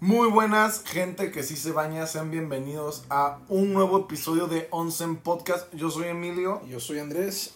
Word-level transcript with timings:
Muy 0.00 0.28
buenas, 0.30 0.82
gente 0.84 1.30
que 1.30 1.42
sí 1.42 1.56
se 1.56 1.72
baña, 1.72 2.06
sean 2.06 2.30
bienvenidos 2.30 3.04
a 3.10 3.38
un 3.48 3.72
nuevo 3.74 3.98
episodio 3.98 4.46
de 4.46 4.66
Onsen 4.70 5.16
Podcast. 5.16 5.72
Yo 5.74 5.90
soy 5.90 6.08
Emilio 6.08 6.62
Yo 6.66 6.80
soy 6.80 6.98
Andrés. 7.00 7.52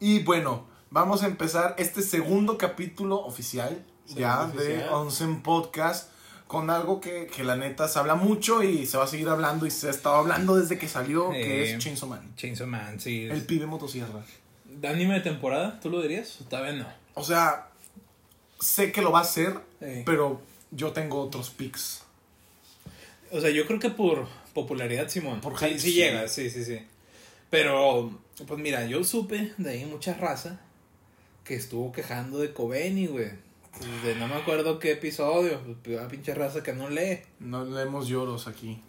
y 0.00 0.22
bueno, 0.22 0.64
vamos 0.90 1.22
a 1.22 1.26
empezar 1.26 1.74
este 1.78 2.00
segundo 2.02 2.56
capítulo 2.56 3.20
oficial 3.20 3.84
ya 4.06 4.46
de. 4.46 4.88
Onsen 4.88 5.42
Podcast 5.42 6.10
con 6.46 6.70
algo 6.70 7.00
que, 7.00 7.26
que 7.26 7.44
la 7.44 7.56
neta 7.56 7.88
se 7.88 7.98
habla 7.98 8.14
mucho 8.14 8.62
y 8.62 8.86
se 8.86 8.96
va 8.98 9.04
a 9.04 9.06
seguir 9.06 9.28
hablando 9.28 9.64
y 9.66 9.70
se 9.70 9.88
ha 9.88 9.90
estado 9.90 10.16
hablando 10.16 10.56
desde 10.56 10.78
que 10.78 10.88
salió, 10.88 11.30
que 11.30 11.72
es 11.74 11.78
Chainsaw 11.78 12.08
Man. 12.08 12.32
Chainsaw 12.36 12.66
Man, 12.66 13.00
sí. 13.00 13.24
El 13.24 13.44
pibe 13.44 13.66
motosierra. 13.66 14.22
¿De 14.64 14.88
anime 14.88 15.14
de 15.14 15.20
temporada? 15.20 15.78
¿Tú 15.80 15.88
lo 15.90 16.00
dirías? 16.02 16.40
¿O 16.40 16.44
Todavía 16.44 16.72
no. 16.72 16.86
O 17.14 17.22
sea, 17.24 17.68
sé 18.60 18.92
que 18.92 19.00
lo 19.02 19.12
va 19.12 19.18
a 19.20 19.22
hacer, 19.22 19.58
Sí. 19.80 20.02
pero 20.04 20.40
yo 20.72 20.92
tengo 20.92 21.20
otros 21.20 21.50
picks. 21.50 22.02
O 23.30 23.40
sea, 23.40 23.50
yo 23.50 23.66
creo 23.66 23.78
que 23.78 23.90
por 23.90 24.26
popularidad, 24.52 25.08
Simón. 25.08 25.40
Por 25.40 25.58
sí, 25.58 25.78
sí 25.78 25.92
llega, 25.92 26.26
sí, 26.28 26.50
sí, 26.50 26.64
sí. 26.64 26.80
Pero, 27.50 28.18
pues 28.46 28.60
mira, 28.60 28.86
yo 28.86 29.04
supe 29.04 29.52
de 29.56 29.70
ahí 29.70 29.84
mucha 29.84 30.14
raza 30.14 30.60
que 31.44 31.54
estuvo 31.54 31.92
quejando 31.92 32.38
de 32.38 32.52
Kobeni, 32.52 33.06
güey. 33.06 33.30
De 34.04 34.14
no 34.16 34.28
me 34.28 34.34
acuerdo 34.34 34.78
qué 34.78 34.92
episodio. 34.92 35.60
Una 35.86 36.08
pinche 36.08 36.34
raza 36.34 36.62
que 36.62 36.72
no 36.72 36.88
lee. 36.88 37.20
No 37.40 37.64
leemos 37.64 38.08
lloros 38.08 38.46
aquí. 38.46 38.80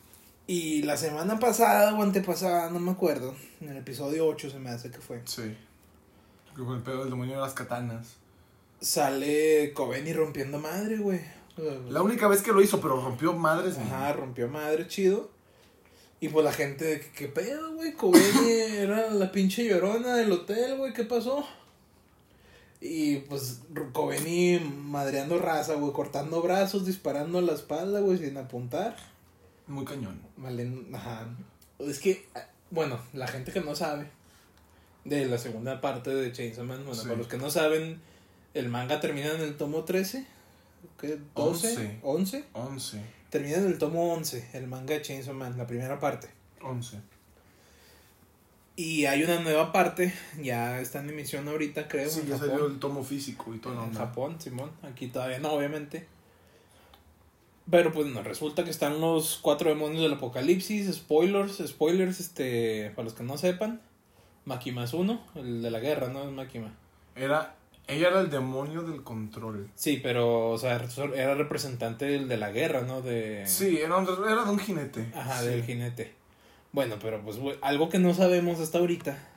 Y 0.46 0.84
la 0.84 0.98
semana 0.98 1.40
pasada 1.40 1.94
o 1.94 2.04
antepasada, 2.04 2.70
no 2.70 2.80
me 2.80 2.92
acuerdo. 2.92 3.34
En 3.62 3.70
el 3.70 3.78
episodio 3.78 4.28
8 4.28 4.50
se 4.50 4.60
me 4.60 4.70
hace 4.70 4.92
que 4.92 5.00
fue. 5.00 5.22
Sí. 5.26 5.56
Con 6.54 6.76
el 6.76 6.84
pedo 6.84 7.00
del 7.00 7.10
demonio 7.10 7.36
de 7.36 7.42
las 7.42 7.54
katanas. 7.54 8.16
Sale 8.82 9.72
Kobeni 9.74 10.12
rompiendo 10.12 10.60
madre, 10.60 10.98
güey. 10.98 11.22
La 11.90 12.02
única 12.02 12.28
vez 12.28 12.42
que 12.42 12.52
lo 12.52 12.62
hizo, 12.62 12.82
pero 12.82 13.00
rompió 13.02 13.34
madres. 13.34 13.78
Ajá, 13.78 14.14
rompió 14.14 14.48
madre 14.48 14.88
chido. 14.88 15.30
Y 16.20 16.30
pues 16.30 16.44
la 16.46 16.54
gente, 16.54 17.00
que, 17.02 17.12
¿qué 17.12 17.28
pedo, 17.28 17.74
güey? 17.76 17.94
Kobeni 17.94 18.50
era 18.78 19.10
la 19.12 19.32
pinche 19.32 19.66
llorona 19.68 20.16
del 20.16 20.32
hotel, 20.32 20.78
güey, 20.78 20.94
¿qué 20.94 21.04
pasó? 21.04 21.46
Y 22.82 23.18
pues 23.18 23.62
Kobeni 23.94 24.60
madreando 24.60 25.38
raza, 25.40 25.76
güey, 25.76 25.94
cortando 25.94 26.42
brazos, 26.42 26.86
disparando 26.86 27.40
a 27.40 27.42
la 27.42 27.54
espalda, 27.54 28.00
güey, 28.00 28.18
sin 28.18 28.38
apuntar. 28.38 28.96
Muy 29.68 29.86
cañón. 29.86 30.22
Vale, 30.38 30.70
ajá. 30.94 31.28
Es 31.80 32.00
que, 32.00 32.26
bueno, 32.72 33.00
la 33.14 33.28
gente 33.28 33.52
que 33.52 33.62
no 33.62 33.76
sabe 33.76 34.08
de 35.06 35.26
la 35.26 35.38
segunda 35.38 35.82
parte 35.82 36.10
de 36.14 36.32
Chainsaw 36.32 36.66
Man, 36.66 36.84
bueno, 36.86 36.96
Sí. 37.02 37.08
para 37.08 37.18
los 37.18 37.28
que 37.28 37.38
no 37.38 37.50
saben, 37.50 38.02
el 38.54 38.70
manga 38.70 39.00
termina 39.00 39.32
en 39.34 39.42
el 39.42 39.56
tomo 39.58 39.84
13, 39.84 40.26
¿qué? 41.00 41.20
12, 41.36 42.00
11. 42.04 42.46
11. 42.54 43.02
Termina 43.30 43.58
en 43.58 43.66
el 43.68 43.78
tomo 43.78 44.14
11, 44.14 44.50
el 44.54 44.68
manga 44.68 44.94
de 44.94 45.02
Chainsaw 45.02 45.34
Man, 45.34 45.58
la 45.58 45.66
primera 45.68 46.00
parte. 46.00 46.30
11. 46.62 46.98
Y 48.76 49.06
hay 49.06 49.24
una 49.24 49.40
nueva 49.40 49.72
parte, 49.72 50.14
ya 50.42 50.80
está 50.80 51.00
en 51.00 51.10
emisión 51.10 51.48
ahorita, 51.48 51.88
creo, 51.88 52.10
Sí, 52.10 52.22
en 52.22 52.28
ya 52.28 52.34
Japón. 52.38 52.50
salió 52.50 52.66
el 52.68 52.80
tomo 52.80 53.04
físico 53.04 53.54
y 53.54 53.60
todo. 53.60 53.84
en. 53.84 53.94
Japón, 53.94 54.38
Simón. 54.40 54.72
Aquí 54.82 55.08
todavía 55.08 55.40
no, 55.40 55.52
obviamente. 55.54 56.08
Pero 57.70 57.94
pues 57.94 58.08
no, 58.08 58.22
resulta 58.24 58.64
que 58.64 58.72
están 58.72 59.00
los 59.00 59.38
cuatro 59.42 59.70
demonios 59.70 60.02
del 60.02 60.14
apocalipsis. 60.14 60.94
Spoilers, 60.94 61.62
spoilers, 61.66 62.20
este, 62.20 62.92
para 62.96 63.06
los 63.06 63.14
que 63.14 63.24
no 63.24 63.38
sepan. 63.38 63.80
Makima 64.46 64.84
es 64.84 64.94
uno, 64.94 65.24
el 65.36 65.62
de 65.62 65.72
la 65.72 65.80
guerra, 65.80 66.10
¿no? 66.10 66.24
Es 66.24 66.32
Makima. 66.32 66.76
Era, 67.16 67.56
ella 67.88 68.08
era 68.10 68.22
el 68.22 68.30
demonio 68.30 68.82
del 68.84 69.04
control. 69.04 69.70
Sí, 69.76 70.00
pero, 70.02 70.50
o 70.52 70.58
sea, 70.58 70.82
era 71.16 71.36
representante 71.36 72.06
del 72.06 72.28
de 72.28 72.38
la 72.38 72.52
guerra, 72.52 72.82
¿no? 72.82 73.02
De... 73.02 73.44
Sí, 73.46 73.78
era, 73.78 73.98
un- 73.98 74.08
era 74.26 74.44
de 74.46 74.52
un 74.52 74.60
jinete. 74.60 75.12
Ajá, 75.16 75.40
Sí. 75.42 75.48
del 75.48 75.64
jinete. 75.64 76.14
Bueno, 76.72 76.96
pero 77.02 77.22
pues 77.22 77.38
algo 77.62 77.90
que 77.90 78.00
no 78.00 78.14
sabemos 78.14 78.60
hasta 78.60 78.80
ahorita 78.80 79.30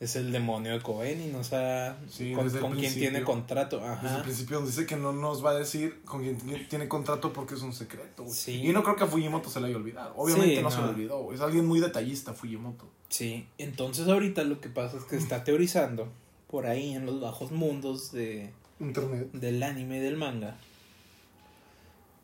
es 0.00 0.14
el 0.16 0.30
demonio 0.32 0.72
de 0.72 0.80
Cohen 0.82 1.22
y 1.22 1.26
no 1.28 1.42
sabe 1.44 1.94
Sí, 2.10 2.32
con, 2.34 2.50
con 2.50 2.74
quién 2.76 2.92
tiene 2.92 3.22
contrato. 3.22 3.76
Desde 3.78 3.92
el 3.92 4.06
Ajá. 4.08 4.22
principio 4.24 4.60
nos 4.60 4.68
dice 4.70 4.84
que 4.84 4.96
no 4.96 5.12
nos 5.12 5.42
va 5.44 5.50
a 5.52 5.54
decir 5.54 6.02
con 6.04 6.22
quién 6.22 6.36
tiene- 6.68 6.88
contrato 6.88 7.32
porque 7.32 7.54
es 7.54 7.62
un 7.62 7.72
secreto. 7.72 8.24
Sí. 8.28 8.62
Y 8.66 8.72
no 8.72 8.82
creo 8.82 8.96
que 8.96 9.04
a 9.04 9.06
Fujimoto 9.06 9.48
se 9.48 9.60
le 9.60 9.68
haya 9.68 9.76
olvidado. 9.76 10.12
Obviamente 10.16 10.56
Sí, 10.56 10.62
no, 10.62 10.70
se 10.70 10.78
le 10.78 10.82
no. 10.84 10.88
olvidó. 10.90 11.32
Es 11.32 11.40
alguien 11.40 11.64
muy 11.66 11.80
detallista, 11.80 12.32
Fujimoto. 12.34 12.86
Sí, 13.08 13.46
entonces 13.58 14.08
ahorita 14.08 14.42
lo 14.44 14.60
que 14.60 14.68
pasa 14.68 14.96
es 14.98 15.04
que 15.04 15.16
está 15.16 15.44
teorizando 15.44 16.08
por 16.48 16.66
ahí 16.66 16.94
en 16.94 17.06
los 17.06 17.20
bajos 17.20 17.50
mundos 17.52 18.12
de, 18.12 18.50
Internet. 18.80 19.30
del 19.32 19.62
anime 19.62 19.98
y 19.98 20.00
del 20.00 20.16
manga 20.16 20.56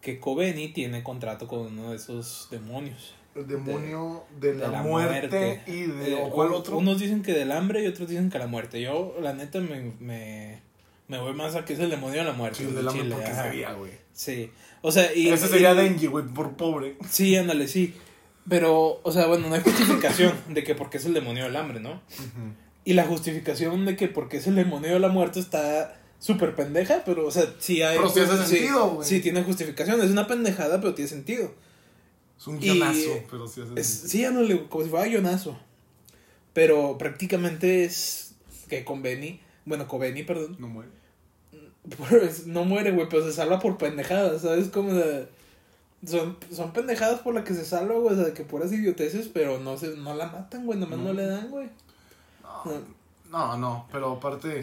que 0.00 0.18
Kobeni 0.18 0.68
tiene 0.68 1.02
contrato 1.02 1.46
con 1.46 1.60
uno 1.60 1.90
de 1.90 1.96
esos 1.96 2.48
demonios. 2.50 3.14
El 3.34 3.46
demonio 3.46 4.24
de, 4.40 4.52
de 4.52 4.58
la, 4.58 4.68
la 4.68 4.82
muerte, 4.82 5.28
muerte. 5.38 5.62
y 5.66 5.82
de... 5.84 6.12
Eh, 6.12 6.22
¿o 6.22 6.30
¿Cuál 6.30 6.52
otro? 6.52 6.76
Unos 6.76 6.98
dicen 7.00 7.22
que 7.22 7.32
del 7.32 7.50
hambre 7.52 7.82
y 7.82 7.86
otros 7.86 8.08
dicen 8.08 8.28
que 8.28 8.38
la 8.38 8.46
muerte. 8.46 8.80
Yo, 8.82 9.14
la 9.22 9.32
neta, 9.32 9.60
me, 9.60 9.92
me, 10.00 10.60
me 11.08 11.18
voy 11.18 11.32
más 11.34 11.54
a 11.54 11.64
que 11.64 11.72
es 11.72 11.78
el 11.78 11.88
demonio 11.88 12.18
de 12.18 12.24
la 12.24 12.32
muerte. 12.32 12.58
Sí, 12.58 12.64
el 12.64 12.74
de 12.74 12.82
la 12.82 12.92
Chile, 12.92 13.14
porque 13.14 13.32
sería, 13.32 13.72
güey. 13.72 13.92
Sí, 14.12 14.50
o 14.82 14.92
sea, 14.92 15.14
y... 15.14 15.28
Ese 15.28 15.48
sería 15.48 15.72
y- 15.72 15.76
Denji, 15.76 16.08
güey, 16.08 16.26
por 16.26 16.56
pobre. 16.56 16.96
Sí, 17.08 17.34
ándale, 17.36 17.68
sí. 17.68 17.94
Pero, 18.48 19.00
o 19.02 19.12
sea, 19.12 19.26
bueno, 19.28 19.48
no 19.48 19.54
hay 19.54 19.62
justificación 19.62 20.34
de 20.48 20.64
que 20.64 20.74
porque 20.74 20.98
es 20.98 21.06
el 21.06 21.14
demonio 21.14 21.44
del 21.44 21.54
hambre, 21.56 21.78
¿no? 21.80 22.02
Y 22.84 22.94
la 22.94 23.04
justificación 23.04 23.84
de 23.86 23.96
que 23.96 24.08
porque 24.08 24.38
es 24.38 24.46
el 24.46 24.56
demonio 24.56 24.92
de 24.92 24.98
la 24.98 25.08
muerte 25.08 25.38
está 25.40 25.96
súper 26.18 26.54
pendeja, 26.54 27.02
pero, 27.04 27.26
o 27.26 27.30
sea, 27.30 27.44
sí 27.58 27.82
hay... 27.82 27.96
Pero 27.96 28.08
sí 28.08 28.20
hace 28.20 28.44
sentido, 28.46 28.90
güey. 28.90 29.08
Sí, 29.08 29.20
tiene 29.20 29.42
justificación. 29.44 30.00
Es 30.00 30.10
una 30.10 30.26
pendejada, 30.26 30.80
pero 30.80 30.94
tiene 30.94 31.08
sentido. 31.08 31.52
Es 32.38 32.46
un 32.48 32.58
guionazo, 32.58 33.22
pero 33.30 33.46
sí 33.46 33.60
hace 33.60 33.80
Es, 33.80 33.86
sentido. 33.86 34.08
sí, 34.10 34.24
ándale, 34.24 34.68
como 34.68 34.84
si 34.84 34.90
fuera 34.90 35.06
guionazo. 35.06 35.56
Pero 36.52 36.98
prácticamente 36.98 37.84
es 37.84 38.34
que 38.68 38.84
con 38.84 39.00
Benny, 39.02 39.40
bueno, 39.64 39.86
con 39.86 40.00
Benny, 40.00 40.22
perdón, 40.24 40.56
No 40.58 40.66
muere. 40.68 40.90
pues, 42.08 42.46
no 42.46 42.64
muere, 42.64 42.90
güey, 42.92 43.08
pero 43.08 43.24
se 43.24 43.32
salva 43.32 43.58
por 43.60 43.78
pendejadas, 43.78 44.42
¿sabes? 44.42 44.68
Como 44.68 44.92
de... 44.94 45.28
Son, 46.06 46.36
son 46.52 46.72
pendejadas 46.72 47.20
por 47.20 47.32
las 47.32 47.44
que 47.44 47.54
se 47.54 47.64
salva, 47.64 47.94
güey, 47.94 48.14
o 48.14 48.16
sea, 48.16 48.26
de 48.26 48.32
que 48.32 48.42
puras 48.42 48.72
idioteces, 48.72 49.28
pero 49.28 49.60
no 49.60 49.78
se, 49.78 49.96
no 49.96 50.14
la 50.14 50.26
matan, 50.26 50.66
güey, 50.66 50.78
nomás 50.78 50.98
no, 50.98 51.04
No. 51.06 51.12
le 51.12 51.26
dan, 51.26 51.48
güey. 51.48 51.68
No, 53.30 53.56
no, 53.56 53.88
pero 53.90 54.12
aparte, 54.12 54.62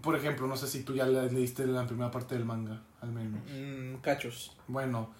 por 0.00 0.14
ejemplo, 0.16 0.46
no 0.46 0.56
sé 0.56 0.66
si 0.68 0.82
tú 0.82 0.94
ya 0.94 1.06
le- 1.06 1.30
leíste 1.30 1.66
la 1.66 1.86
primera 1.86 2.10
parte 2.10 2.34
del 2.34 2.44
manga, 2.44 2.80
al 3.00 3.10
menos. 3.10 3.40
Mm, 3.50 3.96
cachos. 4.00 4.56
Bueno, 4.68 5.10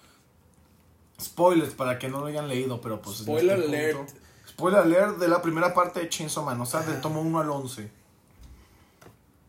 spoilers 1.19 1.73
para 1.73 1.99
que 1.99 2.07
no 2.09 2.19
lo 2.21 2.27
hayan 2.27 2.47
leído, 2.47 2.79
pero 2.81 3.01
pues... 3.01 3.19
en 3.19 3.25
Spoiler 3.25 3.59
este 3.59 3.67
alert. 3.77 3.97
punto- 3.97 4.13
spoiler 4.47 4.79
alert 4.81 5.17
de 5.17 5.27
la 5.27 5.41
primera 5.41 5.73
parte 5.73 5.99
de 5.99 6.09
Chainsaw 6.09 6.43
Man, 6.45 6.59
o 6.61 6.65
sea, 6.65 6.81
del 6.81 6.99
tomo 7.01 7.21
1 7.21 7.39
al 7.39 7.49
11. 7.49 7.91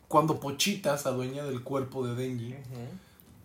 Cuando 0.08 0.38
Pochita 0.40 0.98
se 0.98 1.08
adueña 1.08 1.44
del 1.44 1.62
cuerpo 1.62 2.06
de 2.06 2.14
Denji 2.14 2.54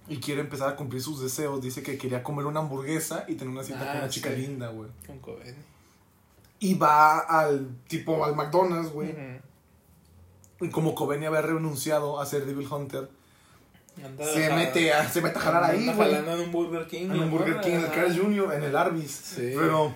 y 0.09 0.17
quiere 0.17 0.41
empezar 0.41 0.69
a 0.69 0.75
cumplir 0.75 1.01
sus 1.01 1.21
deseos, 1.21 1.61
dice 1.61 1.81
que 1.81 1.97
quería 1.97 2.21
comer 2.23 2.45
una 2.45 2.59
hamburguesa 2.59 3.23
y 3.27 3.35
tener 3.35 3.53
una 3.53 3.63
cita 3.63 3.79
Ah, 3.83 3.87
con 3.91 3.97
una 3.99 4.09
chica 4.09 4.29
sí. 4.31 4.37
linda, 4.41 4.67
güey. 4.69 4.89
Con 5.05 5.19
Coven. 5.19 5.55
Y 6.59 6.73
va 6.75 7.19
al 7.19 7.75
tipo 7.87 8.23
al 8.25 8.35
McDonald's, 8.35 8.91
güey. 8.91 9.15
Y 10.59 10.69
como 10.69 10.95
Coven 10.95 11.23
había 11.23 11.41
renunciado 11.41 12.19
a 12.19 12.25
ser 12.25 12.45
Devil 12.45 12.67
Hunter, 12.71 13.09
Anda 14.03 14.25
se 14.25 14.51
mete 14.53 14.91
a, 14.93 15.07
se 15.09 15.21
mete 15.21 15.37
a 15.37 15.41
jalar 15.41 15.63
ahí, 15.65 15.85
güey. 15.85 15.97
jalando 16.11 16.33
en 16.33 16.39
un 16.41 16.51
Burger 16.51 16.87
King. 16.87 17.09
En 17.11 17.19
la 17.19 17.25
Burger 17.27 17.61
King, 17.61 17.71
en 17.71 17.79
el 17.79 17.85
ajá. 17.85 17.93
Carl's 17.95 18.17
Jr., 18.19 18.53
en 18.53 18.63
el 18.63 18.75
Arby's. 18.75 19.11
Sí. 19.11 19.53
Pero, 19.55 19.93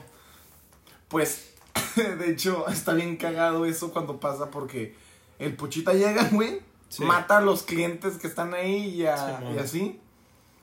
pues, 1.08 1.54
de 1.96 2.30
hecho, 2.32 2.68
está 2.68 2.94
bien 2.94 3.18
cagado 3.18 3.66
eso 3.66 3.92
cuando 3.92 4.20
pasa 4.20 4.50
porque 4.52 4.96
el 5.40 5.56
Pochita 5.56 5.94
llega, 5.94 6.26
güey, 6.32 6.62
Sí. 6.90 7.04
mata 7.06 7.38
a 7.38 7.42
los 7.42 7.64
clientes 7.64 8.18
que 8.18 8.28
están 8.28 8.54
ahí 8.54 8.90
y, 9.02 9.06
a- 9.06 9.38
Simón. 9.38 9.56
y 9.56 9.60
así. 9.60 10.00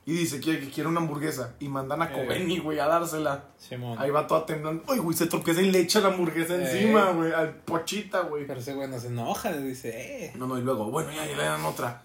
Y 0.09 0.13
dice 0.15 0.41
que, 0.41 0.59
que 0.59 0.71
quiere 0.71 0.89
una 0.89 1.01
hamburguesa. 1.01 1.55
Y 1.61 1.69
mandan 1.69 2.01
a 2.01 2.07
Eh. 2.07 2.13
Coveni, 2.15 2.59
güey, 2.61 2.79
a 2.79 2.87
dársela. 2.87 3.45
Simón. 3.59 3.99
Ahí 4.01 4.11
va 4.11 4.27
toda 4.27 4.47
temblando. 4.47 4.83
Ay, 4.89 5.01
güey, 5.01 5.15
se 5.15 5.27
tropieza 5.27 5.61
y 5.61 5.71
le 5.71 5.81
echa 5.81 6.01
la 6.01 6.09
hamburguesa 6.09 6.55
Eh. 6.57 6.63
encima, 6.63 7.11
güey, 7.11 7.31
al 7.33 7.55
Pochita, 7.57 8.21
güey. 8.23 8.47
Pero 8.47 8.59
ese 8.59 8.73
güey 8.73 8.89
no 8.89 8.99
se 8.99 9.09
enoja, 9.09 9.51
le 9.51 9.61
dice, 9.61 9.91
eh. 10.25 10.33
No, 10.37 10.47
no, 10.47 10.57
y 10.57 10.63
luego, 10.63 10.91
bueno, 10.91 11.11
ya, 11.13 11.27
ya 11.27 11.37
le 11.37 11.43
dan 11.43 11.63
otra. 11.63 12.05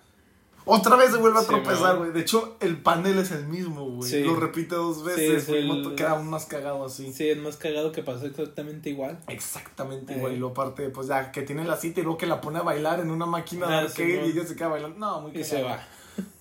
Otra 0.66 0.96
vez 0.98 1.12
se 1.12 1.18
vuelve 1.18 1.40
a 1.40 1.42
Sí, 1.44 1.48
tropezar, 1.48 1.98
güey. 1.98 2.12
De 2.12 2.20
hecho, 2.20 2.58
el 2.60 2.76
panel 2.82 3.20
es 3.20 3.32
el 3.32 3.46
mismo, 3.48 3.86
güey. 3.90 4.10
Sí. 4.10 4.22
Lo 4.24 4.36
repite 4.38 4.76
dos 4.76 4.98
Sí, 4.98 5.04
veces. 5.04 5.44
es 5.44 5.48
güey, 5.48 5.62
el- 5.70 5.84
no 5.84 5.96
queda 5.96 6.12
aún 6.12 6.30
más 6.30 6.46
cagado 6.46 6.86
así. 6.86 7.14
Sí, 7.14 7.30
es 7.30 7.38
más 7.38 7.56
cagado 7.56 7.92
que 7.94 8.02
pasó 8.04 8.26
exactamente 8.26 8.90
igual. 8.90 9.18
Exactamente, 9.30 10.14
Eh. 10.16 10.20
güey. 10.20 10.36
Y 10.36 10.38
luego 10.40 10.52
aparte, 10.62 10.90
pues 10.90 11.08
ya 11.08 11.32
que 11.32 11.42
tiene 11.44 11.64
la 11.64 11.78
cita 11.78 12.02
y 12.02 12.04
luego 12.04 12.18
que 12.18 12.26
la 12.28 12.42
pone 12.42 12.60
a 12.60 12.64
bailar 12.64 13.00
en 13.00 13.12
una 13.12 13.26
máquina 13.26 13.68
de 13.68 13.74
Ah, 13.76 13.80
arcade 13.80 14.22
sí, 14.24 14.28
y 14.28 14.38
ella 14.38 14.46
se 14.48 14.56
queda 14.58 14.68
bailando. 14.70 14.98
No, 15.00 15.22
muy 15.22 15.32
Y 15.32 15.42
cagado. 15.42 15.50
se 15.50 15.64
va. 15.64 15.88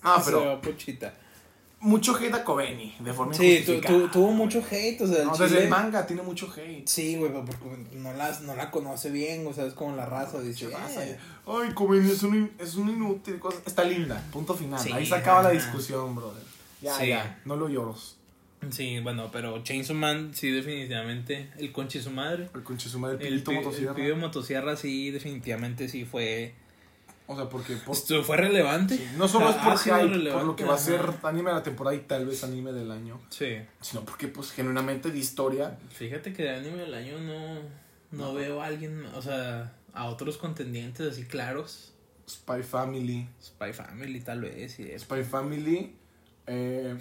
Ah, 0.03 0.21
se 0.25 0.31
pero 0.33 0.47
va 0.47 0.61
Puchita. 0.61 1.15
Mucho 1.83 2.17
hate 2.17 2.33
a 2.35 2.45
Coveni, 2.45 2.95
de 3.01 3.13
forma 3.13 3.35
Sí, 3.35 3.63
tu- 3.67 3.81
tu- 3.81 4.09
tuvo 4.09 4.31
mucho 4.33 4.63
hate, 4.71 5.01
o 5.03 5.07
sea, 5.07 5.19
el 5.23 5.27
No, 5.27 5.33
chile- 5.35 5.49
desde 5.49 5.65
el 5.65 5.69
manga 5.69 6.07
tiene 6.07 6.23
mucho 6.23 6.51
hate. 6.57 6.87
Sí, 6.89 7.17
güey, 7.17 7.31
pero 7.33 7.45
porque 7.45 7.65
no, 7.97 8.13
las, 8.15 8.41
no 8.43 8.55
la 8.57 8.71
conoce 8.71 9.11
bien, 9.11 9.47
o 9.47 9.53
sea, 9.53 9.67
es 9.67 9.75
como 9.75 9.95
la 9.97 10.07
raza, 10.07 10.41
dice. 10.41 10.67
Eh. 10.67 11.19
Ay, 11.47 11.73
Coveni 11.75 12.11
es 12.11 12.23
un, 12.23 12.51
es 12.59 12.75
un 12.77 12.89
inútil. 12.89 13.39
cosa- 13.39 13.59
Está 13.67 13.85
linda, 13.85 14.23
punto 14.33 14.55
final. 14.55 14.81
Sí, 14.81 14.91
Ahí 14.93 15.05
se 15.05 15.15
acaba 15.15 15.43
la 15.43 15.51
discusión, 15.51 16.15
brother. 16.15 16.43
Ya, 16.81 16.97
Sí. 16.99 17.09
ya, 17.09 17.41
no 17.45 17.57
lo 17.57 17.69
lloros. 17.69 18.17
Sí, 18.71 19.01
bueno, 19.01 19.29
pero 19.33 19.63
Chainsaw 19.65 19.97
Man, 19.97 20.31
sí, 20.35 20.51
definitivamente. 20.51 21.51
El 21.59 21.73
conche 21.73 22.01
su 22.01 22.11
madre. 22.11 22.49
El 22.55 22.63
conche 22.63 22.89
su 22.89 22.99
madre, 23.01 23.27
el 23.27 23.35
El, 23.35 23.43
pi- 23.43 23.55
motosierra. 23.55 23.91
el 23.91 23.97
pibe 23.97 24.15
motosierra, 24.15 24.77
sí, 24.77 25.11
definitivamente 25.11 25.89
sí 25.89 26.05
fue. 26.05 26.55
O 27.33 27.37
sea, 27.37 27.49
porque 27.49 27.77
por- 27.77 27.95
Esto 27.97 28.23
fue 28.23 28.37
relevante. 28.37 28.97
sí, 28.97 29.09
no 29.17 29.27
solo 29.29 29.51
es 29.51 29.57
por 29.57 29.79
hype, 29.79 30.31
por 30.33 30.45
lo 30.45 30.55
que 30.57 30.65
va 30.65 30.75
a 30.75 30.79
ser 30.79 31.01
anime 31.23 31.51
de 31.51 31.57
la 31.57 31.63
temporada 31.63 31.97
y 31.97 32.01
tal 32.01 32.27
vez 32.27 32.45
anime 32.45 32.73
del 32.73 32.91
año, 32.91 33.21
Sí. 33.31 33.57
sino 33.81 34.05
porque 34.05 34.29
pues 34.29 34.51
genuinamente 34.53 35.11
de 35.11 35.19
historia 35.19 35.79
Fíjate 35.91 36.33
que 36.33 36.45
de 36.45 36.51
anime 36.57 36.79
del 36.79 36.95
año 36.95 37.19
no, 37.21 37.61
no, 38.11 38.35
veo 38.35 38.63
a 38.63 38.67
alguien, 38.67 39.05
o 39.15 39.23
sea, 39.23 39.75
a 39.95 40.07
otros 40.07 40.37
contendientes 40.39 41.11
así 41.13 41.25
claros. 41.25 41.93
Spy 42.29 42.63
Family, 42.63 43.29
Spy 43.43 43.73
Family, 43.73 44.21
tal 44.21 44.41
vez. 44.43 44.79
Y 44.79 44.85
eso. 44.91 45.05
Spy 45.07 45.25
Family, 45.25 45.95
eh, 46.47 46.97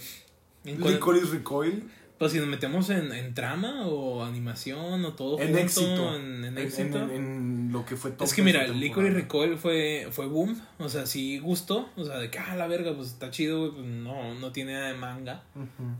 Licorice 0.64 1.28
Recoil, 1.28 1.90
Pues 2.22 2.34
si 2.34 2.38
nos 2.38 2.48
metemos 2.48 2.88
en, 2.92 3.12
en 3.14 3.34
trama 3.34 3.88
o 3.88 4.24
animación 4.24 5.04
o 5.04 5.14
todo 5.14 5.40
en 5.40 5.48
junto, 5.48 5.60
éxito, 5.60 6.16
en, 6.18 6.56
éxito. 6.58 6.98
en- 7.10 7.72
lo 7.72 7.84
que 7.84 7.96
fue 7.96 8.12
todo. 8.12 8.26
Es 8.26 8.34
que 8.36 8.44
mira, 8.44 8.68
Licorice 8.68 9.14
Recoil 9.16 9.58
fue, 9.58 10.08
fue 10.12 10.28
boom, 10.28 10.62
o 10.78 10.88
sea, 10.88 11.08
sí 11.08 11.40
gustó, 11.40 11.90
o 11.96 12.06
sea, 12.06 12.20
de 12.20 12.30
que, 12.30 12.38
ah, 12.38 12.56
la 12.56 12.68
verga, 12.68 12.94
pues 12.96 13.08
está 13.08 13.32
chido, 13.32 13.60
güey, 13.62 13.72
pues 13.72 13.86
no, 13.88 14.36
no 14.36 14.52
tiene 14.52 14.74
nada 14.74 14.90
de 14.90 14.94
manga, 15.00 15.42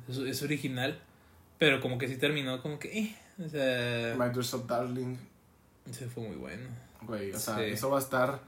es, 0.08 0.18
es 0.18 0.44
original, 0.44 1.00
pero 1.58 1.82
como 1.82 1.98
que 1.98 2.08
sí 2.08 2.18
terminó 2.18 2.62
como 2.62 2.78
que, 2.78 3.00
eh, 3.00 3.16
o 3.44 3.50
sea, 3.50 4.16
My 4.16 4.32
Dress 4.32 4.54
Up 4.54 4.68
Darling, 4.68 5.16
se 5.90 6.08
fue 6.08 6.28
muy 6.28 6.36
bueno. 6.36 6.70
güey, 7.02 7.32
o 7.32 7.40
sea, 7.40 7.56
Sí. 7.58 7.64
eso 7.72 7.90
va 7.90 7.98
a 7.98 8.02
estar. 8.02 8.42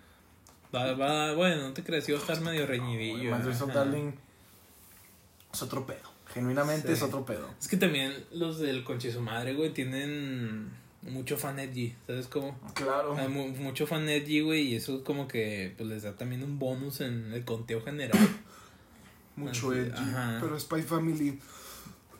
Va, 0.75 0.93
va, 0.93 1.33
bueno, 1.33 1.63
no 1.69 1.73
te 1.73 1.83
creas, 1.83 2.07
iba 2.07 2.19
a 2.19 2.21
estar 2.21 2.39
medio 2.41 2.67
reñidillo. 2.67 3.35
My 3.35 3.41
Dress 3.41 3.61
Up 3.61 3.71
ajá. 3.71 3.79
Darling 3.85 4.11
es 5.51 5.61
otro 5.63 5.87
pedo. 5.87 6.12
Genuinamente 6.33 6.87
Sí. 6.87 6.93
es 6.93 7.01
otro 7.03 7.25
pedo. 7.25 7.47
Es 7.59 7.67
que 7.67 7.77
también 7.77 8.13
los 8.31 8.59
del 8.59 8.83
conche 8.83 9.11
su 9.11 9.21
madre, 9.21 9.53
güey, 9.53 9.71
tienen 9.73 10.69
mucho 11.03 11.37
fan 11.37 11.59
edgy, 11.59 11.93
¿sabes 12.07 12.27
cómo? 12.27 12.57
Claro. 12.73 13.15
Hay 13.17 13.27
mu- 13.27 13.49
mucho 13.49 13.85
fan 13.85 14.07
edgy, 14.09 14.41
güey, 14.41 14.61
y 14.69 14.75
eso 14.75 15.03
como 15.03 15.27
que 15.27 15.73
pues 15.77 15.87
les 15.89 16.03
da 16.03 16.15
también 16.15 16.43
un 16.43 16.57
bonus 16.59 17.01
en 17.01 17.31
el 17.33 17.43
conteo 17.45 17.81
general. 17.81 18.17
Mucho 19.35 19.71
Así, 19.71 19.79
edgy. 19.79 19.91
ajá. 19.95 20.37
Pero 20.41 20.59
Spy 20.59 20.81
Family. 20.83 21.39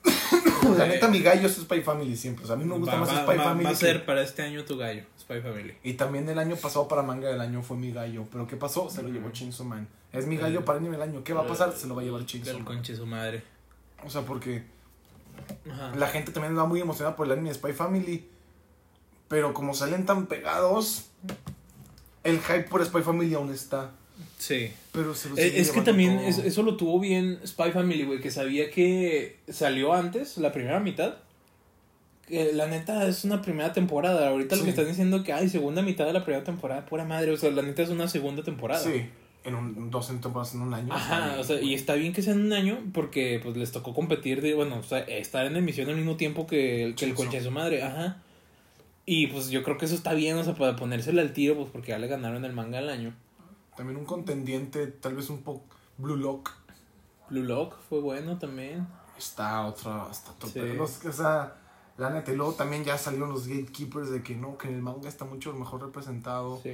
La 0.78 0.88
neta, 0.88 1.08
mi 1.08 1.20
gallo 1.22 1.48
es 1.48 1.56
Spy 1.58 1.82
Family 1.82 2.16
siempre. 2.18 2.44
O 2.44 2.48
sea, 2.48 2.56
a 2.56 2.60
mí 2.60 2.66
me 2.66 2.76
gusta 2.78 2.96
va, 2.96 3.02
más 3.02 3.10
va- 3.10 3.24
Spy 3.24 3.38
va- 3.38 3.44
Family. 3.44 3.64
va 3.66 3.70
a 3.70 3.74
que- 3.74 3.80
ser 3.80 4.06
para 4.06 4.22
este 4.24 4.42
año 4.42 4.64
tu 4.66 4.78
gallo, 4.78 5.04
Spy 5.20 5.42
Family. 5.42 5.76
Y 5.84 5.94
también 5.94 6.28
el 6.28 6.40
año 6.40 6.56
pasado 6.56 6.88
para 6.88 7.04
manga 7.04 7.30
del 7.30 7.40
año 7.42 7.62
fue 7.62 7.78
mi 7.78 7.92
gallo. 7.92 8.26
Pero 8.32 8.48
¿qué 8.48 8.58
pasó? 8.58 8.90
Se 8.90 9.02
lo 9.04 9.10
llevó 9.10 9.30
Chainsaw 9.32 9.66
Man. 9.66 9.88
Es 10.12 10.26
mi 10.28 10.38
gallo 10.38 10.66
para 10.66 10.80
anime 10.80 10.98
del 10.98 11.10
año. 11.10 11.24
¿Qué 11.24 11.34
va 11.34 11.42
a 11.44 11.48
pasar? 11.48 11.72
Se 11.74 11.88
lo 11.88 11.96
va 11.96 12.02
a 12.02 12.06
llevar 12.06 12.26
Chainsaw 12.26 12.52
El 12.58 12.64
Man. 12.64 12.76
conche 12.76 12.96
su 12.96 13.06
madre. 13.06 13.44
O 14.06 14.10
sea, 14.10 14.22
porque 14.22 14.64
Ajá. 15.72 15.96
la 15.96 16.08
gente 16.08 16.32
también 16.32 16.58
va 16.58 16.66
muy 16.66 16.82
emocionada 16.82 17.16
por 17.16 17.26
el 17.28 17.34
anime 17.34 17.50
de 17.50 17.56
Spy 17.56 17.74
Family. 17.74 18.26
Pero 19.28 19.54
como 19.54 19.74
salen 19.74 20.06
tan 20.06 20.28
pegados, 20.28 21.06
el 22.24 22.40
hype 22.40 22.64
por 22.64 22.86
Spy 22.86 23.02
Family 23.02 23.34
aún 23.34 23.52
está. 23.52 23.92
Sí. 24.38 24.72
Pero 24.92 25.16
se 25.16 25.30
lo 25.30 25.38
Eh, 25.38 25.50
sigue 25.50 25.62
Es 25.62 25.72
que 25.72 25.82
también 25.82 26.20
es- 26.20 26.38
eso 26.38 26.62
lo 26.64 26.78
tuvo 26.78 27.00
bien 27.00 27.40
Spy 27.46 27.72
Family, 27.72 28.04
güey, 28.04 28.20
que 28.22 28.30
sabía 28.30 28.70
que 28.70 29.40
salió 29.50 29.94
antes, 29.94 30.38
la 30.38 30.52
primera 30.52 30.80
mitad. 30.80 31.16
Que 32.28 32.54
la 32.54 32.68
neta 32.68 33.08
es 33.08 33.26
una 33.26 33.42
primera 33.42 33.74
temporada. 33.74 34.30
Ahorita 34.30 34.56
lo 34.56 34.64
que 34.64 34.70
están 34.70 34.88
diciendo 34.88 35.24
que 35.24 35.34
hay 35.34 35.50
segunda 35.50 35.82
mitad 35.82 36.06
de 36.06 36.14
la 36.14 36.24
primera 36.24 36.44
temporada, 36.44 36.86
pura 36.86 37.04
madre. 37.04 37.32
O 37.32 37.38
sea, 37.38 37.52
la 37.52 37.62
neta 37.64 37.82
es 37.82 37.90
una 37.90 38.08
segunda 38.08 38.44
temporada. 38.44 38.82
Sí, 38.84 39.06
en 39.44 39.56
un, 39.56 39.92
dos 39.92 40.08
temporadas 40.08 40.54
en 40.56 40.62
un 40.62 40.74
año. 40.74 40.94
Ajá, 40.94 41.36
o 41.40 41.44
sea, 41.44 41.62
y 41.62 41.74
está 41.74 41.96
bien 41.96 42.14
que 42.14 42.22
sea 42.22 42.34
en 42.34 42.46
un 42.46 42.54
año 42.54 42.80
porque 42.94 43.40
pues 43.44 43.58
les 43.58 43.72
tocó 43.72 43.94
competir 43.94 44.42
de, 44.42 44.54
bueno, 44.54 44.78
o 44.78 44.84
sea, 44.84 45.00
estar 45.00 45.46
en 45.46 45.56
emisión 45.58 45.90
al 45.90 45.96
mismo 45.98 46.16
tiempo 46.16 46.48
que 46.48 46.84
el, 46.86 46.96
que 46.96 47.06
el 47.06 47.14
concha 47.14 47.38
de 47.38 47.44
su 47.44 47.52
madre, 47.52 47.84
ajá. 47.84 48.18
Y 49.06 49.28
pues 49.28 49.50
yo 49.50 49.64
creo 49.64 49.78
que 49.78 49.86
eso 49.86 49.96
está 49.96 50.14
bien, 50.14 50.38
o 50.38 50.44
sea, 50.46 50.56
para 50.56 50.76
ponérsele 50.78 51.20
al 51.22 51.34
tiro, 51.34 51.56
pues 51.58 51.70
porque 51.72 51.90
ya 51.90 51.98
le 52.00 52.08
ganaron 52.08 52.46
el 52.46 52.54
manga 52.54 52.80
al 52.80 52.90
año. 52.90 53.14
También 53.76 53.98
un 53.98 54.06
contendiente, 54.06 54.88
tal 54.88 55.16
vez 55.16 55.30
un 55.30 55.42
poco 55.42 55.66
Blue 55.98 56.16
Lock. 56.16 56.52
Blue 57.30 57.44
Lock 57.44 57.76
fue 57.90 58.00
bueno 58.00 58.38
también. 58.38 58.88
Está 59.18 59.66
otra, 59.66 60.08
está 60.10 60.32
otro 60.32 60.48
Sí. 60.48 60.60
pedo. 60.60 60.76
Los- 60.76 61.04
o 61.04 61.12
sea, 61.12 61.56
la 61.98 62.12
neta, 62.12 62.32
y 62.32 62.36
luego 62.38 62.54
también 62.54 62.84
ya 62.86 62.98
salieron 62.98 63.30
los 63.30 63.48
gatekeepers 63.48 64.10
de 64.10 64.24
que 64.24 64.36
no, 64.36 64.58
que 64.58 64.70
en 64.70 64.76
el 64.76 64.82
manga 64.82 65.10
está 65.10 65.26
mucho 65.26 65.52
mejor 65.54 65.82
representado. 65.82 66.60
Sí. 66.64 66.72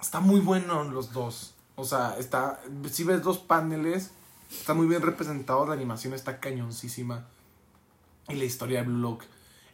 Está 0.00 0.20
muy 0.20 0.40
bueno 0.40 0.84
los 0.84 1.12
dos. 1.12 1.53
O 1.76 1.84
sea, 1.84 2.16
está, 2.18 2.60
si 2.90 3.04
ves 3.04 3.22
dos 3.22 3.38
paneles, 3.38 4.12
está 4.50 4.74
muy 4.74 4.86
bien 4.86 5.02
representado, 5.02 5.66
la 5.66 5.74
animación 5.74 6.14
está 6.14 6.38
cañoncísima. 6.38 7.26
Y 8.28 8.34
la 8.34 8.44
historia 8.44 8.80
de 8.80 8.86
Blue 8.86 8.98
Lock 8.98 9.24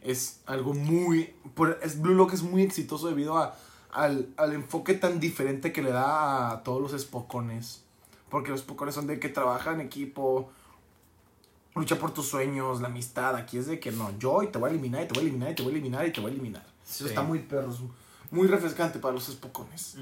es 0.01 0.41
algo 0.45 0.73
muy... 0.73 1.33
es, 1.81 2.01
Blue 2.01 2.15
Lock 2.15 2.33
es 2.33 2.41
muy 2.41 2.63
exitoso 2.63 3.07
debido 3.07 3.37
a, 3.37 3.55
al, 3.91 4.29
al 4.35 4.53
enfoque 4.53 4.95
tan 4.95 5.19
diferente 5.19 5.71
que 5.71 5.81
le 5.81 5.91
da 5.91 6.51
a 6.51 6.63
todos 6.63 6.81
los 6.81 6.93
espocones. 6.93 7.83
Porque 8.29 8.49
los 8.49 8.61
espocones 8.61 8.95
son 8.95 9.07
de 9.07 9.19
que 9.19 9.29
trabajan 9.29 9.75
en 9.75 9.85
equipo, 9.85 10.51
lucha 11.75 11.99
por 11.99 12.13
tus 12.13 12.27
sueños, 12.27 12.81
la 12.81 12.87
amistad. 12.87 13.35
Aquí 13.35 13.57
es 13.57 13.67
de 13.67 13.79
que 13.79 13.91
no, 13.91 14.17
yo 14.17 14.41
y 14.41 14.47
te 14.47 14.57
voy 14.57 14.69
a 14.69 14.73
eliminar, 14.73 15.03
y 15.03 15.07
te 15.07 15.13
voy 15.13 15.23
a 15.23 15.27
eliminar, 15.27 15.51
y 15.51 15.55
te 15.55 15.63
voy 15.63 15.71
a 15.71 15.75
eliminar, 15.75 16.07
y 16.07 16.11
te 16.11 16.21
voy 16.21 16.31
a 16.31 16.33
eliminar. 16.33 16.65
Eso 16.89 17.07
está 17.07 17.21
muy 17.21 17.39
perro, 17.39 17.71
es 17.71 17.79
muy 18.31 18.47
refrescante 18.47 18.99
para 18.99 19.13
los 19.13 19.29
espocones. 19.29 19.97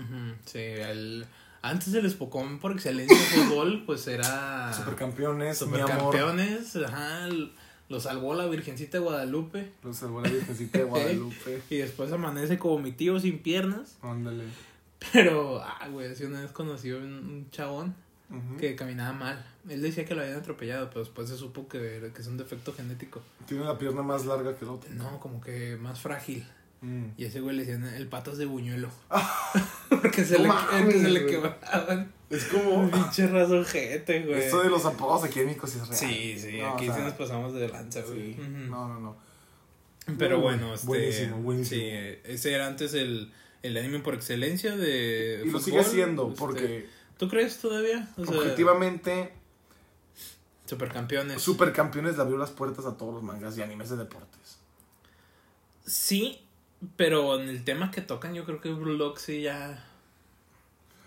Sí, 0.45 0.59
el... 0.59 1.27
Antes 1.61 1.93
el 1.93 2.09
Spokon 2.09 2.59
por 2.59 2.71
excelencia 2.71 3.17
de 3.17 3.23
fútbol, 3.23 3.83
pues 3.85 4.07
era... 4.07 4.73
Supercampeones, 4.73 5.61
mi 5.67 5.79
amor. 5.79 5.89
Supercampeones, 5.89 6.75
ajá, 6.77 7.27
lo 7.89 7.99
salvó 7.99 8.35
la 8.35 8.45
Virgencita 8.45 8.99
de 8.99 9.03
Guadalupe. 9.03 9.71
Los 9.83 9.97
salvó 9.97 10.21
la 10.21 10.29
Virgencita 10.29 10.77
de 10.77 10.83
Guadalupe. 10.85 11.61
Y 11.69 11.77
después 11.77 12.11
amanece 12.11 12.57
como 12.57 12.79
mi 12.79 12.91
tío 12.91 13.19
sin 13.19 13.39
piernas. 13.39 13.97
Ándale. 14.01 14.43
Pero, 15.11 15.61
ah, 15.61 15.87
güey, 15.91 16.11
así 16.11 16.23
una 16.23 16.41
vez 16.41 16.51
conocí 16.51 16.91
a 16.91 16.97
un, 16.97 17.47
chabón 17.51 17.95
que 18.59 18.75
caminaba 18.75 19.13
mal. 19.13 19.45
Él 19.67 19.81
decía 19.81 20.05
que 20.05 20.13
lo 20.13 20.21
habían 20.21 20.37
atropellado, 20.37 20.89
pero 20.89 20.99
después 20.99 21.29
se 21.29 21.35
supo 21.35 21.67
que, 21.67 22.11
que 22.13 22.21
es 22.21 22.27
un 22.27 22.37
defecto 22.37 22.73
genético. 22.73 23.21
Tiene 23.47 23.65
la 23.65 23.77
pierna 23.77 24.03
más 24.03 24.25
larga 24.25 24.55
que 24.55 24.65
el 24.65 24.71
otro. 24.71 24.89
No, 24.93 25.19
como 25.19 25.41
que 25.41 25.75
más 25.77 25.99
frágil. 25.99 26.45
Mm. 26.81 27.05
Y 27.17 27.25
ese 27.25 27.41
güey 27.41 27.55
le 27.55 27.65
decían 27.65 27.85
el 27.85 28.07
patas 28.07 28.37
de 28.37 28.45
buñuelo. 28.45 28.89
porque 29.89 30.23
se, 30.23 30.37
No 30.37 30.43
le, 30.43 30.47
mames, 30.47 30.71
porque 30.83 30.99
se 31.01 31.09
le 31.09 31.25
quebraban. 31.25 32.13
Es 32.29 32.45
como. 32.45 32.71
Un 32.71 32.91
pinche 32.91 33.27
raso 33.27 33.59
ojete, 33.59 34.23
güey. 34.23 34.39
Esto 34.41 34.61
de 34.61 34.69
los 34.69 34.85
apodos 34.85 35.23
aquí 35.23 35.39
en 35.39 35.47
México 35.47 35.67
sí 35.67 35.79
es 35.81 35.87
real. 35.87 35.99
Sí, 35.99 36.39
sí, 36.39 36.57
No, 36.59 36.69
aquí 36.69 36.85
sea, 36.85 36.95
sí 36.95 37.01
nos 37.01 37.13
pasamos 37.13 37.53
de 37.53 37.67
lanza, 37.67 38.01
güey. 38.01 38.35
Sí. 38.35 38.39
No, 38.39 38.87
no, 38.87 38.99
no. 38.99 39.17
Pero 40.17 40.39
bueno, 40.39 40.73
este, 40.73 40.87
Buenísimo, 40.87 41.37
buenísimo. 41.37 41.81
Sí, 41.81 41.91
ese 42.23 42.53
era 42.53 42.65
antes 42.65 42.95
el, 42.95 43.31
el 43.61 43.77
anime 43.77 43.99
por 43.99 44.15
excelencia 44.15 44.75
de. 44.75 45.43
Y 45.45 45.49
lo 45.49 45.59
sigue 45.59 45.83
siendo, 45.83 46.29
este, 46.29 46.39
porque 46.39 46.89
¿Tú 47.17 47.27
crees 47.27 47.57
todavía? 47.57 48.07
O 48.17 48.25
sea, 48.25 48.37
objetivamente, 48.37 49.33
Supercampeones. 50.65 51.41
Supercampeones 51.41 52.15
le 52.15 52.21
abrió 52.21 52.37
las 52.37 52.51
puertas 52.51 52.85
a 52.85 52.95
todos 52.95 53.13
los 53.13 53.23
mangas 53.23 53.57
y 53.57 53.61
animes 53.61 53.89
de 53.89 53.97
deportes. 53.97 54.59
Sí, 55.85 56.47
pero 56.95 57.39
en 57.39 57.49
el 57.49 57.63
tema 57.63 57.91
que 57.91 58.01
tocan, 58.01 58.33
yo 58.33 58.45
creo 58.45 58.61
que 58.61 58.71
Blue 58.71 58.93
Lock 58.97 59.17
sí 59.17 59.41
ya. 59.41 59.85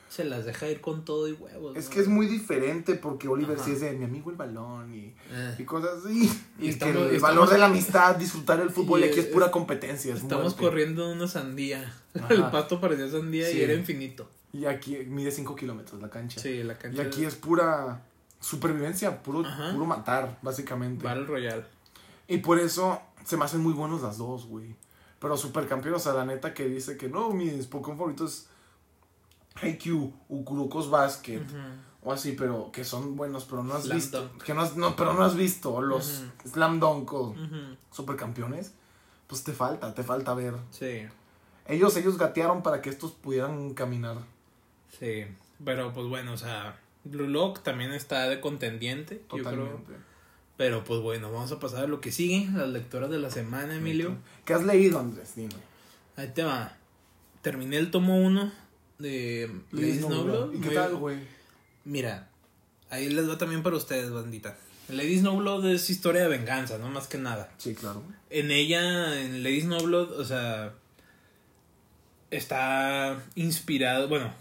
Se 0.08 0.24
las 0.24 0.44
deja 0.44 0.68
ir 0.68 0.82
con 0.82 1.06
todo 1.06 1.26
y 1.26 1.32
huevos. 1.32 1.74
Es 1.74 1.86
¿no? 1.88 1.90
que 1.94 2.00
es 2.00 2.08
muy 2.08 2.26
diferente 2.26 2.94
porque 2.96 3.28
Oliver 3.28 3.56
Ajá. 3.56 3.64
sí 3.64 3.72
es 3.72 3.80
de 3.80 3.92
mi 3.92 4.04
amigo 4.04 4.28
el 4.30 4.36
balón 4.36 4.94
y, 4.94 5.14
Eh, 5.30 5.56
y 5.58 5.64
cosas 5.64 6.04
así. 6.04 6.30
Y 6.58 6.66
Y, 6.66 6.68
estamos- 6.68 6.96
que 6.96 7.00
el 7.00 7.14
estamos- 7.16 7.22
valor 7.36 7.48
de 7.48 7.56
la 7.58 7.64
amistad, 7.66 8.16
disfrutar 8.16 8.60
el 8.60 8.68
fútbol, 8.68 9.00
Y 9.00 9.04
y 9.04 9.06
aquí 9.08 9.20
es 9.20 9.26
es- 9.26 9.32
pura 9.32 9.50
competencia. 9.50 10.12
Es 10.14 10.20
Estamos 10.20 10.52
corriendo 10.52 11.10
una 11.10 11.26
sandía. 11.28 11.94
Ajá. 12.14 12.26
El 12.34 12.42
pasto 12.50 12.78
parecía 12.78 13.08
sandía 13.10 13.48
Sí. 13.48 13.56
y 13.56 13.62
era 13.62 13.72
infinito. 13.72 14.28
Y 14.52 14.66
aquí 14.66 14.98
mide 15.06 15.30
5 15.30 15.56
kilómetros 15.56 16.02
la 16.02 16.10
cancha. 16.10 16.38
Sí, 16.42 16.62
la 16.62 16.74
Y 16.74 16.76
cancha. 16.76 17.02
aquí 17.04 17.24
es 17.24 17.34
pura 17.34 18.02
supervivencia, 18.38 19.22
puro, 19.22 19.40
Ajá. 19.46 19.72
puro 19.72 19.86
matar, 19.86 20.38
básicamente. 20.42 21.02
Battle 21.02 21.24
Royale. 21.24 21.64
Y 22.28 22.36
por 22.38 22.58
eso 22.58 23.00
se 23.24 23.38
me 23.38 23.46
hacen 23.46 23.60
muy 23.62 23.72
buenos 23.72 24.02
las 24.02 24.18
dos, 24.18 24.44
güey. 24.44 24.76
Pero 25.22 25.36
supercampeón, 25.38 25.94
o 25.94 25.98
sea, 26.00 26.12
la 26.12 26.26
neta 26.26 26.52
que 26.52 26.66
dice 26.66 26.96
que 26.98 27.08
no, 27.08 27.30
mis 27.30 27.66
Pokémon 27.68 27.96
favoritos 27.96 28.48
Haikyuu, 29.54 30.12
Ukurokos 30.28 30.90
Basket, 30.90 31.42
o 32.02 32.12
así, 32.12 32.32
pero 32.32 32.70
que 32.72 32.84
son 32.84 33.16
buenos, 33.16 33.44
pero 33.44 33.62
no 33.62 33.74
has 33.74 33.84
Slam 33.84 33.96
visto. 33.96 34.20
Dunk. 34.28 34.42
Que 34.42 34.54
no, 34.54 34.62
has- 34.62 34.76
no, 34.76 34.96
pero 34.96 35.12
no 35.14 35.22
has 35.22 35.36
visto 35.36 35.80
los 35.80 36.24
Slam 36.44 36.80
Dunk 36.80 37.12
o 37.12 37.34
supercampeones. 37.92 38.72
Pues 39.28 39.44
te 39.44 39.52
falta, 39.52 39.94
te 39.94 40.02
falta 40.02 40.34
ver. 40.34 40.54
Sí. 40.70 41.06
Ellos, 41.66 41.96
ellos 41.96 42.18
gatearon 42.18 42.62
para 42.62 42.82
que 42.82 42.90
estos 42.90 43.12
pudieran 43.12 43.72
caminar. 43.74 44.16
Sí, 44.98 45.24
pero 45.64 45.92
pues 45.92 46.06
bueno, 46.08 46.32
o 46.32 46.36
sea, 46.36 46.78
Blue 47.04 47.28
Lock 47.28 47.62
también 47.62 47.92
está 47.92 48.28
de 48.28 48.40
contendiente, 48.40 49.22
yo 49.32 49.44
creo. 49.44 49.80
Pero 50.62 50.84
pues 50.84 51.00
bueno, 51.00 51.32
vamos 51.32 51.50
a 51.50 51.58
pasar 51.58 51.82
a 51.82 51.86
lo 51.88 52.00
que 52.00 52.12
sigue, 52.12 52.48
las 52.54 52.68
lecturas 52.68 53.10
de 53.10 53.18
la 53.18 53.32
semana, 53.32 53.74
Emilio. 53.74 54.16
¿Qué 54.44 54.54
has 54.54 54.62
leído, 54.62 55.00
Andrés? 55.00 55.32
Dime. 55.34 55.48
Ahí 56.14 56.28
te 56.32 56.44
va. 56.44 56.76
Terminé 57.40 57.78
el 57.78 57.90
tomo 57.90 58.16
1 58.16 58.52
de 59.00 59.50
Snowblood. 59.72 59.98
Snowblood. 59.98 60.54
¿Y 60.54 60.58
qué 60.60 60.66
Muy- 60.66 60.74
tal, 60.76 60.94
güey? 60.94 61.16
Mira, 61.84 62.28
ahí 62.90 63.10
les 63.10 63.28
va 63.28 63.38
también 63.38 63.64
para 63.64 63.74
ustedes, 63.74 64.12
bandita. 64.12 64.56
Lady 64.88 65.18
Snowblood 65.18 65.66
es 65.66 65.90
historia 65.90 66.22
de 66.22 66.28
venganza, 66.28 66.78
no 66.78 66.88
más 66.90 67.08
que 67.08 67.18
nada. 67.18 67.50
Sí, 67.58 67.74
claro. 67.74 68.04
En 68.30 68.52
ella, 68.52 69.20
en 69.20 69.42
Lady 69.42 69.62
Snowblood, 69.62 70.12
o 70.12 70.24
sea, 70.24 70.74
está 72.30 73.20
inspirado, 73.34 74.06
bueno, 74.06 74.32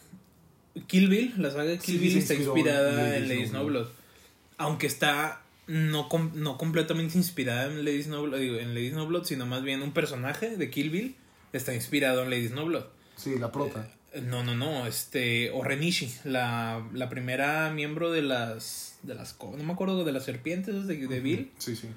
Kill 0.85 1.09
Bill, 1.09 1.33
la 1.37 1.49
saga 1.49 1.63
de 1.63 1.79
Kill 1.79 1.95
Sí, 1.97 1.99
Bill 1.99 2.17
está 2.19 2.35
inspirada 2.35 2.91
en 2.91 2.97
Lady 2.97 3.15
en 3.23 3.27
Lady 3.29 3.47
Snowblood. 3.47 3.85
Snowblood. 3.85 3.87
Aunque 4.57 4.85
está 4.85 5.40
no, 5.71 6.09
com- 6.09 6.31
no 6.35 6.57
completamente 6.57 7.17
inspirada 7.17 7.65
en 7.71 7.85
Lady 7.85 8.03
Snowblood, 8.03 8.39
digo, 8.39 8.57
en 8.57 8.73
Lady 8.73 8.89
Snowblood, 8.91 9.23
sino 9.25 9.45
más 9.45 9.63
bien 9.63 9.81
un 9.81 9.93
personaje 9.93 10.57
de 10.57 10.69
Kill 10.69 10.89
Bill 10.89 11.15
está 11.53 11.73
inspirado 11.73 12.23
en 12.23 12.29
Lady 12.29 12.49
Snowblood. 12.49 12.85
Sí, 13.15 13.35
la 13.39 13.51
prota. 13.51 13.87
No, 14.23 14.43
no, 14.43 14.55
no, 14.55 14.85
este, 14.87 15.51
Orenishi, 15.51 16.13
la, 16.25 16.85
la 16.93 17.07
primera 17.07 17.71
miembro 17.71 18.11
de 18.11 18.21
las, 18.21 18.99
de 19.03 19.15
las, 19.15 19.37
no 19.41 19.63
me 19.63 19.71
acuerdo, 19.71 20.03
de 20.03 20.11
las 20.11 20.25
serpientes 20.25 20.85
de, 20.87 21.07
de 21.07 21.19
Bill. 21.21 21.51
Sí, 21.57 21.75
sí. 21.77 21.87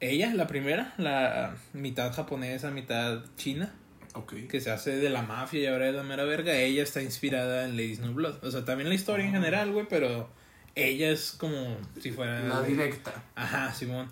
Ella, 0.00 0.34
la 0.34 0.46
primera, 0.46 0.92
la 0.98 1.56
mitad 1.72 2.12
japonesa, 2.12 2.70
mitad 2.70 3.24
china, 3.36 3.72
Ok. 4.12 4.34
que 4.50 4.60
se 4.60 4.70
hace 4.70 4.96
de 4.96 5.08
la 5.08 5.22
mafia 5.22 5.60
y 5.60 5.66
ahora 5.66 5.88
es 5.88 5.94
la 5.94 6.02
mera 6.02 6.24
verga, 6.24 6.54
ella 6.58 6.82
está 6.82 7.00
inspirada 7.00 7.64
en 7.64 7.76
Lady 7.78 7.94
Snowblood. 7.96 8.44
O 8.44 8.50
sea, 8.50 8.66
también 8.66 8.90
la 8.90 8.94
historia 8.94 9.24
en 9.24 9.32
general, 9.32 9.72
güey, 9.72 9.86
pero 9.88 10.28
ella 10.74 11.10
es 11.10 11.32
como 11.32 11.76
si 12.00 12.10
fuera... 12.12 12.40
La 12.42 12.62
directa. 12.62 13.22
Ajá, 13.34 13.72
Simón. 13.74 14.10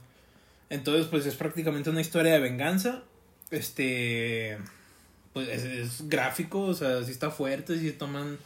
Entonces, 0.70 1.06
pues 1.08 1.26
es 1.26 1.34
prácticamente 1.34 1.90
una 1.90 2.00
historia 2.00 2.32
de 2.34 2.40
venganza. 2.40 3.02
Este. 3.50 4.58
Pues 5.32 5.48
es, 5.48 5.64
es 5.64 6.08
gráfico, 6.08 6.60
o 6.62 6.74
sea, 6.74 7.02
sí 7.04 7.10
está 7.10 7.30
fuerte, 7.30 7.78
sí 7.78 7.92
toman. 7.92 8.38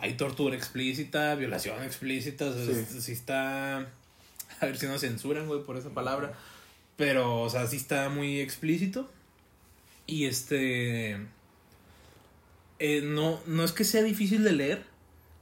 Hay 0.00 0.14
tortura 0.14 0.56
explícita, 0.56 1.34
violación 1.34 1.82
explícita, 1.82 2.46
o 2.46 2.52
sea, 2.54 2.64
Sí. 2.64 2.70
es- 2.72 3.04
sí 3.04 3.12
está. 3.12 3.78
A 4.60 4.66
ver 4.66 4.76
si 4.78 4.86
no 4.86 4.98
censuran, 4.98 5.46
güey, 5.46 5.62
por 5.62 5.76
esa 5.76 5.90
palabra. 5.90 6.32
Pero, 6.96 7.42
o 7.42 7.48
sea, 7.50 7.66
sí 7.66 7.76
está 7.76 8.08
muy 8.08 8.40
explícito. 8.40 9.08
Y 10.06 10.24
este. 10.26 11.18
eh, 12.78 13.00
no, 13.02 13.40
no 13.46 13.64
es 13.64 13.72
que 13.72 13.84
sea 13.84 14.02
difícil 14.02 14.44
de 14.44 14.52
leer. 14.52 14.84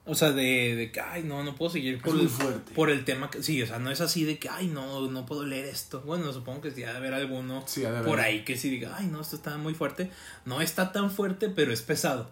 O 0.08 0.14
sea, 0.14 0.30
de, 0.30 0.76
de 0.76 0.92
que, 0.92 1.00
ay, 1.00 1.25
no, 1.25 1.42
no 1.42 1.56
puedo 1.56 1.70
seguir 1.72 2.00
por, 2.00 2.14
el, 2.18 2.28
fuerte. 2.28 2.72
por 2.75 2.90
el 2.90 3.04
tema. 3.04 3.28
Que, 3.28 3.42
sí, 3.42 3.60
o 3.62 3.66
sea, 3.66 3.80
no 3.80 3.90
es 3.90 4.00
así 4.00 4.25
de 4.25 4.38
que, 4.38 4.48
ay, 4.48 4.68
no, 4.68 5.10
no 5.10 5.26
puedo 5.26 5.44
leer 5.44 5.64
esto. 5.64 6.00
Bueno, 6.02 6.32
supongo 6.32 6.60
que 6.60 6.70
sí 6.70 6.84
ha 6.84 6.92
de 6.92 6.98
haber 6.98 7.12
alguno 7.12 7.64
Sí, 7.66 7.84
ha 7.84 7.90
de 7.90 7.98
haber. 7.98 8.08
por 8.08 8.20
ahí 8.20 8.44
que 8.44 8.56
sí 8.56 8.70
diga, 8.70 8.94
ay, 8.96 9.06
no, 9.08 9.20
esto 9.20 9.34
está 9.34 9.56
muy 9.58 9.75
fuerte. 9.75 10.10
No 10.44 10.60
está 10.60 10.92
tan 10.92 11.10
fuerte, 11.10 11.48
pero 11.48 11.72
es 11.72 11.82
pesado. 11.82 12.30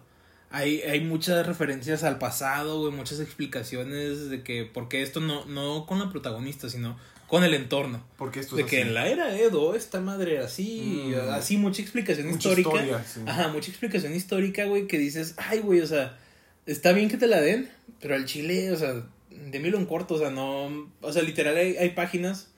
Hay, 0.51 0.79
hay 0.83 1.01
muchas 1.01 1.45
referencias 1.45 2.03
al 2.03 2.17
pasado, 2.17 2.79
güey, 2.79 2.93
muchas 2.93 3.19
explicaciones 3.19 4.29
de 4.29 4.41
que, 4.41 4.63
porque 4.63 5.01
esto 5.01 5.19
no, 5.19 5.43
no 5.45 5.85
con 5.85 5.99
la 5.99 6.09
protagonista, 6.09 6.69
sino 6.69 6.97
con 7.27 7.43
el 7.43 7.53
entorno. 7.55 8.01
Porque 8.17 8.39
esto 8.39 8.55
De 8.55 8.61
es 8.61 8.69
que 8.69 8.77
así. 8.77 8.87
en 8.87 8.93
la 8.93 9.07
era 9.09 9.35
Edo 9.37 9.75
esta 9.75 9.99
madre 9.99 10.35
era 10.35 10.45
así, 10.45 11.11
Mm. 11.13 11.29
así 11.31 11.57
mucha 11.57 11.81
explicación 11.81 12.27
Mucha 12.27 12.49
histórica. 12.49 12.69
historia, 12.69 13.03
sí. 13.03 13.19
Ajá, 13.25 13.47
mucha 13.49 13.69
explicación 13.69 14.13
histórica, 14.15 14.63
güey, 14.65 14.87
que 14.87 14.97
dices, 14.97 15.33
ay, 15.37 15.59
güey, 15.59 15.81
o 15.81 15.87
sea, 15.87 16.17
está 16.65 16.91
bien 16.91 17.09
que 17.09 17.17
te 17.17 17.27
la 17.27 17.41
den, 17.41 17.71
pero 17.99 18.15
al 18.15 18.25
chile, 18.25 18.71
o 18.71 18.75
sea, 18.75 19.03
démelo 19.29 19.77
en 19.77 19.85
corto, 19.85 20.15
o 20.15 20.19
sea, 20.19 20.29
no, 20.29 20.89
o 21.01 21.13
sea, 21.13 21.23
literal 21.23 21.55
hay, 21.57 21.77
hay 21.77 21.89
páginas 21.91 22.49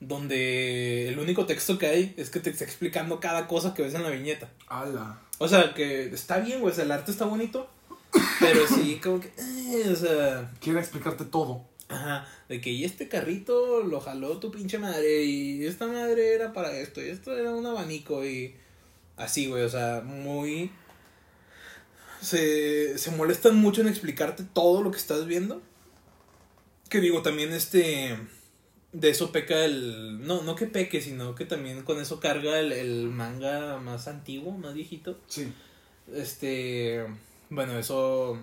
donde 0.00 1.08
el 1.08 1.18
único 1.18 1.46
texto 1.46 1.78
que 1.78 1.86
hay 1.86 2.14
es 2.16 2.30
que 2.30 2.40
te 2.40 2.50
está 2.50 2.64
explicando 2.64 3.20
cada 3.20 3.46
cosa 3.46 3.74
que 3.74 3.82
ves 3.82 3.94
en 3.94 4.02
la 4.02 4.10
viñeta. 4.10 4.50
Ala. 4.68 5.20
O 5.38 5.48
sea, 5.48 5.74
que 5.74 6.06
está 6.06 6.38
bien, 6.38 6.60
güey, 6.60 6.72
o 6.72 6.74
sea, 6.74 6.84
el 6.84 6.92
arte 6.92 7.10
está 7.10 7.24
bonito, 7.24 7.68
pero 8.40 8.66
sí, 8.66 9.00
como 9.02 9.20
que, 9.20 9.28
eh, 9.38 9.88
o 9.90 9.96
sea, 9.96 10.50
Quiere 10.60 10.80
explicarte 10.80 11.24
todo. 11.24 11.64
Ajá, 11.88 12.26
de 12.48 12.60
que 12.60 12.70
y 12.70 12.84
este 12.84 13.08
carrito 13.08 13.84
lo 13.84 14.00
jaló 14.00 14.38
tu 14.38 14.50
pinche 14.50 14.76
madre 14.76 15.22
y 15.22 15.64
esta 15.64 15.86
madre 15.86 16.34
era 16.34 16.52
para 16.52 16.76
esto 16.76 17.00
y 17.00 17.10
esto 17.10 17.36
era 17.36 17.52
un 17.52 17.64
abanico 17.64 18.24
y 18.24 18.56
así, 19.16 19.46
güey, 19.46 19.62
o 19.62 19.68
sea, 19.68 20.02
muy... 20.04 20.72
Se, 22.20 22.98
se 22.98 23.10
molestan 23.10 23.56
mucho 23.56 23.80
en 23.80 23.88
explicarte 23.88 24.44
todo 24.44 24.82
lo 24.82 24.90
que 24.90 24.98
estás 24.98 25.26
viendo. 25.26 25.62
Que 26.88 27.00
digo, 27.00 27.22
también 27.22 27.52
este... 27.52 28.16
De 28.92 29.10
eso 29.10 29.32
peca 29.32 29.64
el... 29.64 30.26
No, 30.26 30.42
no 30.42 30.54
que 30.56 30.66
peque, 30.66 31.00
sino 31.00 31.34
que 31.34 31.44
también 31.44 31.82
con 31.82 32.00
eso 32.00 32.18
carga 32.20 32.58
el, 32.58 32.72
el 32.72 33.08
manga 33.08 33.78
más 33.78 34.08
antiguo, 34.08 34.52
más 34.52 34.74
viejito. 34.74 35.18
Sí. 35.26 35.52
Este, 36.14 37.04
bueno, 37.50 37.78
eso 37.78 38.38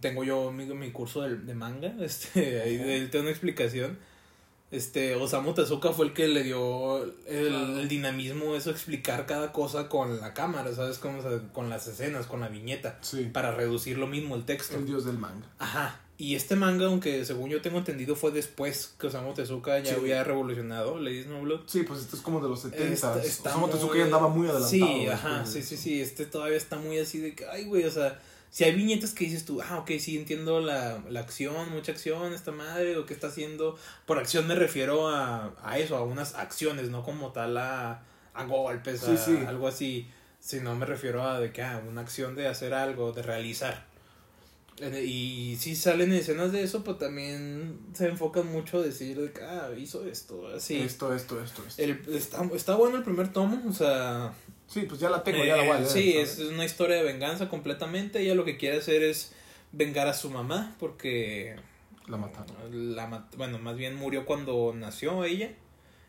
tengo 0.00 0.24
yo 0.24 0.52
mi, 0.52 0.66
mi 0.66 0.90
curso 0.92 1.22
de, 1.22 1.36
de 1.36 1.54
manga, 1.54 1.94
este, 2.00 2.60
ahí 2.62 3.08
tengo 3.10 3.22
una 3.22 3.30
explicación. 3.30 3.98
Este, 4.72 5.14
Osamu 5.14 5.54
Tezuka 5.54 5.92
fue 5.92 6.06
el 6.06 6.12
que 6.12 6.26
le 6.26 6.42
dio 6.42 7.02
el, 7.04 7.78
el 7.78 7.88
dinamismo, 7.88 8.56
eso 8.56 8.70
explicar 8.70 9.24
cada 9.24 9.52
cosa 9.52 9.88
con 9.88 10.20
la 10.20 10.34
cámara, 10.34 10.74
¿sabes? 10.74 10.98
Como, 10.98 11.20
con 11.52 11.70
las 11.70 11.86
escenas, 11.86 12.26
con 12.26 12.40
la 12.40 12.48
viñeta, 12.48 12.98
Sí. 13.00 13.30
para 13.32 13.52
reducir 13.54 13.96
lo 13.96 14.06
mismo 14.08 14.34
el 14.34 14.44
texto. 14.44 14.76
El 14.76 14.86
dios 14.86 15.04
del 15.04 15.18
manga. 15.18 15.46
Ajá. 15.58 16.00
Y 16.18 16.34
este 16.34 16.56
manga, 16.56 16.86
aunque 16.86 17.24
según 17.26 17.50
yo 17.50 17.60
tengo 17.60 17.78
entendido, 17.78 18.16
fue 18.16 18.30
después 18.32 18.94
que 18.98 19.06
Osamu 19.06 19.34
Tezuka 19.34 19.78
ya 19.80 19.90
Sí. 19.90 20.00
había 20.00 20.24
revolucionado 20.24 20.98
Lady 20.98 21.22
Snowblood. 21.24 21.60
Sí, 21.66 21.82
pues 21.84 22.00
esto 22.00 22.16
es 22.16 22.22
como 22.22 22.40
de 22.40 22.48
los 22.48 22.60
70. 22.62 22.92
Está, 22.92 23.22
está 23.22 23.50
Osamu 23.50 23.68
Tezuka 23.68 23.86
muy- 23.92 23.98
ya 23.98 24.04
andaba 24.06 24.28
muy 24.28 24.48
adelantado. 24.48 24.70
Sí, 24.70 25.06
ajá, 25.06 25.46
sí, 25.46 25.62
sí, 25.62 25.76
sí. 25.76 26.00
Este 26.00 26.24
todavía 26.26 26.56
está 26.56 26.76
muy 26.76 26.98
así 26.98 27.18
de 27.20 27.34
que, 27.36 27.46
ay, 27.46 27.66
güey, 27.66 27.84
o 27.84 27.90
sea, 27.90 28.18
si 28.50 28.64
hay 28.64 28.74
viñetas 28.74 29.12
que 29.12 29.24
dices 29.24 29.44
tú, 29.44 29.60
ah, 29.60 29.78
ok, 29.78 29.90
sí 29.98 30.16
entiendo 30.16 30.60
la, 30.60 31.02
la 31.10 31.20
acción, 31.20 31.70
mucha 31.72 31.92
acción, 31.92 32.32
esta 32.32 32.52
madre, 32.52 32.96
o 32.96 33.04
qué 33.06 33.14
está 33.14 33.26
haciendo. 33.28 33.78
Por 34.06 34.18
acción 34.18 34.46
me 34.46 34.54
refiero 34.54 35.08
a, 35.08 35.52
a 35.62 35.78
eso, 35.78 35.96
a 35.96 36.02
unas 36.02 36.34
acciones, 36.34 36.88
no 36.88 37.02
como 37.02 37.32
tal 37.32 37.56
a, 37.58 38.02
a 38.34 38.44
golpes, 38.44 39.00
Sí, 39.00 39.10
a 39.12 39.16
sí. 39.16 39.36
algo 39.46 39.68
así. 39.68 40.08
Sino 40.40 40.74
me 40.76 40.86
refiero 40.86 41.22
a 41.24 41.40
de 41.40 41.52
que, 41.52 41.62
ah, 41.62 41.82
una 41.88 42.02
acción 42.02 42.34
de 42.36 42.46
hacer 42.46 42.72
algo, 42.72 43.12
de 43.12 43.22
realizar. 43.22 43.84
Eh, 44.78 45.04
Y 45.04 45.56
si 45.56 45.74
salen 45.74 46.12
escenas 46.12 46.52
de 46.52 46.62
eso, 46.62 46.84
pues 46.84 46.98
también 46.98 47.80
se 47.94 48.06
enfocan 48.08 48.46
mucho 48.52 48.78
a 48.78 48.82
decir 48.82 49.32
ah, 49.42 49.70
hizo 49.76 50.06
esto, 50.06 50.46
así. 50.54 50.78
Esto, 50.80 51.14
esto, 51.14 51.42
esto, 51.42 51.62
esto. 51.66 51.82
El, 51.82 52.00
está, 52.14 52.44
está 52.54 52.74
bueno 52.76 52.98
el 52.98 53.02
primer 53.02 53.32
tomo, 53.32 53.62
o 53.68 53.72
sea... 53.72 54.32
Sí, 54.66 54.82
pues 54.82 55.00
ya 55.00 55.08
la 55.10 55.22
tengo, 55.22 55.44
ya 55.44 55.56
la 55.56 55.62
voy 55.62 55.72
a 55.72 55.76
eh, 55.76 55.80
leer. 55.80 55.90
sí, 55.92 56.12
¿sabes? 56.12 56.38
es 56.40 56.48
una 56.50 56.64
historia 56.64 56.96
de 56.96 57.02
venganza 57.04 57.48
completamente. 57.48 58.20
Ella 58.20 58.34
lo 58.34 58.44
que 58.44 58.56
quiere 58.56 58.78
hacer 58.78 59.02
es 59.02 59.32
vengar 59.72 60.08
a 60.08 60.14
su 60.14 60.30
mamá 60.30 60.74
porque... 60.78 61.56
La 62.08 62.16
mataron. 62.16 62.94
La, 62.94 63.06
mat- 63.06 63.34
bueno, 63.36 63.58
más 63.58 63.76
bien 63.76 63.96
murió 63.96 64.24
cuando 64.26 64.72
nació 64.74 65.24
ella. 65.24 65.50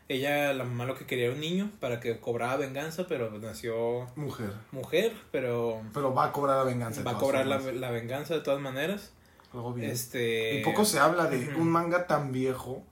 Ella, 0.10 0.54
la 0.54 0.64
mamá 0.64 0.86
lo 0.86 0.96
que 0.96 1.06
quería 1.06 1.26
era 1.26 1.34
un 1.34 1.42
niño 1.42 1.70
para 1.82 2.00
que 2.00 2.20
cobrara 2.20 2.56
venganza, 2.56 3.08
pero 3.08 3.30
nació 3.40 4.08
Mujer. 4.16 4.52
mujer, 4.72 5.12
pero 5.32 5.82
Pero 5.94 6.14
va 6.14 6.26
a 6.26 6.32
cobrar 6.32 6.58
la 6.58 6.64
venganza. 6.64 7.04
va 7.04 7.12
a 7.12 7.18
cobrar 7.18 7.46
la, 7.46 7.60
la 7.60 7.92
venganza 7.92 8.34
de 8.36 8.40
todas 8.42 8.62
maneras. 8.62 9.12
Algo 9.54 9.74
bien. 9.74 9.90
Este... 9.92 10.60
Y 10.60 10.64
poco 10.64 10.86
se 10.86 11.00
habla 11.00 11.26
de 11.28 11.50
Ujú. 11.50 11.62
un 11.62 11.70
manga 11.70 12.08
tan 12.08 12.32
viejo 12.32 12.84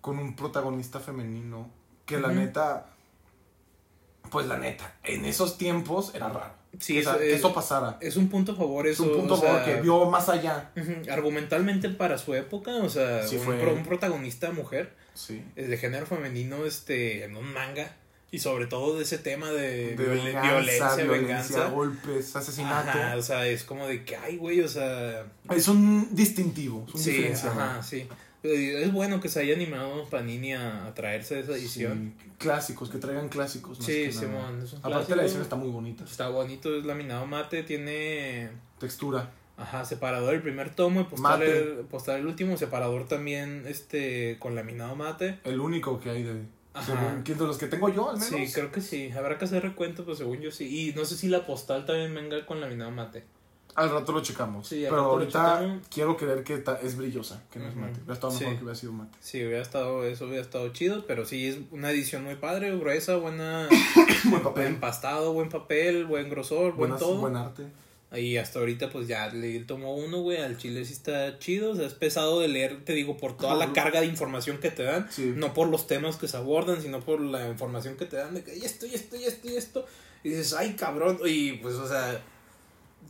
con 0.00 0.18
un 0.18 0.34
protagonista 0.34 0.98
femenino 1.00 1.68
que 2.06 2.18
la 2.18 2.28
Ujú. 2.28 2.36
neta, 2.36 2.86
pues 4.30 4.46
la 4.46 4.56
neta, 4.58 4.94
en 5.04 5.24
esos 5.24 5.58
tiempos 5.58 6.14
era 6.14 6.28
raro. 6.28 6.60
Sí, 6.78 7.00
O 7.00 7.02
sea, 7.02 7.12
es- 7.14 7.18
que 7.18 7.30
es- 7.32 7.38
eso 7.40 7.52
pasara. 7.52 7.98
Es 8.00 8.16
un 8.16 8.28
punto 8.28 8.52
a 8.52 8.54
favor 8.56 8.86
Es 8.86 8.94
eso. 8.94 9.04
un 9.04 9.12
punto 9.18 9.36
sea, 9.36 9.52
como 9.52 9.64
que 9.64 9.80
vio 9.82 10.08
más 10.08 10.28
allá. 10.28 10.70
Argumentalmente 11.10 11.88
para 11.88 12.16
su 12.18 12.34
época, 12.34 12.70
o 12.76 12.88
sea, 12.88 13.26
Sí 13.26 13.36
un, 13.36 13.42
fue- 13.42 13.72
un 13.72 13.82
protagonista 13.84 14.50
mujer 14.52 14.94
Sí. 15.14 15.42
eh, 15.56 15.66
de 15.66 15.76
género 15.76 16.06
femenino 16.06 16.64
este 16.64 17.24
en 17.24 17.36
un 17.36 17.52
manga 17.52 17.96
y 18.30 18.38
sobre 18.38 18.66
todo 18.68 18.96
de 18.96 19.02
ese 19.02 19.18
tema 19.18 19.50
de, 19.50 19.96
De 19.96 19.96
viol- 19.96 20.24
venganza, 20.24 20.40
violencia, 20.52 20.96
violencia, 20.96 21.08
venganza. 21.08 21.64
golpes, 21.70 22.36
asesinato. 22.36 22.90
Ajá, 22.90 23.16
o 23.16 23.22
sea, 23.22 23.46
es 23.48 23.64
como 23.64 23.86
de 23.88 24.04
que, 24.04 24.16
ay, 24.16 24.36
güey, 24.36 24.60
o 24.60 24.68
sea, 24.68 25.26
Es 25.50 25.66
un 25.66 26.14
distintivo, 26.14 26.84
es 26.88 26.94
un 26.94 27.00
sí, 27.00 27.10
diferenciador. 27.10 27.62
ajá, 27.62 27.82
sí. 27.82 28.06
Es 28.42 28.92
bueno 28.92 29.20
que 29.20 29.28
se 29.28 29.40
haya 29.40 29.54
animado 29.54 30.06
Panini 30.08 30.54
a, 30.54 30.86
a 30.86 30.94
traerse 30.94 31.40
esa 31.40 31.52
edición. 31.52 32.14
Sí, 32.18 32.30
Clásicos, 32.38 32.88
que 32.90 32.98
traigan 32.98 33.28
clásicos. 33.28 33.78
más 33.78 33.86
Sí, 33.86 34.04
que. 34.04 34.12
Simón, 34.12 34.60
Aparte 34.62 34.80
clásico. 34.80 35.14
la 35.16 35.22
edición 35.22 35.42
está 35.42 35.56
muy 35.56 35.68
bonita. 35.70 36.04
Está 36.04 36.28
bonito, 36.28 36.74
es 36.74 36.84
laminado 36.86 37.26
mate, 37.26 37.62
tiene 37.62 38.48
Textura. 38.78 39.30
Ajá, 39.58 39.84
separador 39.84 40.32
el 40.34 40.40
primer 40.40 40.74
tomo 40.74 41.02
y 41.02 41.04
postar 41.04 41.38
Mate. 41.40 41.58
el, 41.58 41.68
postar 41.84 42.18
el 42.18 42.26
último, 42.26 42.56
separador 42.56 43.06
también 43.06 43.64
este 43.66 44.36
con 44.38 44.54
laminado 44.54 44.96
mate. 44.96 45.38
El 45.44 45.60
único 45.60 46.00
que 46.00 46.08
hay 46.08 46.22
de... 46.22 46.42
Ajá. 46.72 46.86
según- 46.86 47.24
de 47.24 47.46
los 47.46 47.58
que 47.58 47.66
tengo 47.66 47.90
yo, 47.90 48.08
al 48.08 48.14
menos. 48.16 48.30
Sí, 48.30 48.50
creo 48.54 48.72
que 48.72 48.80
sí. 48.80 49.10
Habrá 49.12 49.36
que 49.36 49.44
hacer 49.44 49.62
recuento, 49.62 50.06
pues 50.06 50.16
según 50.16 50.40
yo 50.40 50.50
sí. 50.50 50.88
Y 50.88 50.94
no 50.94 51.04
sé 51.04 51.14
si 51.16 51.28
la 51.28 51.44
postal 51.44 51.84
también 51.84 52.14
venga 52.14 52.46
con 52.46 52.60
laminado 52.62 52.90
mate. 52.90 53.24
Al 53.76 53.90
rato 53.90 54.12
lo 54.12 54.20
checamos. 54.22 54.66
Sí, 54.68 54.80
pero 54.88 55.00
ahorita 55.02 55.80
quiero 55.92 56.16
creer 56.16 56.42
que 56.44 56.58
ta- 56.58 56.80
es 56.82 56.96
brillosa, 56.96 57.42
que 57.52 57.58
no 57.60 57.68
es 57.68 57.76
mate. 57.76 57.98
Hubiera 57.98 58.14
estado 58.14 58.32
Sí. 58.32 58.40
mejor 58.40 58.56
que 58.58 58.64
hubiera 58.64 58.78
sido 58.80 58.92
mate. 58.92 59.16
Sí, 59.20 59.44
hubiera 59.44 59.62
estado, 59.62 60.04
eso 60.04 60.24
hubiera 60.26 60.42
estado 60.42 60.68
chido, 60.70 61.06
pero 61.06 61.24
sí 61.24 61.46
es 61.46 61.58
una 61.70 61.90
edición 61.90 62.24
muy 62.24 62.34
padre, 62.34 62.76
gruesa, 62.76 63.16
buena, 63.16 63.68
Buen 64.24 64.42
papel. 64.42 64.52
buen 64.62 64.66
empastado, 64.74 65.32
buen 65.32 65.48
papel, 65.48 66.04
buen 66.06 66.28
grosor, 66.30 66.74
buen 66.74 66.96
todo. 66.96 67.18
Buen 67.18 67.36
arte. 67.36 67.64
Y 68.12 68.38
hasta 68.38 68.58
ahorita, 68.58 68.90
pues 68.90 69.06
ya 69.06 69.26
el 69.28 69.66
tomo 69.66 69.94
uno, 69.94 70.20
güey. 70.20 70.38
Al 70.38 70.56
chile 70.56 70.84
sí 70.84 70.92
está 70.94 71.38
chido. 71.38 71.70
O 71.70 71.76
sea, 71.76 71.86
es 71.86 71.94
pesado 71.94 72.40
de 72.40 72.48
leer, 72.48 72.84
te 72.84 72.92
digo, 72.92 73.16
por 73.16 73.36
toda 73.36 73.54
la 73.54 73.72
carga 73.72 74.00
de 74.00 74.06
información 74.06 74.58
que 74.58 74.72
te 74.72 74.82
dan. 74.82 75.06
Sí. 75.12 75.32
No 75.36 75.54
por 75.54 75.68
los 75.68 75.86
temas 75.86 76.16
que 76.16 76.26
se 76.26 76.36
abordan, 76.36 76.82
sino 76.82 76.98
por 76.98 77.20
la 77.20 77.46
información 77.48 77.94
que 77.96 78.06
te 78.06 78.16
dan 78.16 78.34
de 78.34 78.42
que 78.42 78.56
y 78.58 78.64
esto, 78.64 78.84
y 78.86 78.94
esto, 78.96 79.14
y 79.14 79.24
esto, 79.26 79.48
y 79.48 79.54
esto. 79.56 79.86
Y 80.24 80.30
dices, 80.30 80.54
ay, 80.54 80.74
cabrón. 80.74 81.20
Y 81.24 81.52
pues, 81.58 81.76
o 81.76 81.86
sea, 81.86 82.20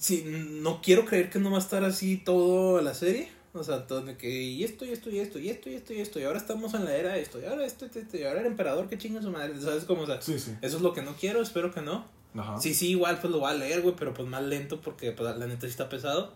sí, 0.01 0.25
no 0.27 0.81
quiero 0.83 1.05
creer 1.05 1.31
que 1.31 1.39
no 1.39 1.53
va 1.53 1.59
a 1.59 1.61
estar 1.61 1.85
así 1.85 2.17
todo 2.17 2.81
la 2.81 2.95
serie. 2.95 3.31
O 3.53 3.63
sea, 3.65 3.87
todo 3.87 4.03
de 4.03 4.17
que 4.17 4.31
y 4.43 4.63
esto, 4.65 4.85
y 4.85 4.91
esto, 4.91 5.11
y 5.11 5.19
esto, 5.19 5.39
y 5.39 5.49
esto, 5.51 5.71
y 5.71 5.75
esto, 5.75 5.93
y 5.93 6.01
esto. 6.01 6.19
Y 6.21 6.23
ahora 6.25 6.39
estamos 6.39 6.73
en 6.75 6.85
la 6.85 6.97
era 6.97 7.13
de 7.13 7.21
esto. 7.23 7.41
Y 7.41 7.45
ahora 7.45 7.65
esto, 7.67 7.85
esto, 7.85 7.99
esto, 7.99 8.17
Y 8.17 8.23
ahora 8.23 8.41
el 8.41 8.47
emperador 8.47 8.89
que 8.89 8.97
chinga 8.99 9.21
su 9.23 9.31
madre. 9.31 9.61
¿Sabes 9.61 9.85
cómo? 9.85 10.03
O 10.03 10.07
sea, 10.07 10.21
Sí, 10.23 10.39
sí. 10.39 10.53
eso 10.63 10.77
es 10.77 10.83
lo 10.83 10.93
que 10.93 11.03
no 11.03 11.15
quiero. 11.15 11.43
Espero 11.43 11.73
que 11.73 11.81
no. 11.83 12.05
Ajá. 12.37 12.61
Sí, 12.61 12.75
sí, 12.75 12.91
igual 12.91 13.19
pues 13.21 13.33
lo 13.33 13.41
voy 13.41 13.51
a 13.51 13.55
leer, 13.55 13.83
güey, 13.83 13.95
pero 13.97 14.15
pues 14.15 14.29
más 14.29 14.43
lento 14.45 14.81
porque 14.81 15.11
pues, 15.13 15.37
la 15.37 15.47
neta 15.47 15.63
sí 15.63 15.71
está 15.71 15.89
pesado. 15.89 16.33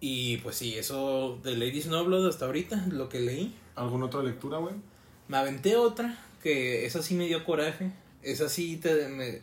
Y 0.00 0.38
pues 0.38 0.56
sí, 0.56 0.74
eso 0.74 1.38
de 1.42 1.52
Ladies 1.56 1.86
No 1.86 2.04
Blood 2.04 2.28
hasta 2.28 2.46
ahorita, 2.46 2.86
lo 2.90 3.08
que 3.08 3.20
leí. 3.20 3.54
¿Alguna 3.74 4.06
otra 4.06 4.22
lectura, 4.22 4.58
güey? 4.58 4.74
Me 5.28 5.36
aventé 5.36 5.76
otra, 5.76 6.18
que 6.42 6.86
esa 6.86 7.02
sí 7.02 7.14
me 7.14 7.26
dio 7.26 7.44
coraje. 7.44 7.92
Esa 8.22 8.48
sí 8.48 8.76
te, 8.78 9.08
me, 9.08 9.42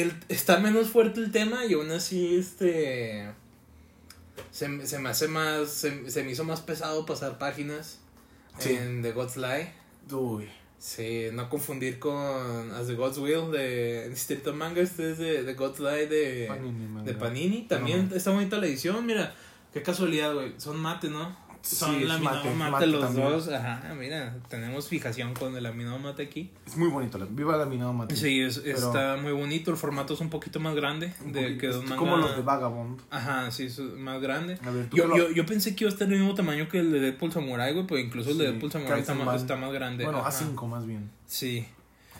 el, 0.00 0.12
está 0.28 0.58
menos 0.58 0.88
fuerte 0.88 1.20
el 1.20 1.30
tema 1.30 1.64
y 1.66 1.74
aún 1.74 1.90
así 1.90 2.36
este... 2.36 3.30
Se, 4.50 4.68
me- 4.68 4.86
se 4.86 4.98
me 4.98 5.08
hace 5.10 5.28
más, 5.28 5.70
se, 5.70 6.10
se 6.10 6.22
me 6.24 6.32
hizo 6.32 6.44
más 6.44 6.60
pesado 6.60 7.04
pasar 7.06 7.38
páginas 7.38 7.98
Sí. 8.58 8.74
en 8.74 9.00
The 9.02 9.12
God's 9.12 9.36
Lie. 9.36 9.72
Uy. 10.10 10.48
Sí, 10.78 11.28
no 11.32 11.48
confundir 11.48 11.98
con 11.98 12.70
As 12.72 12.86
the 12.88 12.94
God's 12.94 13.16
Will 13.18 13.50
de 13.52 14.08
Distrito 14.10 14.52
Manga, 14.52 14.80
este 14.82 15.12
es 15.12 15.18
de 15.18 15.44
The 15.44 15.54
God's 15.54 15.78
Lie 15.80 16.06
de 16.08 16.46
Panini, 16.48 17.04
de 17.04 17.14
Panini. 17.14 17.62
También 17.68 18.10
está 18.14 18.30
bonita 18.32 18.58
la 18.58 18.66
edición, 18.66 19.06
mira, 19.06 19.32
qué 19.72 19.80
casualidad, 19.82 20.34
güey. 20.34 20.54
Son 20.58 20.76
mate, 20.76 21.08
¿no? 21.08 21.36
Son 21.62 21.96
Sí, 21.96 22.04
mate, 22.06 22.20
mate, 22.24 22.54
mate 22.54 22.86
los 22.88 23.00
también. 23.02 23.28
dos. 23.28 23.48
Ajá, 23.48 23.94
mira, 23.96 24.36
tenemos 24.48 24.88
fijación 24.88 25.32
con 25.32 25.56
el 25.56 25.62
laminado 25.62 25.96
mate 26.00 26.24
aquí. 26.24 26.50
Es 26.66 26.76
muy 26.76 26.88
bonito. 26.88 27.24
Viva 27.30 27.56
laminado 27.56 27.92
mate. 27.92 28.16
Sí, 28.16 28.40
es- 28.40 28.56
está 28.58 29.16
muy 29.16 29.30
bonito, 29.32 29.70
el 29.70 29.76
formato 29.76 30.14
es 30.14 30.20
un 30.20 30.28
poquito 30.28 30.58
más 30.58 30.74
grande 30.74 31.12
de 31.24 31.56
que 31.58 31.68
manga. 31.68 31.96
Como 31.96 32.16
los 32.16 32.34
de 32.34 32.42
Vagabond. 32.42 33.00
Ajá, 33.10 33.50
sí, 33.52 33.66
es 33.66 33.78
más 33.78 34.20
grande. 34.20 34.58
A 34.64 34.70
ver, 34.70 34.88
tú 34.90 34.96
Yo, 34.96 35.06
lo- 35.06 35.16
yo, 35.16 35.30
yo 35.30 35.46
pensé 35.46 35.76
que 35.76 35.84
iba 35.84 35.90
a 35.90 35.92
estar 35.92 36.08
del 36.08 36.18
mismo 36.18 36.34
tamaño 36.34 36.68
que 36.68 36.80
el 36.80 36.90
de 36.90 36.98
Deadpool 36.98 37.30
Samurai, 37.32 37.72
güey, 37.72 37.86
pues 37.86 38.04
incluso 38.04 38.30
el 38.30 38.38
de 38.38 38.44
Sí, 38.46 38.50
Deadpool 38.50 38.72
Samurai 38.72 39.00
está 39.00 39.14
más, 39.14 39.26
más- 39.26 39.40
está 39.42 39.56
más 39.56 39.72
grande. 39.72 40.02
Bueno, 40.04 40.18
ajá. 40.18 40.30
A5 40.30 40.66
más 40.66 40.84
bien. 40.86 41.10
Sí. 41.26 41.64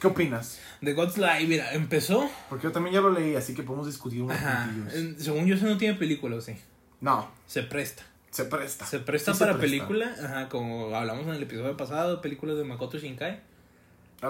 ¿Qué 0.01 0.07
opinas? 0.07 0.61
The 0.85 0.93
God's 0.95 1.19
Lie, 1.19 1.47
mira, 1.49 1.73
empezó. 1.75 2.31
Porque 2.49 2.65
yo 2.65 2.73
también 2.73 2.95
ya 2.95 3.01
lo 3.01 3.11
leí, 3.11 3.35
así 3.35 3.55
que 3.55 3.63
podemos 3.65 3.87
discutir 3.87 4.23
unos 4.23 4.37
Ajá. 4.37 4.69
puntillos. 4.73 5.23
Según 5.23 5.47
yo, 5.47 5.55
eso 5.57 5.67
no 5.67 5.77
tiene 5.79 5.95
película, 5.95 6.37
¿o 6.37 6.41
sí. 6.41 6.55
No, 7.01 7.29
Se 7.47 7.63
presta. 7.65 8.05
Se 8.33 8.45
presta. 8.47 8.85
Se 8.87 8.99
presta 8.99 9.33
Sí 9.35 9.39
para 9.39 9.57
película, 9.59 10.13
ajá, 10.21 10.49
como 10.49 10.93
hablamos 10.97 11.25
en 11.29 11.35
el 11.35 11.43
episodio 11.45 11.77
pasado, 11.77 12.21
películas 12.21 12.57
de 12.57 12.65
Makoto 12.65 12.99
Shinkai. 12.99 13.41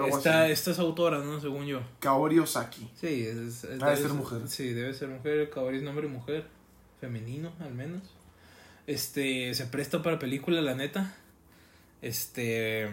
Esta, 0.07 0.47
esta 0.49 0.71
es 0.71 0.79
autora, 0.79 1.19
¿no? 1.19 1.39
Según 1.39 1.65
yo. 1.65 1.81
Kaori 1.99 2.37
Osaki. 2.39 2.89
Sí, 2.95 3.25
es, 3.25 3.35
es- 3.37 3.61
Debe 3.63 3.77
debe 3.77 3.97
ser 3.97 4.09
mujer. 4.13 4.41
Sí, 4.47 4.73
debe 4.73 4.93
ser 4.93 5.07
mujer. 5.09 5.49
Kaori 5.49 5.77
es 5.77 5.83
nombre 5.83 6.07
mujer. 6.07 6.45
Femenino, 6.99 7.51
al 7.59 7.73
menos. 7.73 8.01
Este, 8.87 9.53
se 9.53 9.65
presta 9.67 10.01
para 10.03 10.19
película, 10.19 10.61
la 10.61 10.75
neta. 10.75 11.15
Este. 12.01 12.89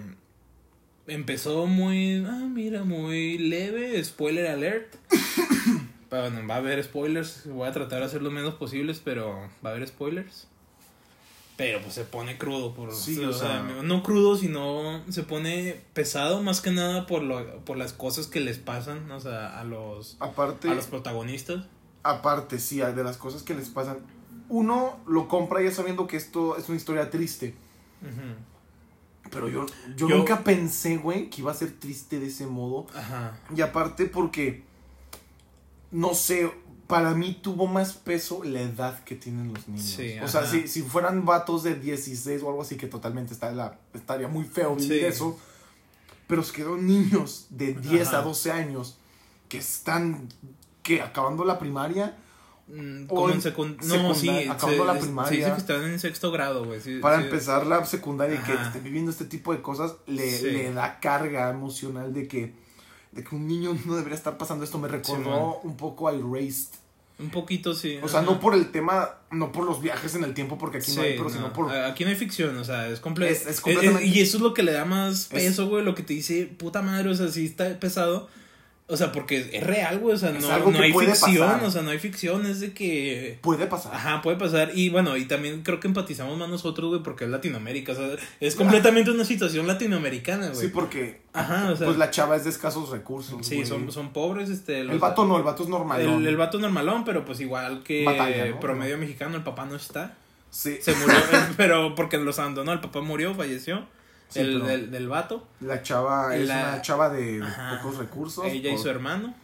Empezó 1.07 1.67
muy. 1.67 2.25
Ah, 2.29 2.47
mira, 2.52 2.85
muy 2.85 3.38
leve. 3.38 4.02
Spoiler 4.05 4.47
alert. 4.49 4.95
Pero 6.11 6.31
bueno, 6.31 6.47
va 6.47 6.55
a 6.57 6.59
haber 6.59 6.83
spoilers. 6.85 7.47
Voy 7.47 7.67
a 7.69 7.73
tratar 7.73 8.00
de 8.00 8.07
hacer 8.07 8.21
lo 8.23 8.31
menos 8.33 8.55
posibles, 8.55 9.00
pero 9.02 9.49
va 9.64 9.71
a 9.71 9.73
haber 9.75 9.87
spoilers. 9.87 10.49
Pero 11.61 11.81
pues 11.81 11.95
se 11.95 12.05
pone 12.05 12.37
crudo 12.38 12.75
por 12.75 12.93
Sí, 12.95 13.19
o 13.25 13.33
sea, 13.33 13.62
sea- 13.67 13.83
no 13.83 14.02
crudo, 14.02 14.37
sino 14.37 15.02
se 15.11 15.23
pone 15.23 15.81
pesado 15.93 16.43
más 16.43 16.61
que 16.61 16.71
nada 16.71 17.07
por 17.07 17.23
lo, 17.23 17.64
por 17.64 17.76
las 17.76 17.93
cosas 17.93 18.26
que 18.26 18.40
les 18.40 18.58
pasan, 18.58 19.11
o 19.11 19.21
sea, 19.21 19.58
a 19.61 19.65
los 19.65 20.17
Aparte, 20.21 20.69
a 20.71 20.75
los 20.75 20.87
protagonistas. 20.87 21.65
aparte, 22.02 22.58
sí, 22.58 22.78
de 22.78 23.04
las 23.04 23.17
cosas 23.17 23.43
que 23.43 23.54
les 23.54 23.69
pasan. 23.69 23.99
Uno 24.49 24.99
lo 25.06 25.28
compra 25.28 25.63
ya 25.63 25.71
sabiendo 25.71 26.06
que 26.06 26.17
esto 26.17 26.56
es 26.56 26.69
una 26.69 26.76
historia 26.76 27.08
triste. 27.11 27.54
Pero 29.30 29.49
yo, 29.49 29.67
yo, 29.97 30.08
Yo- 30.08 30.17
nunca 30.17 30.43
pensé, 30.43 30.97
güey, 30.97 31.30
que 31.30 31.43
iba 31.43 31.52
a 31.52 31.54
ser 31.54 31.71
triste 31.78 32.19
de 32.19 32.26
ese 32.26 32.47
modo. 32.47 32.87
Ajá. 32.97 33.39
Y 33.54 33.61
aparte 33.61 34.06
porque, 34.06 34.65
no 35.93 36.15
sé, 36.15 36.50
para 36.91 37.15
mí 37.15 37.39
tuvo 37.43 37.67
más 37.67 37.95
peso 37.95 38.43
la 38.45 38.61
edad 38.61 39.03
que 39.05 39.15
tienen 39.15 39.53
los 39.55 39.67
niños. 39.69 39.87
Sí, 39.87 40.17
o 40.23 40.29
sea, 40.29 40.45
si, 40.45 40.69
si 40.69 40.83
fueran 40.83 41.25
vatos 41.25 41.63
de 41.63 41.75
16 41.76 42.43
o 42.43 42.49
algo 42.50 42.63
así, 42.63 42.76
que 42.76 42.87
totalmente 42.87 43.33
está 43.33 43.50
la, 43.53 43.79
estaría 43.95 44.29
muy 44.29 44.45
feo 44.45 44.76
Sí. 44.79 44.99
eso. 45.00 45.39
Pero 46.26 46.43
es 46.43 46.53
que 46.53 46.63
son 46.63 46.87
niños 46.87 47.47
de 47.50 47.75
10 47.75 48.09
Ajá. 48.09 48.19
a 48.19 48.23
12 48.23 48.53
años 48.53 48.99
que 49.49 49.59
están, 49.59 50.29
que 50.83 51.00
acabando 51.03 51.45
la 51.45 51.59
primaria, 51.59 52.17
Mm, 52.73 53.07
O 53.09 53.15
Como 53.17 53.31
en 53.31 53.43
secund 53.43 53.83
No, 53.83 54.15
sí. 54.15 54.21
secundaria, 54.21 54.53
acabando 54.53 54.85
la 54.85 54.95
se- 54.95 55.00
primaria. 55.00 55.29
Se 55.29 55.37
dice 55.39 55.50
que 55.50 55.59
están 55.59 55.83
en 55.91 55.99
sexto 55.99 56.31
grado, 56.31 56.65
güey. 56.67 56.81
sí, 56.81 57.00
para 57.00 57.19
sí. 57.19 57.25
empezar 57.25 57.67
la 57.67 57.85
secundaria 57.85 58.37
y 58.37 58.45
que 58.45 58.53
estén 58.55 58.85
viviendo 58.85 59.11
este 59.11 59.25
tipo 59.25 59.53
de 59.53 59.61
cosas, 59.61 59.97
le, 60.07 60.41
le 60.43 60.73
da 60.73 61.00
carga 61.00 61.50
emocional 61.50 62.15
de 62.15 62.29
que, 62.29 62.55
de 63.11 63.25
que 63.25 63.35
un 63.35 63.49
niño 63.49 63.76
no 63.87 63.97
debería 63.97 64.17
estar 64.17 64.39
pasando 64.39 64.63
esto. 64.65 64.79
Me 64.79 64.87
recordó 64.87 65.59
un 65.65 65.76
poco 65.76 66.07
a 66.07 66.13
Erased. 66.13 66.69
Un 67.21 67.30
poquito, 67.30 67.75
sí. 67.75 67.99
O 68.02 68.09
sea, 68.09 68.21
ajá. 68.21 68.30
no 68.30 68.41
por 68.41 68.54
el 68.54 68.71
tema, 68.71 69.11
no 69.30 69.52
por 69.52 69.65
los 69.65 69.80
viajes 69.83 70.15
en 70.15 70.25
el 70.25 70.33
tiempo, 70.35 70.56
porque 70.59 70.78
aquí 70.78 70.93
no 70.97 71.02
hay, 71.02 71.13
pero 71.13 71.25
no. 71.25 71.30
sino 71.30 71.52
por... 71.52 71.71
Aquí 71.73 72.04
no 72.04 72.11
hay 72.11 72.17
ficción, 72.17 72.56
o 72.56 72.65
sea, 72.65 72.89
es 72.89 73.00
completo. 73.00 73.33
Es- 73.33 73.47
es 73.47 73.61
completamente- 73.61 74.06
y 74.06 74.21
eso 74.21 74.39
es 74.39 74.43
lo 74.43 74.54
que 74.54 74.63
le 74.63 74.73
da 74.73 74.85
más 74.85 75.23
Es- 75.23 75.26
peso, 75.28 75.69
güey, 75.69 75.85
lo 75.85 75.95
que 75.95 76.02
te 76.02 76.15
dice, 76.15 76.47
puta 76.47 76.83
madre, 76.83 77.11
o 77.11 77.15
sea, 77.15 77.28
sí 77.28 77.45
está 77.47 77.78
pesado. 77.78 78.28
O 78.91 78.97
sea, 78.97 79.13
porque 79.13 79.49
es 79.53 79.63
real, 79.65 79.99
güey, 80.00 80.15
o 80.15 80.19
sea, 80.19 80.31
Es 80.31 80.43
no, 80.43 80.50
algo 80.50 80.71
no 80.73 80.79
que 80.79 80.85
hay 80.85 80.93
puede 80.93 81.09
ficción, 81.15 81.47
pasar. 81.49 81.65
o 81.65 81.71
sea, 81.71 81.83
no 81.83 81.91
hay 81.91 81.99
ficción, 81.99 82.45
es 82.47 82.61
de 82.61 82.73
que... 82.73 83.39
Puede 83.41 83.67
pasar. 83.67 83.95
Ajá, 83.95 84.21
puede 84.21 84.37
pasar. 84.37 84.73
Y 84.75 84.89
bueno, 84.91 85.17
y 85.17 85.26
también 85.26 85.63
creo 85.63 85.79
que 85.81 85.89
empatizamos 85.89 86.37
más 86.37 86.49
nosotros, 86.49 86.89
güey, 86.91 87.03
porque 87.03 87.25
es 87.25 87.31
Latinoamérica. 87.31 87.93
O 87.93 87.95
sea, 87.95 88.09
es 88.41 88.57
completamente 88.57 89.11
una 89.11 89.25
situación 89.25 89.67
latinoamericana, 89.67 90.49
güey. 90.49 90.61
Sí, 90.61 90.69
porque 90.69 91.21
Ajá, 91.33 91.71
o 91.71 91.76
sea. 91.76 91.87
pues 91.87 91.99
la 91.99 92.11
chava 92.11 92.37
es 92.37 92.45
de 92.45 92.50
escasos 92.50 92.91
recursos. 92.91 93.47
sí, 93.47 93.57
güey. 93.57 93.67
son, 93.67 93.91
son 93.93 94.13
pobres, 94.13 94.50
este. 94.50 94.81
El 94.81 94.99
vato 94.99 95.25
no, 95.25 95.37
el 95.37 95.43
vato 95.45 95.63
es 95.63 95.69
normal. 95.69 96.00
El, 96.00 96.26
el 96.26 96.37
vato 96.37 96.59
normalón, 96.59 97.05
pero 97.05 97.25
pues 97.25 97.41
igual 97.41 97.83
que 97.85 98.05
Batalla, 98.05 98.47
¿no? 98.47 98.61
promedio 98.61 98.99
mexicano, 98.99 99.37
el 99.37 99.43
papá 99.45 99.65
no 99.67 99.76
está. 99.76 100.15
Sí, 100.50 100.79
Se 100.83 100.93
murió, 100.97 101.17
pero 101.57 101.95
porque 101.95 102.19
los 102.19 102.39
abandonó, 102.41 102.73
el 102.73 102.81
papá 102.81 103.00
murió, 103.00 103.35
falleció. 103.35 103.87
Sí, 104.30 104.38
el, 104.40 104.52
pero- 104.54 104.66
del, 104.66 104.90
del 104.90 105.08
vato, 105.08 105.47
la 105.60 105.82
chava 105.82 106.34
es 106.36 106.49
La- 106.49 106.69
una 106.75 106.82
chava 106.82 107.10
de 107.10 107.43
Ajá. 107.43 107.80
pocos 107.82 107.99
recursos. 107.99 108.45
ella 108.47 108.73
y 108.73 108.78
su 108.78 108.88
hermano. 108.88 109.34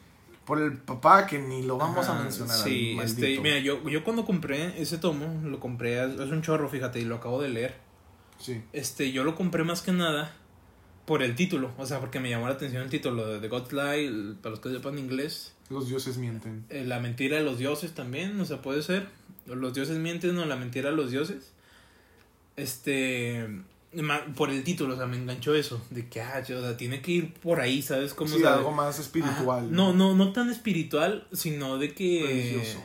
por 0.46 0.62
el 0.62 0.74
papá 0.78 1.26
que 1.26 1.40
ni 1.40 1.64
lo 1.64 1.76
vamos 1.76 2.08
a 2.08 2.14
mencionar. 2.14 2.56
Sí, 2.56 2.96
este, 3.02 3.40
mira, 3.40 3.58
yo, 3.58 3.82
yo 3.88 4.04
cuando 4.04 4.24
compré 4.24 4.80
ese 4.80 4.96
tomo, 4.96 5.40
lo 5.42 5.58
compré, 5.58 6.04
es 6.04 6.20
un 6.20 6.40
chorro, 6.40 6.68
fíjate, 6.68 7.00
y 7.00 7.04
lo 7.04 7.16
acabo 7.16 7.42
de 7.42 7.48
leer. 7.48 7.74
Sí. 8.38 8.62
Este, 8.72 9.10
yo 9.10 9.24
lo 9.24 9.34
compré 9.34 9.64
más 9.64 9.82
que 9.82 9.90
nada 9.90 10.32
por 11.04 11.24
el 11.24 11.34
título, 11.34 11.72
o 11.78 11.84
sea, 11.84 11.98
porque 11.98 12.20
me 12.20 12.30
llamó 12.30 12.46
la 12.46 12.54
atención 12.54 12.82
el 12.84 12.90
título 12.90 13.26
de 13.26 13.40
The 13.40 13.48
God's 13.48 13.72
Lie, 13.72 14.06
el- 14.06 14.36
para 14.40 14.50
los 14.52 14.60
que 14.60 14.70
sepan 14.70 14.98
inglés, 15.00 15.52
Los 15.68 15.88
dioses 15.88 16.16
mienten. 16.16 16.64
eh, 16.68 16.84
la 16.84 17.00
mentira 17.00 17.38
de 17.38 17.42
los 17.42 17.58
dioses 17.58 17.92
también, 17.94 18.40
o 18.40 18.44
sea, 18.44 18.62
puede 18.62 18.82
ser, 18.82 19.08
los 19.46 19.74
dioses 19.74 19.98
mienten 19.98 20.38
o 20.38 20.44
la 20.44 20.54
mentira 20.54 20.90
de 20.90 20.96
los 20.96 21.10
dioses. 21.10 21.52
Este, 22.56 23.48
por 24.34 24.50
el 24.50 24.62
título, 24.62 24.94
o 24.94 24.96
sea, 24.96 25.06
me 25.06 25.16
enganchó 25.16 25.54
eso, 25.54 25.80
de 25.90 26.08
que, 26.08 26.20
ah, 26.20 26.40
o 26.42 26.44
sea, 26.44 26.76
tiene 26.76 27.00
que 27.00 27.12
ir 27.12 27.32
por 27.34 27.60
ahí, 27.60 27.80
¿sabes 27.82 28.12
cómo? 28.14 28.34
Sí, 28.36 28.44
algo 28.44 28.72
más 28.72 28.98
espiritual. 28.98 29.64
Ajá. 29.64 29.68
No, 29.70 29.92
no, 29.94 30.14
no 30.14 30.32
tan 30.32 30.50
espiritual, 30.50 31.26
sino 31.32 31.78
de 31.78 31.94
que... 31.94 32.22
Religioso. 32.26 32.82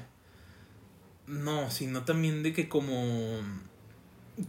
No, 1.27 1.69
sino 1.71 2.03
también 2.03 2.43
de 2.43 2.53
que 2.53 2.69
como... 2.69 3.39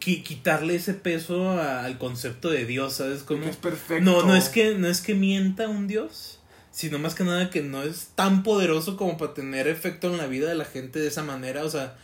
qui- 0.00 0.22
quitarle 0.22 0.76
ese 0.76 0.94
peso 0.94 1.50
a- 1.50 1.84
al 1.84 1.98
concepto 1.98 2.48
de 2.50 2.64
Dios, 2.64 2.94
¿sabes? 2.94 3.22
Como... 3.22 3.42
Que 3.42 3.50
es 3.50 3.56
perfecto. 3.56 4.04
No, 4.04 4.22
no 4.24 4.36
es 4.36 4.48
que, 4.48 4.76
no 4.76 4.86
es 4.88 5.00
que 5.00 5.14
mienta 5.14 5.68
un 5.68 5.88
Dios, 5.88 6.38
sino 6.70 6.98
más 6.98 7.14
que 7.14 7.24
nada 7.24 7.50
que 7.50 7.62
no 7.62 7.82
es 7.82 8.10
tan 8.14 8.42
poderoso 8.42 8.96
como 8.96 9.16
para 9.16 9.34
tener 9.34 9.66
efecto 9.68 10.08
en 10.10 10.18
la 10.18 10.26
vida 10.26 10.48
de 10.48 10.54
la 10.54 10.64
gente 10.64 10.98
de 11.00 11.08
esa 11.08 11.22
manera, 11.22 11.64
o 11.64 11.70
sea, 11.70 11.96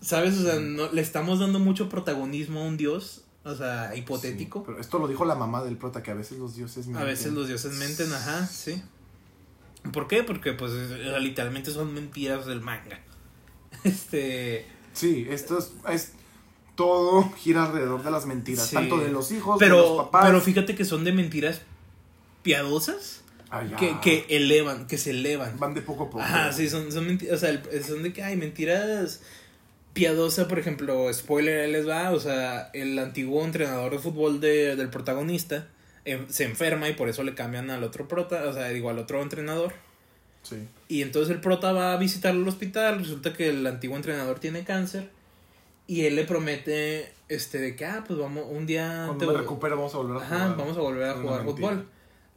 ¿sabes? 0.00 0.38
O 0.38 0.44
sea, 0.44 0.58
no, 0.60 0.90
le 0.92 1.00
estamos 1.02 1.40
dando 1.40 1.58
mucho 1.58 1.88
protagonismo 1.88 2.60
a 2.60 2.64
un 2.64 2.76
Dios, 2.76 3.22
o 3.44 3.54
sea, 3.54 3.94
hipotético. 3.96 4.60
Sí, 4.60 4.64
pero 4.66 4.80
esto 4.80 4.98
lo 4.98 5.08
dijo 5.08 5.24
la 5.24 5.34
mamá 5.34 5.62
del 5.64 5.76
prota, 5.76 6.02
que 6.02 6.10
a 6.10 6.14
veces 6.14 6.38
los 6.38 6.54
dioses 6.56 6.86
A 6.86 6.88
mienten. 6.88 7.06
veces 7.08 7.32
los 7.32 7.48
dioses 7.48 7.72
menten, 7.74 8.12
ajá, 8.12 8.46
sí. 8.46 8.82
¿Por 9.92 10.06
qué? 10.06 10.22
Porque 10.22 10.52
pues 10.52 10.72
literalmente 11.20 11.70
son 11.72 11.92
mentiras 11.94 12.46
del 12.46 12.60
manga. 12.60 13.00
Este, 13.84 14.66
Sí, 14.92 15.26
esto 15.30 15.58
es, 15.58 15.72
es- 15.90 16.12
Todo 16.76 17.30
gira 17.36 17.64
alrededor 17.66 18.02
de 18.02 18.10
las 18.10 18.26
mentiras. 18.26 18.66
Sí. 18.68 18.74
Tanto 18.76 18.98
de 18.98 19.10
los 19.10 19.30
hijos, 19.32 19.58
de 19.58 19.68
los 19.68 19.82
pero 19.82 19.96
papás. 20.04 20.26
pero 20.26 20.40
fíjate 20.40 20.74
que 20.74 20.84
son 20.84 21.02
de 21.04 21.12
mentiras 21.12 21.60
piadosas 22.42 23.20
Ah, 23.54 23.62
que, 23.78 24.00
que 24.00 24.24
elevan, 24.30 24.86
que 24.86 24.96
se 24.96 25.10
elevan. 25.10 25.58
Van 25.58 25.74
de 25.74 25.82
poco 25.82 26.04
a 26.04 26.06
poco. 26.06 26.20
Ajá, 26.22 26.50
sí, 26.54 26.70
son, 26.70 26.90
son 26.90 27.06
mentiras, 27.06 27.36
o 27.36 27.38
sea, 27.38 27.62
son 27.86 28.02
de 28.02 28.10
que 28.14 28.22
hay 28.22 28.34
mentiras 28.34 29.20
piadosas, 29.92 30.46
por 30.46 30.58
ejemplo, 30.58 31.12
spoiler, 31.12 31.60
ahí 31.60 31.72
les 31.72 31.88
va, 31.88 32.10
o 32.12 32.20
sea, 32.20 32.70
el 32.72 32.98
antiguo 32.98 33.44
entrenador 33.44 33.92
de 33.92 33.98
fútbol 33.98 34.40
de, 34.40 34.76
del 34.76 34.88
protagonista 34.88 35.68
em, 36.04 36.26
se 36.28 36.44
enferma 36.44 36.88
y 36.88 36.94
por 36.94 37.08
eso 37.08 37.22
le 37.22 37.34
cambian 37.34 37.70
al 37.70 37.84
otro 37.84 38.08
prota, 38.08 38.44
o 38.48 38.52
sea, 38.52 38.68
digo, 38.68 38.90
al 38.90 38.98
otro 38.98 39.22
entrenador. 39.22 39.72
Sí. 40.42 40.56
Y 40.88 41.02
entonces 41.02 41.34
el 41.34 41.40
prota 41.40 41.72
va 41.72 41.92
a 41.92 41.96
visitarlo 41.96 42.42
al 42.42 42.48
hospital, 42.48 42.98
resulta 42.98 43.32
que 43.32 43.50
el 43.50 43.66
antiguo 43.66 43.96
entrenador 43.96 44.38
tiene 44.38 44.64
cáncer 44.64 45.10
y 45.86 46.06
él 46.06 46.16
le 46.16 46.24
promete, 46.24 47.12
este, 47.28 47.58
de 47.58 47.76
que, 47.76 47.84
ah, 47.84 48.02
pues 48.06 48.18
vamos, 48.18 48.46
un 48.48 48.66
día... 48.66 49.04
Cuando 49.06 49.26
te 49.26 49.68
me 49.68 49.74
vamos 49.74 49.94
a 49.94 49.98
volver 49.98 50.16
a 50.16 50.20
Ajá, 50.20 50.38
jugar. 50.38 50.56
vamos 50.56 50.76
a 50.76 50.80
volver 50.80 51.04
a 51.04 51.14
jugar 51.14 51.44
mentira. 51.44 51.68
fútbol. 51.68 51.88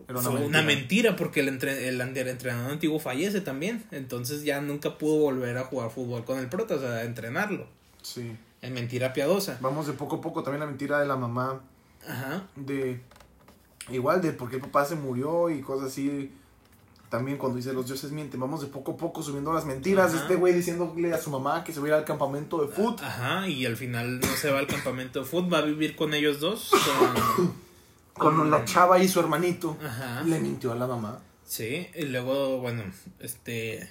Era 0.07 0.19
Fue 0.19 0.39
una 0.45 0.61
mentira 0.61 1.15
porque 1.15 1.39
el, 1.39 1.47
entre- 1.47 1.87
el, 1.87 1.99
el 1.99 2.27
entrenador 2.27 2.71
antiguo 2.71 2.99
fallece 2.99 3.41
también. 3.41 3.83
Entonces 3.91 4.43
ya 4.43 4.61
nunca 4.61 4.97
pudo 4.97 5.17
volver 5.19 5.57
a 5.57 5.63
jugar 5.63 5.89
fútbol 5.89 6.23
con 6.25 6.37
el 6.39 6.47
prota, 6.47 6.75
o 6.75 6.79
sea, 6.79 6.89
a 6.97 7.03
entrenarlo. 7.03 7.67
Sí. 8.01 8.35
Es 8.61 8.71
mentira 8.71 9.13
piadosa. 9.13 9.57
Vamos 9.61 9.87
de 9.87 9.93
poco 9.93 10.17
a 10.17 10.21
poco. 10.21 10.43
También 10.43 10.59
la 10.61 10.67
mentira 10.67 10.99
de 10.99 11.07
la 11.07 11.15
mamá. 11.15 11.61
Ajá. 12.07 12.43
De. 12.55 13.01
Igual 13.89 14.21
de 14.21 14.31
por 14.33 14.49
qué 14.49 14.55
el 14.57 14.61
papá 14.61 14.85
se 14.85 14.95
murió 14.95 15.49
y 15.49 15.61
cosas 15.61 15.87
así. 15.91 16.31
También 17.09 17.37
cuando 17.37 17.57
dice 17.57 17.71
los 17.73 17.85
dioses 17.87 18.11
mienten. 18.11 18.39
Vamos 18.39 18.61
de 18.61 18.67
poco 18.67 18.93
a 18.93 18.97
poco 18.97 19.21
subiendo 19.23 19.53
las 19.53 19.65
mentiras. 19.65 20.13
Ajá. 20.13 20.23
Este 20.23 20.35
güey 20.35 20.53
diciéndole 20.53 21.13
a 21.13 21.17
su 21.19 21.29
mamá 21.29 21.63
que 21.63 21.71
se 21.73 21.79
va 21.79 21.85
a 21.85 21.89
ir 21.89 21.93
al 21.95 22.05
campamento 22.05 22.61
de 22.65 22.67
fútbol. 22.73 22.95
Ajá, 23.03 23.47
y 23.47 23.65
al 23.65 23.77
final 23.77 24.19
no 24.19 24.27
se 24.35 24.51
va 24.51 24.59
al 24.59 24.67
campamento 24.67 25.19
de 25.19 25.25
fútbol, 25.25 25.53
va 25.53 25.57
a 25.59 25.61
vivir 25.61 25.95
con 25.95 26.13
ellos 26.13 26.39
dos. 26.39 26.69
Con... 26.71 27.65
Con 28.17 28.49
la 28.49 28.65
chava 28.65 29.01
y 29.03 29.07
su 29.07 29.19
hermanito. 29.19 29.77
Ajá. 29.83 30.23
Le 30.23 30.39
mintió 30.39 30.71
a 30.71 30.75
la 30.75 30.87
mamá. 30.87 31.21
Sí, 31.45 31.87
y 31.95 32.05
luego, 32.05 32.59
bueno, 32.59 32.83
este... 33.19 33.87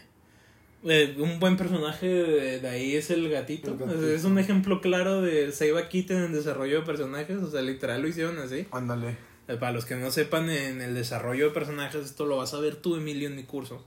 eh, 0.84 1.16
un 1.18 1.38
buen 1.38 1.56
personaje 1.56 2.06
de, 2.08 2.60
de 2.60 2.68
ahí 2.68 2.96
es 2.96 3.10
el 3.10 3.28
gatito. 3.30 3.72
El 3.72 3.78
gatito. 3.78 4.08
Es 4.08 4.24
un 4.24 4.38
ejemplo 4.38 4.80
claro 4.80 5.22
de 5.22 5.52
Seiba 5.52 5.88
Kitten 5.88 6.24
en 6.24 6.32
desarrollo 6.32 6.80
de 6.80 6.86
personajes. 6.86 7.36
O 7.42 7.50
sea, 7.50 7.62
literal 7.62 8.02
lo 8.02 8.08
hicieron 8.08 8.38
así. 8.38 8.66
Ándale. 8.72 9.16
Eh, 9.46 9.56
Para 9.56 9.72
los 9.72 9.84
que 9.84 9.94
no 9.94 10.10
sepan, 10.10 10.48
en 10.48 10.80
el 10.80 10.94
desarrollo 10.94 11.46
de 11.46 11.50
personajes, 11.54 12.04
esto 12.04 12.24
lo 12.26 12.38
vas 12.38 12.54
a 12.54 12.60
ver 12.60 12.76
tú, 12.76 12.96
Emilio, 12.96 13.28
en 13.28 13.36
mi 13.36 13.44
curso. 13.44 13.84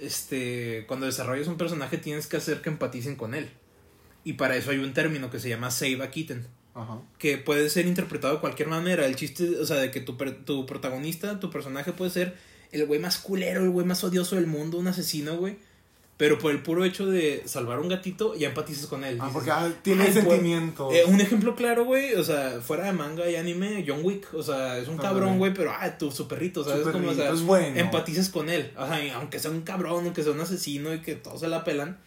Este, 0.00 0.84
cuando 0.88 1.06
desarrollas 1.06 1.46
un 1.46 1.58
personaje 1.58 1.98
tienes 1.98 2.26
que 2.26 2.38
hacer 2.38 2.62
que 2.62 2.70
empaticen 2.70 3.16
con 3.16 3.34
él. 3.34 3.50
Y 4.24 4.32
para 4.32 4.56
eso 4.56 4.70
hay 4.70 4.78
un 4.78 4.94
término 4.94 5.30
que 5.30 5.38
se 5.38 5.48
llama 5.48 5.70
Save 5.70 6.02
a 6.02 6.10
Kitten, 6.10 6.46
Ajá. 6.74 7.00
que 7.18 7.36
puede 7.38 7.68
ser 7.70 7.86
interpretado 7.86 8.34
de 8.34 8.40
cualquier 8.40 8.68
manera. 8.68 9.04
El 9.06 9.16
chiste, 9.16 9.58
o 9.60 9.66
sea, 9.66 9.76
de 9.76 9.90
que 9.90 10.00
tu, 10.00 10.16
tu 10.44 10.66
protagonista, 10.66 11.38
tu 11.40 11.50
personaje 11.50 11.92
puede 11.92 12.10
ser 12.10 12.36
el 12.72 12.86
güey 12.86 12.98
más 13.00 13.18
culero, 13.18 13.62
el 13.62 13.70
güey 13.70 13.84
más 13.86 14.02
odioso 14.04 14.36
del 14.36 14.46
mundo, 14.46 14.78
un 14.78 14.88
asesino, 14.88 15.36
güey. 15.36 15.56
Pero 16.18 16.38
por 16.38 16.52
el 16.52 16.62
puro 16.62 16.84
hecho 16.84 17.06
de 17.06 17.42
salvar 17.46 17.80
un 17.80 17.88
gatito, 17.88 18.34
ya 18.36 18.48
empatizas 18.48 18.86
con 18.86 19.02
él. 19.02 19.16
Ah, 19.20 19.24
Dices, 19.26 19.32
porque 19.34 19.50
ah, 19.50 19.72
tiene 19.82 20.04
"Ay, 20.04 20.12
pues, 20.12 20.24
sentimientos. 20.24 20.94
eh, 20.94 21.04
un 21.06 21.20
ejemplo 21.20 21.56
claro, 21.56 21.84
güey, 21.84 22.14
o 22.14 22.22
sea, 22.22 22.60
fuera 22.60 22.84
de 22.84 22.92
manga 22.92 23.28
y 23.28 23.34
anime, 23.34 23.84
John 23.86 24.00
Wick, 24.04 24.32
o 24.32 24.42
sea, 24.42 24.78
es 24.78 24.86
un 24.86 24.94
Ándale. 24.94 25.08
cabrón, 25.08 25.38
güey, 25.38 25.52
pero, 25.52 25.72
ah, 25.72 25.98
tu 25.98 26.12
su 26.12 26.28
perrito, 26.28 26.62
¿sabes? 26.64 26.84
Su 26.84 26.92
Como, 26.92 27.10
o 27.10 27.14
sea, 27.14 27.32
es 27.32 27.40
bueno. 27.42 27.76
empatizas 27.78 28.28
con 28.28 28.50
él, 28.50 28.70
o 28.76 28.86
sea, 28.86 29.16
aunque 29.16 29.40
sea 29.40 29.50
un 29.50 29.62
cabrón, 29.62 30.04
aunque 30.04 30.22
sea 30.22 30.32
un 30.32 30.40
asesino 30.40 30.94
y 30.94 31.00
que 31.00 31.16
todos 31.16 31.40
se 31.40 31.48
la 31.48 31.64
pelan, 31.64 31.98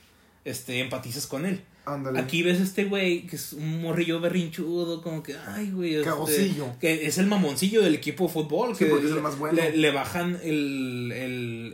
este, 0.46 0.80
empatizas 0.80 1.28
con 1.28 1.46
él. 1.46 1.62
Aquí 2.18 2.42
ves 2.44 2.60
este 2.60 2.86
güey 2.86 3.28
que 3.28 3.36
es 3.36 3.54
un 3.54 3.82
morrillo 3.82 4.20
berrinchudo, 4.20 5.02
como 5.02 5.22
que, 5.22 5.36
ay, 5.48 5.72
güey, 5.72 5.96
este, 5.96 6.10
que 6.80 7.06
es 7.06 7.18
el 7.18 7.28
mamoncillo 7.28 7.82
del 7.82 7.96
equipo 7.96 8.26
de 8.28 8.34
fútbol, 8.34 8.76
Sí, 8.76 8.86
que 8.86 8.92
es 8.92 9.04
el 9.04 9.16
le- 9.16 9.22
más 9.22 9.38
bueno. 9.38 9.56
le, 9.56 9.78
le 9.78 9.92
bajan 9.92 10.40
el, 10.44 11.12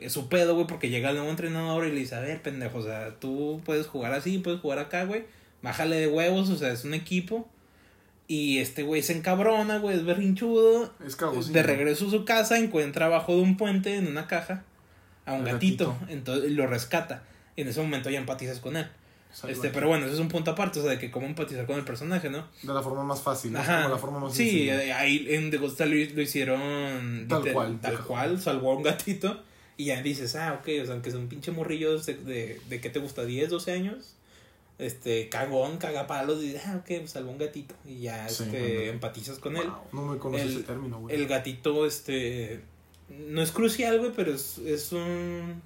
el, 0.01 0.09
su 0.09 0.27
pedo, 0.29 0.55
güey, 0.55 0.67
porque 0.67 0.89
llega 0.89 1.09
el 1.09 1.15
nuevo 1.15 1.29
entrenador 1.31 1.85
y 1.87 1.91
le 1.91 1.99
dice, 1.99 2.15
a 2.15 2.19
ver, 2.19 2.41
pendejo, 2.41 2.79
o 2.79 2.83
sea, 2.83 3.15
tú 3.19 3.61
puedes 3.65 3.87
jugar 3.87 4.13
así, 4.13 4.39
puedes 4.39 4.59
jugar 4.59 4.79
acá, 4.79 5.05
güey, 5.05 5.23
bájale 5.61 5.95
de 5.97 6.07
huevos, 6.07 6.49
o 6.49 6.57
sea, 6.57 6.71
es 6.71 6.83
un 6.83 6.93
equipo. 6.93 7.47
Y 8.27 8.59
este 8.59 8.83
güey 8.83 9.01
se 9.03 9.11
encabrona, 9.17 9.79
güey, 9.79 9.97
es 9.97 10.05
berrinchudo. 10.05 10.93
Es 11.05 11.17
cagosillo. 11.17 11.53
De 11.53 11.63
regreso 11.63 12.07
a 12.07 12.11
su 12.11 12.23
casa, 12.23 12.57
encuentra 12.57 13.07
abajo 13.07 13.35
de 13.35 13.41
un 13.41 13.57
puente, 13.57 13.95
en 13.95 14.07
una 14.07 14.25
caja, 14.27 14.63
a 15.25 15.33
un 15.33 15.43
gatito, 15.43 15.89
gatito. 15.93 16.11
entonces 16.13 16.51
lo 16.51 16.65
rescata. 16.65 17.23
Y 17.57 17.61
en 17.63 17.67
ese 17.67 17.81
momento 17.81 18.09
ya 18.09 18.19
empatizas 18.19 18.59
con 18.61 18.77
él. 18.77 18.87
Este, 19.47 19.69
pero 19.69 19.87
bueno, 19.87 20.05
eso 20.05 20.15
es 20.15 20.19
un 20.19 20.27
punto 20.27 20.51
aparte, 20.51 20.79
o 20.79 20.83
sea, 20.83 20.91
de 20.91 20.99
que 20.99 21.09
cómo 21.11 21.25
empatizar 21.25 21.65
con 21.65 21.77
el 21.77 21.85
personaje, 21.85 22.29
¿no? 22.29 22.45
De 22.63 22.73
la 22.73 22.81
forma 22.81 23.03
más 23.03 23.21
fácil. 23.21 23.53
¿no? 23.53 23.59
Es 23.61 23.67
Ajá. 23.69 23.83
como 23.83 23.95
la 23.95 23.99
forma 24.01 24.19
más 24.19 24.33
sí, 24.33 24.43
sencilla. 24.49 24.83
eh, 24.83 24.93
ahí 24.93 25.25
en 25.29 25.49
The 25.51 25.57
Ghost 25.57 25.77
Tale 25.77 26.05
lo, 26.09 26.15
lo 26.15 26.21
hicieron 26.21 27.25
Tal 27.29 27.51
cual. 27.53 27.79
tal 27.81 27.99
cual, 28.03 28.41
salvó 28.41 28.71
a 28.71 28.75
un 28.75 28.83
gatito 28.83 29.41
y 29.77 29.85
ya 29.85 30.01
dices, 30.01 30.35
ah, 30.35 30.59
ok, 30.59 30.67
o 30.81 30.85
sea, 30.85 30.93
aunque 30.93 31.09
es 31.09 31.15
un 31.15 31.27
pinche 31.27 31.51
morrillo 31.51 31.97
de, 31.99 32.13
de, 32.15 32.61
de 32.69 32.81
¿qué 32.81 32.89
te 32.89 32.99
gusta? 32.99 33.23
10, 33.25 33.49
12 33.49 33.71
años, 33.71 34.15
este, 34.77 35.29
cagón, 35.29 35.77
cagapalos, 35.77 36.43
y 36.43 36.55
ah, 36.57 36.81
ok, 36.83 37.07
salvó 37.07 37.29
a 37.29 37.33
un 37.33 37.37
gatito 37.39 37.73
y 37.85 38.01
ya, 38.01 38.27
Sí, 38.29 38.43
este, 38.43 38.89
empatizas 38.89 39.39
con 39.39 39.55
él. 39.57 39.67
No 39.93 40.05
me 40.07 40.17
conoces 40.17 40.47
El- 40.47 40.53
ese 40.57 40.63
término, 40.63 40.99
güey. 40.99 41.15
El 41.15 41.27
gatito, 41.27 41.85
este, 41.85 42.61
no 43.09 43.41
es 43.41 43.51
crucial, 43.51 43.97
güey, 43.99 44.11
pero 44.15 44.33
es, 44.33 44.57
es 44.59 44.91
un... 44.91 45.61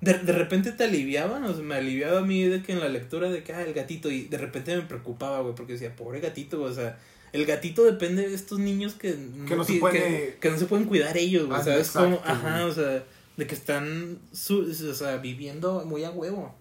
De, 0.00 0.14
de 0.14 0.32
repente 0.32 0.72
te 0.72 0.84
aliviaban, 0.84 1.44
o 1.44 1.52
sea, 1.52 1.62
me 1.62 1.74
aliviaba 1.74 2.20
a 2.20 2.22
mí 2.22 2.42
de 2.44 2.62
que 2.62 2.72
en 2.72 2.80
la 2.80 2.88
lectura 2.88 3.28
de 3.30 3.42
que, 3.42 3.52
ah, 3.52 3.62
el 3.62 3.74
gatito, 3.74 4.10
y 4.10 4.22
de 4.24 4.38
repente 4.38 4.74
me 4.74 4.82
preocupaba, 4.82 5.40
güey, 5.40 5.54
porque 5.54 5.74
decía, 5.74 5.94
pobre 5.94 6.20
gatito, 6.20 6.62
o 6.62 6.72
sea, 6.72 6.98
el 7.32 7.44
gatito 7.44 7.84
depende 7.84 8.26
de 8.28 8.34
estos 8.34 8.58
niños 8.58 8.94
que 8.94 9.10
Que 9.46 9.56
no 9.56 9.62
se 9.64 9.74
puede- 9.74 9.98
que, 9.98 10.38
que 10.40 10.50
no 10.50 10.56
se 10.58 10.64
pueden 10.66 10.86
cuidar 10.86 11.16
ellos, 11.18 11.46
güey, 11.46 11.60
Ah, 11.60 11.64
¿sabes? 11.64 11.88
exacto, 11.88 12.16
Como, 12.18 12.22
ajá, 12.24 12.60
güey. 12.60 12.70
o 12.70 12.74
sea, 12.74 13.04
de 13.36 13.46
que 13.46 13.54
están, 13.54 14.18
su, 14.32 14.60
o 14.90 14.94
sea, 14.94 15.18
viviendo 15.18 15.84
muy 15.84 16.02
a 16.04 16.10
huevo. 16.10 16.54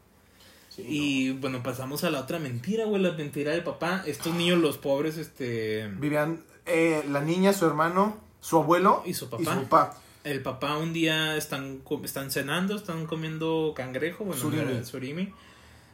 Sí, 0.69 0.83
Y 0.87 1.31
bueno, 1.31 1.63
pasamos 1.63 2.03
a 2.03 2.09
la 2.09 2.19
otra 2.19 2.39
mentira, 2.39 2.85
güey, 2.85 3.01
la 3.01 3.13
mentira 3.13 3.51
del 3.53 3.63
papá. 3.63 4.03
Estos 4.05 4.35
niños, 4.35 4.59
los 4.59 4.77
pobres, 4.77 5.17
este... 5.17 5.87
Vivían 5.97 6.41
eh, 6.65 7.03
la 7.09 7.21
niña, 7.21 7.53
su 7.53 7.65
hermano, 7.65 8.17
su 8.41 8.57
abuelo 8.57 9.01
Y 9.05 9.13
su 9.15 9.25
y 9.25 9.27
papá. 9.29 9.55
su 9.55 9.63
papá. 9.63 10.01
El 10.23 10.41
papá 10.41 10.77
un 10.77 10.91
día 10.93 11.37
están, 11.37 11.81
están 12.03 12.29
cenando, 12.31 12.75
están 12.75 13.05
comiendo 13.05 13.73
cangrejo, 13.75 14.25
bueno, 14.25 14.41
Surimi. 14.41 14.83
surimi, 14.85 15.33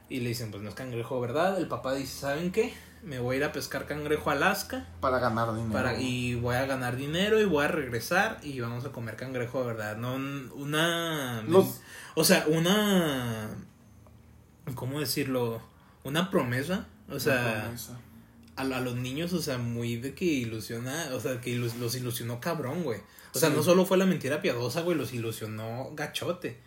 y 0.09 0.19
le 0.21 0.29
dicen, 0.29 0.49
pues 0.51 0.63
no 0.63 0.69
es 0.69 0.75
cangrejo, 0.75 1.19
¿verdad? 1.21 1.59
El 1.59 1.67
papá 1.67 1.93
dice, 1.93 2.19
¿saben 2.21 2.51
qué? 2.51 2.73
Me 3.03 3.19
voy 3.19 3.35
a 3.35 3.38
ir 3.38 3.43
a 3.43 3.51
pescar 3.51 3.85
cangrejo 3.85 4.31
a 4.31 4.33
Alaska 4.33 4.88
Para 4.99 5.19
ganar 5.19 5.53
dinero. 5.53 5.71
para, 5.73 5.99
y 5.99 6.33
voy 6.33 6.55
a 6.55 6.65
ganar 6.65 6.95
dinero 6.95 7.39
y 7.39 7.45
voy 7.45 7.63
a 7.65 7.67
regresar 7.67 8.39
y 8.41 8.59
vamos 8.59 8.83
a 8.85 8.89
comer 8.91 9.15
cangrejo, 9.15 9.61
de 9.61 9.67
¿verdad? 9.67 9.97
No, 9.97 10.15
una... 10.55 11.43
Los- 11.47 11.81
O 12.15 12.23
sea, 12.23 12.45
una... 12.47 13.49
¿Cómo 14.73 14.99
decirlo? 14.99 15.61
Una 16.03 16.31
promesa, 16.31 16.88
o 17.09 17.19
sea... 17.19 17.61
promesa. 17.63 17.99
a, 18.55 18.61
a 18.61 18.79
los 18.81 18.95
niños, 18.95 19.33
o 19.33 19.41
sea, 19.41 19.59
muy 19.59 19.97
de 19.97 20.15
que 20.15 20.25
ilusiona, 20.25 21.09
o 21.13 21.19
sea, 21.19 21.39
que 21.41 21.55
ilus- 21.55 21.75
los 21.77 21.95
ilusionó 21.95 22.39
cabrón, 22.39 22.81
güey. 22.83 23.01
O 23.35 23.39
sea, 23.39 23.49
Sí. 23.49 23.55
no 23.55 23.63
solo 23.63 23.85
fue 23.85 23.97
la 23.97 24.05
mentira 24.05 24.41
piadosa, 24.41 24.81
güey, 24.81 24.97
los 24.97 25.13
ilusionó 25.13 25.91
gachote. 25.93 26.57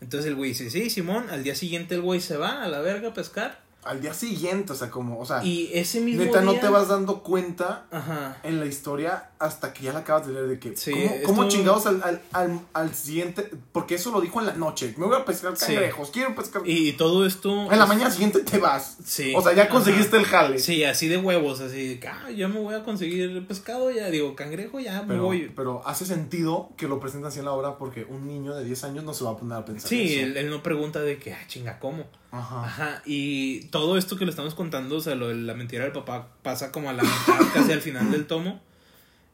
Entonces 0.00 0.28
el 0.28 0.34
güey 0.36 0.50
dice, 0.50 0.68
sí, 0.70 0.90
Simón, 0.90 1.30
al 1.30 1.44
día 1.44 1.54
siguiente 1.54 1.94
el 1.94 2.02
güey 2.02 2.20
se 2.20 2.36
va 2.36 2.62
a 2.64 2.68
la 2.68 2.80
verga 2.80 3.08
a 3.10 3.14
pescar. 3.14 3.62
Al 3.84 4.02
día 4.02 4.12
siguiente, 4.12 4.72
o 4.72 4.76
sea, 4.76 4.90
como, 4.90 5.18
o 5.20 5.24
sea, 5.24 5.42
Y 5.44 5.70
ese 5.72 6.00
mismo 6.00 6.24
neta 6.24 6.40
no 6.42 6.54
te 6.56 6.68
vas 6.68 6.88
dando 6.88 7.22
cuenta 7.22 7.86
Ajá. 7.90 8.36
en 8.42 8.58
la 8.60 8.66
historia 8.66 9.30
hasta 9.38 9.72
que 9.72 9.84
ya 9.84 9.92
la 9.92 10.00
acabas 10.00 10.26
de 10.26 10.32
leer 10.34 10.48
de 10.48 10.58
que 10.58 10.76
Sí, 10.76 10.92
¿cómo, 11.24 11.44
esto- 11.44 11.56
chingados 11.56 11.86
al, 11.86 12.02
al, 12.02 12.20
al, 12.32 12.60
al 12.74 12.92
siguiente 12.94 13.48
porque 13.70 13.94
eso 13.94 14.10
lo 14.10 14.20
dijo 14.20 14.40
en 14.40 14.46
la 14.46 14.54
noche 14.54 14.92
me 14.98 15.06
voy 15.06 15.14
a 15.16 15.24
pescar 15.24 15.56
Sí. 15.56 15.66
cangrejos 15.66 16.10
quiero 16.10 16.34
pescar 16.34 16.62
Y, 16.66 16.92
todo 16.94 17.24
esto... 17.24 17.70
en 17.72 17.78
la 17.78 17.86
mañana 17.86 18.10
siguiente 18.10 18.40
te 18.40 18.58
vas 18.58 18.96
Sí. 19.04 19.32
o 19.36 19.40
sea 19.40 19.52
ya 19.54 19.62
Ajá. 19.62 19.70
conseguiste 19.72 20.16
el 20.16 20.24
jale 20.24 20.58
Sí, 20.58 20.82
así 20.82 21.06
de 21.06 21.18
huevos, 21.18 21.60
así 21.60 21.86
de 21.86 22.00
que, 22.00 22.08
ah, 22.08 22.28
ya 22.36 22.48
me 22.48 22.58
voy 22.58 22.74
a 22.74 22.82
conseguir 22.82 23.46
pescado, 23.46 23.92
ya 23.92 24.10
digo, 24.10 24.34
cangrejo, 24.34 24.80
ya 24.80 25.02
me 25.02 25.08
pero, 25.08 25.22
voy. 25.22 25.52
pero 25.54 25.82
hace 25.86 26.04
sentido 26.04 26.70
que 26.76 26.88
lo 26.88 26.98
presentan 26.98 27.28
así 27.28 27.38
en 27.38 27.44
la 27.44 27.52
obra 27.52 27.78
porque 27.78 28.04
un 28.04 28.26
niño 28.26 28.54
de 28.56 28.64
10 28.64 28.82
años 28.84 29.04
no 29.04 29.14
se 29.14 29.22
va 29.24 29.30
a 29.30 29.36
poner 29.36 29.56
a 29.58 29.64
pensar 29.64 29.88
Sí, 29.88 30.14
eso. 30.16 30.26
él, 30.26 30.36
él 30.36 30.50
no 30.50 30.64
pregunta 30.64 31.00
de 31.00 31.16
que, 31.18 31.32
ah, 31.32 31.38
chinga, 31.46 31.78
¿cómo? 31.78 32.04
Ajá. 32.30 32.64
Ajá, 32.64 33.02
y 33.06 33.67
todo 33.70 33.96
esto 33.98 34.16
que 34.16 34.24
le 34.24 34.30
estamos 34.30 34.54
contando, 34.54 34.96
o 34.96 35.00
sea, 35.00 35.14
lo 35.14 35.28
de 35.28 35.34
la 35.36 35.54
mentira 35.54 35.84
del 35.84 35.92
papá 35.92 36.28
pasa 36.42 36.72
como 36.72 36.90
a 36.90 36.92
la 36.92 37.02
mitad, 37.02 37.38
casi 37.54 37.72
al 37.72 37.80
final 37.80 38.10
del 38.10 38.26
tomo. 38.26 38.60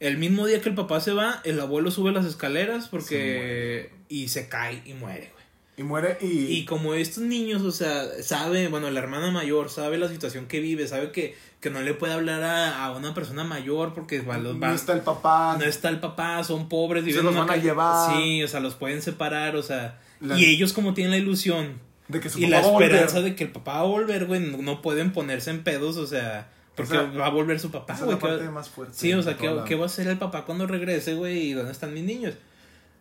El 0.00 0.18
mismo 0.18 0.46
día 0.46 0.60
que 0.60 0.68
el 0.68 0.74
papá 0.74 1.00
se 1.00 1.12
va, 1.12 1.40
el 1.44 1.58
abuelo 1.60 1.90
sube 1.90 2.12
las 2.12 2.26
escaleras 2.26 2.88
porque... 2.88 3.90
y 4.08 4.28
se 4.28 4.48
cae 4.48 4.82
y 4.84 4.92
muere, 4.92 5.30
güey. 5.32 5.44
y 5.78 5.82
muere 5.82 6.18
y, 6.20 6.26
Y 6.56 6.64
como 6.66 6.94
estos 6.94 7.22
niños, 7.22 7.62
o 7.62 7.70
sea, 7.72 8.04
sabe, 8.22 8.68
bueno, 8.68 8.90
la 8.90 9.00
hermana 9.00 9.30
mayor 9.30 9.70
sabe 9.70 9.96
la 9.96 10.08
situación 10.08 10.46
que 10.46 10.60
vive, 10.60 10.86
sabe 10.88 11.10
que, 11.12 11.36
que 11.60 11.70
no 11.70 11.80
le 11.80 11.94
puede 11.94 12.12
hablar 12.12 12.42
a, 12.42 12.84
a 12.84 12.92
una 12.92 13.14
persona 13.14 13.44
mayor 13.44 13.94
porque 13.94 14.20
va, 14.20 14.36
los 14.36 14.60
va- 14.60 14.68
no 14.68 14.74
está 14.74 14.92
el 14.92 15.00
papá 15.00 15.56
no 15.58 15.64
está 15.64 15.88
el 15.88 16.00
papá, 16.00 16.42
son 16.44 16.68
pobres, 16.68 17.04
viven 17.04 17.24
los 17.24 17.34
van 17.34 17.48
a 17.50 17.56
llevar. 17.56 18.14
Sí, 18.16 18.42
o 18.42 18.48
sea, 18.48 18.60
los 18.60 18.74
pueden 18.74 19.00
separar, 19.00 19.56
o 19.56 19.62
sea... 19.62 20.00
La- 20.20 20.38
Y 20.38 20.44
ellos 20.44 20.72
como 20.72 20.92
tienen 20.92 21.12
la 21.12 21.18
ilusión 21.18 21.78
de 22.08 22.20
que 22.20 22.28
su 22.28 22.38
y 22.38 22.42
papá 22.46 22.50
la 22.62 22.72
esperanza 22.72 23.20
de 23.22 23.34
que 23.34 23.44
el 23.44 23.50
papá 23.52 23.74
va 23.74 23.80
a 23.80 23.84
volver, 23.84 24.26
güey, 24.26 24.40
no, 24.40 24.82
pueden 24.82 25.12
ponerse 25.12 25.50
en 25.50 25.62
pedos, 25.64 25.96
o 25.96 26.06
sea, 26.06 26.48
porque 26.76 26.96
O 26.98 27.10
sea, 27.12 27.18
va 27.18 27.26
a 27.26 27.30
volver 27.30 27.58
su 27.60 27.70
papá, 27.70 27.96
güey. 27.98 28.10
la 28.12 28.18
¿qué 28.18 28.26
va- 28.26 28.32
parte 28.36 28.50
más 28.50 28.68
fuerte 28.68 28.94
Sí, 28.96 29.12
o 29.14 29.22
sea, 29.22 29.36
¿qué, 29.36 29.50
qué 29.66 29.74
va 29.76 29.84
a 29.84 29.86
hacer 29.86 30.06
el 30.08 30.18
papá 30.18 30.44
cuando 30.44 30.66
regrese, 30.66 31.14
güey? 31.14 31.50
¿Y 31.50 31.52
dónde 31.54 31.72
están 31.72 31.94
mis 31.94 32.04
niños? 32.04 32.34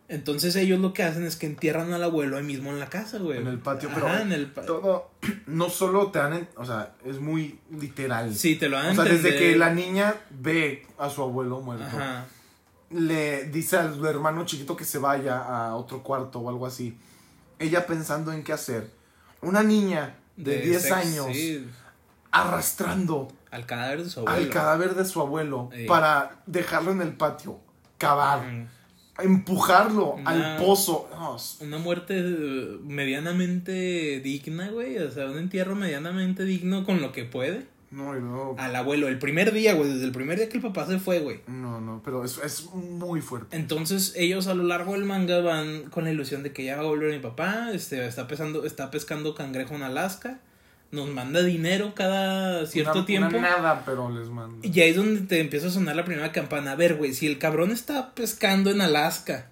Entonces 0.06 0.54
ellos 0.56 0.80
lo 0.80 0.92
que 0.92 1.02
hacen 1.02 1.24
es 1.24 1.34
que 1.36 1.46
entierran 1.46 1.92
al 1.94 2.02
abuelo 2.02 2.36
ahí 2.36 2.44
mismo 2.44 2.70
en 2.70 2.78
la 2.78 2.90
casa, 2.90 3.18
güey. 3.18 3.38
En 3.38 3.46
el 3.46 3.58
patio, 3.58 3.88
Ajá, 3.88 4.00
pero 4.00 4.18
en 4.18 4.32
el 4.32 4.46
pa- 4.48 4.66
todo, 4.66 5.10
no 5.46 5.70
solo 5.70 6.10
te 6.10 6.18
dan, 6.18 6.46
o 6.56 6.64
sea, 6.64 6.94
es 7.06 7.18
muy 7.20 7.58
literal. 7.78 8.34
Sí, 8.34 8.56
te 8.56 8.68
lo 8.68 8.76
dan 8.76 8.90
o 8.98 9.02
sea, 9.02 9.10
desde 9.10 9.34
que 9.36 9.56
la 9.56 9.72
niña 9.72 10.14
ve 10.30 10.86
a 10.98 11.08
su 11.08 11.22
abuelo 11.22 11.60
muerto, 11.62 11.84
Ajá. 11.86 12.26
le 12.90 13.44
dice 13.46 13.76
al 13.78 14.04
hermano 14.04 14.44
chiquito 14.44 14.76
que 14.76 14.84
se 14.84 14.98
vaya 14.98 15.38
a 15.38 15.74
otro 15.74 16.02
cuarto 16.02 16.38
o 16.40 16.48
algo 16.50 16.66
así. 16.66 16.96
Ella 17.64 17.86
pensando 17.86 18.32
en 18.32 18.42
qué 18.44 18.52
hacer. 18.52 18.90
Una 19.42 19.62
niña 19.62 20.16
de, 20.36 20.58
10 20.60 20.82
sex- 20.82 20.92
años 20.94 21.26
sí, 21.32 21.66
arrastrando 22.30 23.28
al 23.50 23.66
cadáver 23.66 24.02
de 24.04 24.10
su 24.10 24.20
abuelo. 24.20 24.36
al 24.38 24.48
cadáver 24.50 24.94
de 24.94 25.04
su 25.04 25.20
abuelo 25.20 25.70
Sí. 25.74 25.84
para 25.86 26.42
dejarlo 26.46 26.90
en 26.92 27.02
el 27.02 27.12
patio, 27.12 27.60
cavar, 27.98 28.42
Mm. 28.46 28.66
empujarlo 29.22 30.14
Una- 30.14 30.56
al 30.56 30.62
pozo. 30.62 31.08
Una 31.60 31.78
muerte 31.78 32.14
eh, 32.18 32.78
medianamente 32.82 34.20
digna, 34.20 34.70
güey. 34.70 34.98
O 34.98 35.10
sea, 35.10 35.26
un 35.26 35.38
entierro 35.38 35.74
medianamente 35.76 36.44
digno 36.44 36.84
con 36.84 37.00
lo 37.00 37.12
que 37.12 37.24
puede. 37.24 37.66
No, 37.94 38.16
y 38.16 38.20
luego- 38.20 38.56
Al 38.58 38.74
abuelo, 38.76 39.08
el 39.08 39.18
primer 39.18 39.52
día, 39.52 39.74
güey. 39.74 39.88
Desde 39.92 40.04
el 40.04 40.12
primer 40.12 40.36
día 40.38 40.48
que 40.48 40.56
el 40.56 40.62
papá 40.62 40.86
se 40.86 40.98
fue, 40.98 41.20
güey. 41.20 41.40
no, 41.46 41.80
no, 41.80 42.02
pero 42.04 42.24
es, 42.24 42.38
es 42.38 42.64
muy 42.74 43.20
fuerte. 43.20 43.56
Entonces 43.56 44.12
ellos 44.16 44.46
a 44.48 44.54
lo 44.54 44.64
largo 44.64 44.92
del 44.92 45.04
manga 45.04 45.40
van 45.40 45.84
con 45.90 46.04
la 46.04 46.10
ilusión 46.10 46.42
de 46.42 46.52
que 46.52 46.64
ya 46.64 46.76
va 46.76 46.82
a 46.82 46.86
volver 46.86 47.12
mi 47.12 47.20
papá, 47.20 47.70
este, 47.72 48.06
está 48.06 48.26
pesando, 48.26 48.64
está 48.64 48.90
pescando 48.90 49.34
cangrejo 49.34 49.74
en 49.74 49.82
Alaska, 49.82 50.40
nos 50.90 51.08
manda 51.08 51.42
dinero 51.42 51.92
cada 51.94 52.66
cierto 52.66 52.98
Una- 52.98 53.06
tiempo. 53.06 53.36
una 53.38 53.50
nada, 53.58 53.82
pero 53.84 54.10
les 54.10 54.28
mando. 54.28 54.58
Y 54.66 54.80
ahí 54.80 54.90
es 54.90 54.96
donde 54.96 55.22
te 55.22 55.40
empieza 55.40 55.66
a 55.66 55.70
sonar 55.70 55.96
la 55.96 56.04
primera 56.04 56.30
campana. 56.30 56.72
A 56.72 56.76
ver, 56.76 56.94
güey, 56.96 57.14
si 57.14 57.26
el 57.26 57.38
cabrón 57.38 57.70
está 57.72 58.14
pescando 58.14 58.70
en 58.70 58.80
Alaska, 58.80 59.48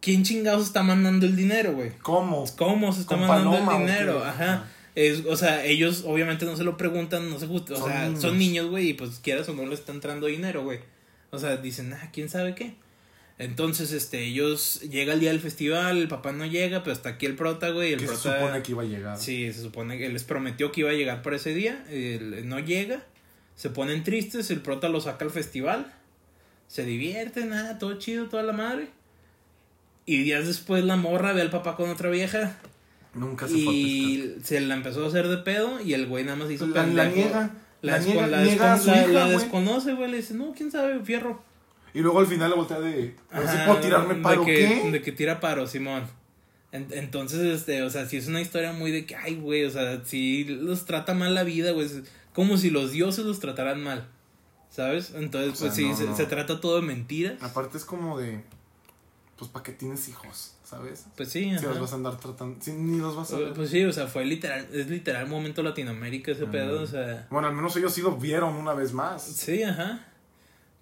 ¿quién 0.00 0.22
chingados 0.24 0.66
está 0.66 0.82
mandando 0.82 1.26
el 1.26 1.36
dinero, 1.36 1.72
güey? 1.72 1.92
¿Cómo? 2.02 2.44
¿Cómo 2.56 2.92
se 2.92 3.02
está 3.02 3.16
¿Con 3.16 3.26
mandando 3.28 3.50
paloma 3.52 3.76
el 3.76 3.86
dinero? 3.86 4.24
Ajá. 4.24 4.64
Es, 4.94 5.24
o 5.26 5.36
sea, 5.36 5.64
ellos 5.64 6.04
obviamente 6.06 6.44
no 6.44 6.56
se 6.56 6.64
lo 6.64 6.76
preguntan, 6.76 7.30
no 7.30 7.38
se 7.38 7.46
justa, 7.46 7.74
o 7.74 7.78
Son 7.78 7.88
sea, 7.90 8.06
niños. 8.06 8.20
son 8.20 8.38
niños, 8.38 8.66
güey, 8.68 8.90
y 8.90 8.94
pues 8.94 9.20
quieras 9.20 9.48
o 9.48 9.54
no 9.54 9.66
le 9.66 9.74
está 9.74 9.92
entrando 9.92 10.26
dinero, 10.26 10.64
güey. 10.64 10.80
O 11.30 11.38
sea, 11.38 11.56
dicen, 11.56 11.92
ah, 11.94 12.10
quién 12.12 12.28
sabe 12.28 12.54
qué. 12.54 12.74
Entonces, 13.38 13.92
este, 13.92 14.22
ellos 14.24 14.82
llega 14.82 15.14
el 15.14 15.20
día 15.20 15.30
del 15.30 15.40
festival, 15.40 15.96
el 15.96 16.08
papá 16.08 16.32
no 16.32 16.44
llega, 16.44 16.82
pero 16.82 16.92
está 16.92 17.10
aquí 17.10 17.26
el 17.26 17.34
prota, 17.34 17.70
güey, 17.70 17.94
el 17.94 18.00
que 18.00 18.06
se 18.06 18.12
prota 18.12 18.38
supone 18.38 18.62
que 18.62 18.72
iba 18.72 18.82
a 18.82 18.86
llegar. 18.86 19.18
Sí, 19.18 19.50
se 19.52 19.62
supone 19.62 19.96
que 19.98 20.10
les 20.10 20.24
prometió 20.24 20.70
que 20.70 20.80
iba 20.82 20.90
a 20.90 20.94
llegar 20.94 21.22
para 21.22 21.36
ese 21.36 21.54
día, 21.54 21.82
él 21.90 22.46
no 22.46 22.60
llega, 22.60 23.02
se 23.56 23.70
ponen 23.70 24.04
tristes, 24.04 24.50
el 24.50 24.60
prota 24.60 24.90
lo 24.90 25.00
saca 25.00 25.24
al 25.24 25.30
festival, 25.30 25.92
se 26.68 26.84
divierten, 26.84 27.48
nada, 27.48 27.78
todo 27.78 27.98
chido, 27.98 28.26
toda 28.28 28.42
la 28.42 28.52
madre. 28.52 28.90
Y 30.04 30.18
días 30.22 30.46
después 30.46 30.84
la 30.84 30.96
morra 30.96 31.32
ve 31.32 31.40
al 31.40 31.50
papá 31.50 31.76
con 31.76 31.88
otra 31.88 32.10
vieja 32.10 32.58
Nunca 33.14 33.46
se 33.46 33.54
fue 33.54 33.62
a 33.62 33.66
pescar. 33.66 33.74
y 33.74 34.36
se 34.42 34.60
la 34.60 34.74
empezó 34.74 35.04
a 35.04 35.08
hacer 35.08 35.28
de 35.28 35.36
pedo 35.38 35.80
y 35.80 35.92
el 35.94 36.06
güey 36.06 36.24
nada 36.24 36.36
más 36.36 36.50
hizo 36.50 36.66
La, 36.66 36.86
la 36.86 37.02
pendejo. 37.04 37.14
niega. 37.16 37.50
La, 37.82 37.92
La, 37.92 37.98
niega, 37.98 38.26
la 38.28 38.42
niega 38.42 38.78
su 38.78 38.86
la- 38.86 38.96
hija, 39.02 39.06
la 39.08 39.24
güey. 39.26 39.38
desconoce, 39.38 39.92
güey, 39.94 40.10
le 40.10 40.16
dice, 40.18 40.34
no, 40.34 40.52
quién 40.56 40.70
sabe, 40.70 41.00
fierro. 41.04 41.42
Y 41.94 42.00
luego 42.00 42.20
al 42.20 42.26
final 42.26 42.48
le 42.50 42.56
voltea 42.56 42.80
de. 42.80 43.14
A 43.30 43.40
ver 43.40 43.48
si 43.48 43.56
Ajá, 43.56 43.66
puedo 43.66 43.80
tirarme 43.80 44.14
de 44.14 44.20
paro. 44.22 44.44
que, 44.46 44.54
¿Qué? 44.82 44.90
De 44.90 45.02
que 45.02 45.12
tira 45.12 45.40
paro, 45.40 45.66
Simón. 45.66 46.04
En- 46.70 46.86
entonces, 46.92 47.40
este, 47.40 47.82
o 47.82 47.90
sea, 47.90 48.06
sí 48.08 48.16
es 48.16 48.28
una 48.28 48.40
historia 48.40 48.72
muy 48.72 48.90
de 48.92 49.04
que, 49.04 49.14
ay, 49.16 49.34
güey, 49.34 49.64
o 49.66 49.70
sea, 49.70 50.00
sí 50.04 50.44
los 50.44 50.86
trata 50.86 51.12
mal 51.12 51.34
la 51.34 51.42
vida, 51.44 51.72
güey. 51.72 51.88
como 52.32 52.56
si 52.56 52.70
los 52.70 52.92
dioses 52.92 53.26
los 53.26 53.40
trataran 53.40 53.82
mal. 53.82 54.06
¿Sabes? 54.70 55.12
Entonces, 55.14 55.52
O 55.52 55.56
sea, 55.56 55.66
pues 55.66 55.74
sí, 55.76 55.84
no, 55.86 55.94
se, 55.96 56.04
no. 56.06 56.16
se 56.16 56.24
trata 56.24 56.60
todo 56.62 56.76
de 56.80 56.86
mentiras. 56.86 57.34
Aparte 57.42 57.76
es 57.76 57.84
como 57.84 58.18
de. 58.18 58.42
Pues 59.36 59.50
para 59.50 59.62
que 59.64 59.72
tienes 59.72 60.08
hijos, 60.08 60.54
¿sabes? 60.72 61.06
Pues 61.16 61.28
sí, 61.28 61.44
Si 61.44 61.50
ajá. 61.56 61.66
los 61.68 61.80
vas 61.80 61.92
a 61.92 61.96
andar 61.96 62.16
tratando. 62.18 62.56
si 62.62 62.72
ni 62.72 62.98
los 62.98 63.14
vas 63.14 63.32
a 63.32 63.38
ver. 63.38 63.52
Pues 63.52 63.70
sí, 63.70 63.84
o 63.84 63.92
sea, 63.92 64.06
fue 64.06 64.24
literal, 64.24 64.66
es 64.72 64.88
literal 64.88 65.26
momento 65.28 65.62
Latinoamérica 65.62 66.32
ese 66.32 66.46
pedo, 66.46 66.80
o 66.82 66.86
sea. 66.86 67.26
Bueno, 67.30 67.48
al 67.48 67.54
menos 67.54 67.76
ellos 67.76 67.92
sí 67.92 68.00
lo 68.02 68.16
vieron 68.16 68.54
una 68.56 68.72
vez 68.74 68.92
más. 68.92 69.22
Sí, 69.22 69.62
ajá. 69.62 70.06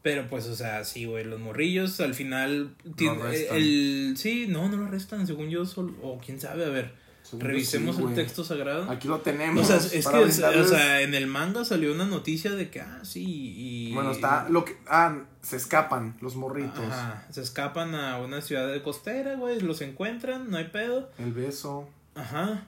Pero 0.02 0.28
pues, 0.30 0.46
o 0.46 0.54
sea, 0.56 0.84
sí, 0.84 1.04
güey, 1.04 1.24
los 1.24 1.38
morrillos 1.40 2.00
al 2.00 2.14
final... 2.14 2.74
tiene- 2.96 3.20
arrestan. 3.22 3.56
el, 3.58 4.14
sí, 4.16 4.46
no, 4.48 4.68
no 4.70 4.76
lo 4.78 4.86
arrestan, 4.86 5.26
según 5.26 5.50
yo, 5.50 5.66
solo, 5.66 5.92
o 6.02 6.18
quién 6.18 6.40
sabe, 6.40 6.64
a 6.64 6.68
ver, 6.70 6.92
Según 7.30 7.46
revisemos 7.46 7.94
sí, 7.94 8.02
el 8.02 8.14
texto 8.14 8.42
sagrado. 8.42 8.90
Aquí 8.90 9.06
lo 9.06 9.20
tenemos. 9.20 9.62
O 9.62 9.64
sea, 9.64 9.76
es 9.76 10.04
que, 10.04 10.16
o 10.16 10.64
sea, 10.64 11.00
en 11.00 11.14
el 11.14 11.28
manga 11.28 11.64
salió 11.64 11.92
una 11.92 12.04
noticia 12.04 12.50
de 12.50 12.70
que, 12.70 12.80
ah, 12.80 12.98
sí, 13.04 13.24
y... 13.56 13.94
Bueno, 13.94 14.10
está 14.10 14.48
lo 14.48 14.64
que. 14.64 14.76
Ah, 14.88 15.16
se 15.40 15.56
escapan 15.56 16.16
los 16.20 16.34
morritos. 16.34 16.84
Ajá, 16.84 17.24
se 17.30 17.40
escapan 17.40 17.94
a 17.94 18.18
una 18.18 18.40
ciudad 18.40 18.66
de 18.72 18.82
costera, 18.82 19.36
güey, 19.36 19.60
los 19.60 19.80
encuentran, 19.80 20.50
no 20.50 20.56
hay 20.56 20.70
pedo. 20.70 21.08
El 21.18 21.32
beso. 21.32 21.88
Ajá. 22.16 22.66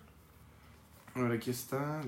A 1.16 1.20
ver, 1.20 1.33
aquí 1.33 1.51
está. 1.51 2.01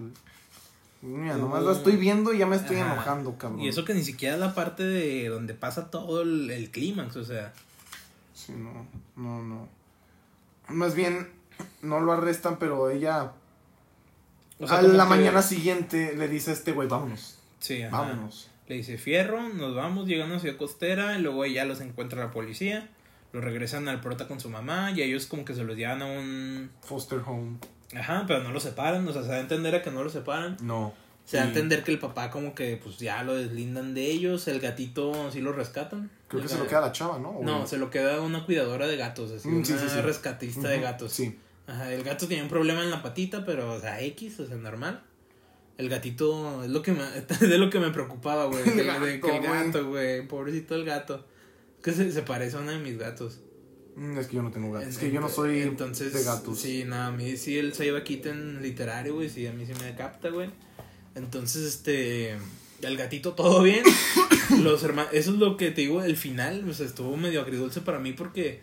Mira, 1.02 1.36
nomás 1.36 1.64
la 1.64 1.72
estoy 1.72 1.96
viendo 1.96 2.32
y 2.32 2.38
ya 2.38 2.46
me 2.46 2.54
estoy 2.54 2.76
Ajá. 2.76 2.92
enojando, 2.92 3.36
cabrón. 3.36 3.62
Y 3.62 3.68
eso 3.68 3.84
que 3.84 3.94
ni 3.94 4.04
siquiera 4.04 4.34
es 4.34 4.40
la 4.40 4.54
parte 4.54 4.84
de 4.84 5.28
donde 5.28 5.54
pasa 5.54 5.90
todo 5.90 6.22
el, 6.22 6.48
el 6.50 6.70
clímax, 6.70 7.16
o 7.16 7.24
sea... 7.24 7.52
Sí, 8.32 8.52
no, 8.52 8.86
no, 9.16 9.42
no. 9.42 9.68
Más 10.68 10.94
bien, 10.94 11.28
no 11.82 12.00
lo 12.00 12.12
arrestan, 12.12 12.58
pero 12.58 12.90
ella 12.90 13.32
o 14.58 14.66
sea 14.68 14.78
a 14.78 14.82
la 14.82 15.04
que- 15.04 15.08
mañana 15.10 15.42
siguiente 15.42 16.14
le 16.16 16.28
dice 16.28 16.50
a 16.50 16.54
este 16.54 16.72
güey, 16.72 16.88
vámonos, 16.88 17.38
Sí, 17.58 17.82
ajá. 17.82 18.00
vámonos. 18.00 18.50
Le 18.68 18.76
dice 18.76 18.96
fierro, 18.98 19.48
nos 19.50 19.74
vamos, 19.74 20.06
llegan 20.08 20.32
a 20.32 20.38
Ciudad 20.38 20.56
Costera, 20.56 21.18
y 21.18 21.22
luego 21.22 21.44
ya 21.46 21.64
los 21.64 21.80
encuentra 21.80 22.24
la 22.24 22.30
policía, 22.30 22.88
los 23.32 23.44
regresan 23.44 23.88
al 23.88 24.00
prota 24.00 24.26
con 24.28 24.40
su 24.40 24.48
mamá, 24.48 24.92
y 24.92 25.02
ellos 25.02 25.26
como 25.26 25.44
que 25.44 25.54
se 25.54 25.64
los 25.64 25.76
llevan 25.76 26.00
a 26.02 26.06
un... 26.06 26.70
Foster 26.82 27.20
home. 27.26 27.58
Ajá, 27.94 28.24
pero 28.26 28.42
no 28.42 28.50
los 28.52 28.62
separan, 28.62 29.06
o 29.06 29.12
sea, 29.12 29.22
se 29.22 29.28
da 29.28 29.34
a 29.36 29.40
entender 29.40 29.74
a 29.74 29.82
que 29.82 29.90
no 29.90 30.02
los 30.02 30.12
separan. 30.12 30.56
No. 30.62 30.94
Se 31.26 31.36
da 31.38 31.44
a 31.44 31.46
entender 31.46 31.84
que 31.84 31.90
el 31.90 31.98
papá 31.98 32.30
como 32.30 32.54
que 32.54 32.78
pues 32.82 32.98
ya 32.98 33.22
lo 33.22 33.34
deslindan 33.34 33.94
de 33.94 34.06
ellos, 34.10 34.46
el 34.48 34.60
gatito 34.60 35.30
sí 35.30 35.40
lo 35.40 35.52
rescatan. 35.52 36.10
Creo 36.28 36.42
que 36.42 36.48
se 36.48 36.58
lo 36.58 36.66
queda 36.66 36.80
la 36.82 36.92
chava, 36.92 37.18
¿no? 37.18 37.30
¿O 37.30 37.42
No, 37.44 37.66
se 37.66 37.78
lo 37.78 37.88
queda 37.90 38.20
una 38.20 38.44
cuidadora 38.44 38.86
de 38.86 38.96
gatos, 38.96 39.30
así, 39.30 39.48
Mm, 39.48 39.56
una 39.56 39.64
sí, 39.64 39.74
sí, 39.78 39.88
sí. 39.88 40.00
rescatista 40.02 40.68
de 40.68 40.80
gatos. 40.80 41.12
Sí. 41.12 41.38
Ajá, 41.66 41.92
el 41.92 42.02
gato 42.04 42.26
tenía 42.28 42.42
un 42.42 42.48
problema 42.50 42.82
en 42.82 42.90
la 42.90 43.02
patita, 43.02 43.44
pero, 43.46 43.72
o 43.74 43.80
sea, 43.80 44.00
X, 44.02 44.40
o 44.40 44.46
sea, 44.46 44.56
normal. 44.56 45.02
El 45.78 45.88
gatito 45.88 46.62
es 46.62 46.70
lo 46.70 46.82
que 46.82 46.92
me, 46.92 47.00
es 47.28 47.40
lo 47.58 47.70
que 47.70 47.80
me 47.80 47.90
preocupaba, 47.90 48.44
güey. 48.46 48.60
El 48.60 48.76
de 48.76 49.20
que 49.20 49.36
el 49.36 49.42
gato, 49.42 49.88
güey. 49.88 50.16
gato. 50.18 50.28
Pobrecito 50.28 50.74
el 50.74 50.84
gato. 50.84 51.26
Que 51.82 51.92
se, 51.92 52.10
se 52.12 52.22
parece 52.22 52.56
a 52.56 52.60
uno 52.60 52.70
de 52.70 52.78
mis 52.78 52.96
gatos. 52.98 53.40
Mm, 53.96 54.18
Es 54.18 54.26
que 54.28 54.36
yo 54.36 54.42
no 54.42 54.50
tengo 54.50 54.72
gatos. 54.72 54.88
Es 54.90 54.98
que 54.98 55.10
yo 55.10 55.20
no 55.20 55.28
soy 55.28 55.60
Entonces, 55.60 56.12
de 56.12 56.22
gatos. 56.22 56.58
Sí, 56.58 56.84
no, 56.84 56.96
a 56.96 57.10
mí 57.10 57.36
sí 57.36 57.58
el 57.58 57.74
Saiba 57.74 58.04
Kitten 58.04 58.62
literario, 58.62 59.14
güey. 59.14 59.28
Sí, 59.28 59.46
a 59.46 59.52
mí 59.52 59.66
sí 59.66 59.72
me 59.82 59.94
capta, 59.94 60.28
güey. 60.30 60.50
Entonces, 61.14 61.62
este. 61.64 62.36
El 62.82 62.96
gatito 62.96 63.32
todo 63.34 63.62
bien. 63.62 63.82
Los 64.62 64.82
hermanos. 64.84 65.10
Eso 65.14 65.30
es 65.32 65.38
lo 65.38 65.56
que 65.56 65.70
te 65.70 65.82
digo, 65.82 66.02
el 66.02 66.16
final, 66.16 66.68
o 66.68 66.74
sea, 66.74 66.86
estuvo 66.86 67.16
medio 67.16 67.40
agridulce 67.40 67.80
para 67.80 67.98
mí 67.98 68.12
porque 68.12 68.60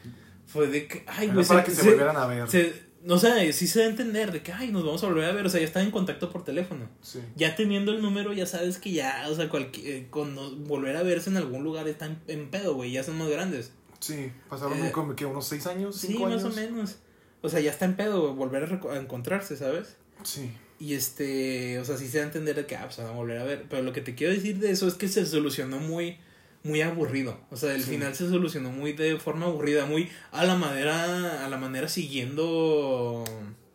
fue 0.48 0.68
de 0.68 0.88
que. 0.88 1.04
Ay, 1.08 1.30
güey. 1.30 1.46
para 1.46 1.64
que 1.64 1.72
se, 1.72 1.84
volvieran 1.90 2.18
a 2.18 2.26
ver. 2.28 2.50
se- 2.50 2.90
no 3.04 3.18
sé, 3.18 3.52
sí 3.54 3.68
se 3.68 3.80
da 3.80 3.86
a 3.86 3.90
entender 3.90 4.32
de 4.32 4.42
que, 4.44 4.52
ay, 4.54 4.72
nos 4.72 4.84
vamos 4.86 5.04
a 5.04 5.08
volver 5.08 5.26
a 5.26 5.32
ver. 5.32 5.46
O 5.46 5.50
sea, 5.50 5.60
ya 5.60 5.66
están 5.66 5.84
en 5.86 5.92
contacto 5.92 6.30
por 6.32 6.44
teléfono. 6.46 6.88
Sí. 7.02 7.20
Ya 7.36 7.56
teniendo 7.56 7.92
el 7.92 8.02
número, 8.02 8.34
ya 8.34 8.46
sabes 8.46 8.78
que 8.78 8.92
ya, 8.92 9.26
o 9.30 9.36
sea, 9.36 9.50
cualquier, 9.50 10.08
con 10.10 10.36
no- 10.36 10.52
volver 10.52 10.96
a 10.98 11.04
verse 11.04 11.30
en 11.30 11.38
algún 11.38 11.64
lugar 11.64 11.88
están 11.88 12.22
en 12.28 12.50
pedo, 12.50 12.76
güey. 12.76 12.92
Ya 12.92 13.04
son 13.04 13.18
más 13.18 13.30
grandes. 13.30 13.72
Sí, 14.00 14.32
pasaron 14.50 14.84
Eh, 14.84 14.92
como 14.92 15.16
que 15.16 15.26
unos 15.26 15.48
seis 15.48 15.68
años, 15.68 15.96
Sí, 15.96 16.08
cinco 16.08 16.24
más 16.28 16.44
años. 16.44 16.54
o 16.54 16.56
menos. 16.60 16.96
O 17.42 17.50
sea, 17.50 17.60
ya 17.60 17.72
está 17.72 17.86
en 17.86 17.96
pedo, 17.96 18.22
güey, 18.22 18.34
volver 18.36 18.80
a, 18.92 18.98
encontrarse, 18.98 19.56
¿sabes? 19.58 19.96
Sí. 20.24 20.52
Y 20.80 20.94
este, 20.96 21.78
o 21.80 21.86
sea, 21.86 21.98
sí 21.98 22.08
se 22.08 22.18
da 22.18 22.24
a 22.24 22.28
entender 22.28 22.56
de 22.56 22.66
que, 22.66 22.76
ah, 22.76 22.84
pues 22.86 22.98
van 22.98 23.08
a 23.08 23.12
volver 23.12 23.38
a 23.38 23.44
ver. 23.44 23.66
Pero 23.70 23.84
lo 23.84 23.94
que 23.94 24.02
te 24.02 24.16
quiero 24.16 24.34
decir 24.34 24.58
de 24.60 24.72
eso 24.72 24.88
es 24.88 24.96
que 24.96 25.08
se 25.08 25.26
solucionó 25.26 25.78
muy, 25.80 26.18
muy 26.63 26.82
aburrido. 26.82 27.38
O 27.50 27.58
sea, 27.58 27.74
el 27.74 27.84
Sí. 27.84 27.91
final 27.91 28.13
se 28.15 28.30
solucionó 28.30 28.69
muy 28.71 28.93
de 28.93 29.17
forma 29.19 29.47
aburrida, 29.47 29.86
muy 29.86 30.10
a 30.32 30.45
la 30.45 30.56
manera, 30.56 31.45
a 31.45 31.50
la 31.50 31.58
manera 31.58 31.88
siguiendo, 32.45 33.24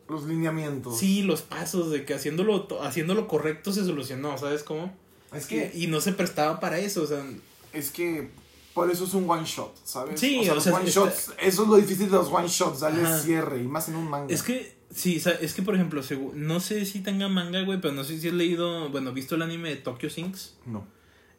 Los 0.09 0.25
lineamientos. 0.25 0.99
sí, 0.99 1.23
los 1.23 1.43
pasos 1.43 1.91
de 1.91 2.05
que 2.05 2.15
haciéndolo, 2.15 2.69
haciéndolo 2.83 3.27
correcto 3.29 3.73
se 3.73 3.85
solucionó, 3.85 4.39
¿sabes 4.39 4.63
cómo? 4.63 4.95
Es 5.35 5.47
que, 5.47 5.73
Y, 5.75 5.85
y 5.85 5.87
no 5.89 6.01
se 6.01 6.13
prestaba 6.13 6.61
para 6.61 6.79
eso, 6.79 7.03
o 7.03 7.07
sea, 7.07 7.25
es 7.73 7.91
que 7.91 8.31
por 8.73 8.91
eso 8.91 9.05
es 9.05 9.15
un 9.15 9.29
one 9.29 9.45
shot, 9.45 9.75
¿sabes? 9.85 10.21
Sí, 10.21 10.39
o 10.41 10.43
sea, 10.45 10.53
o 10.53 10.55
los 10.57 10.65
sea, 10.65 10.75
one 10.75 10.87
está- 10.89 11.01
shots, 11.01 11.31
eso 11.41 11.63
es 11.63 11.69
lo 11.69 11.77
difícil 11.77 12.07
de 12.11 12.17
los 12.17 12.29
one 12.29 12.47
shots, 12.49 12.81
darle 12.81 13.03
Ajá. 13.03 13.19
cierre, 13.19 13.63
y 13.63 13.67
más 13.67 13.89
en 13.89 13.97
un 13.97 14.09
manga. 14.09 14.33
Es 14.33 14.43
que, 14.43 14.77
sí, 14.95 15.21
es 15.41 15.55
que 15.55 15.63
por 15.63 15.75
ejemplo, 15.75 16.03
no 16.35 16.61
sé 16.61 16.85
si 16.87 17.01
tenga 17.01 17.29
manga, 17.29 17.63
güey, 17.63 17.81
pero 17.81 17.95
no 17.95 18.05
sé 18.05 18.21
si 18.21 18.29
has 18.29 18.35
leído, 18.35 18.89
bueno, 18.91 19.13
visto 19.13 19.35
el 19.35 19.43
anime 19.43 19.71
de 19.71 19.77
Tokyo 19.77 20.09
Sinks. 20.09 20.55
No. 20.67 20.87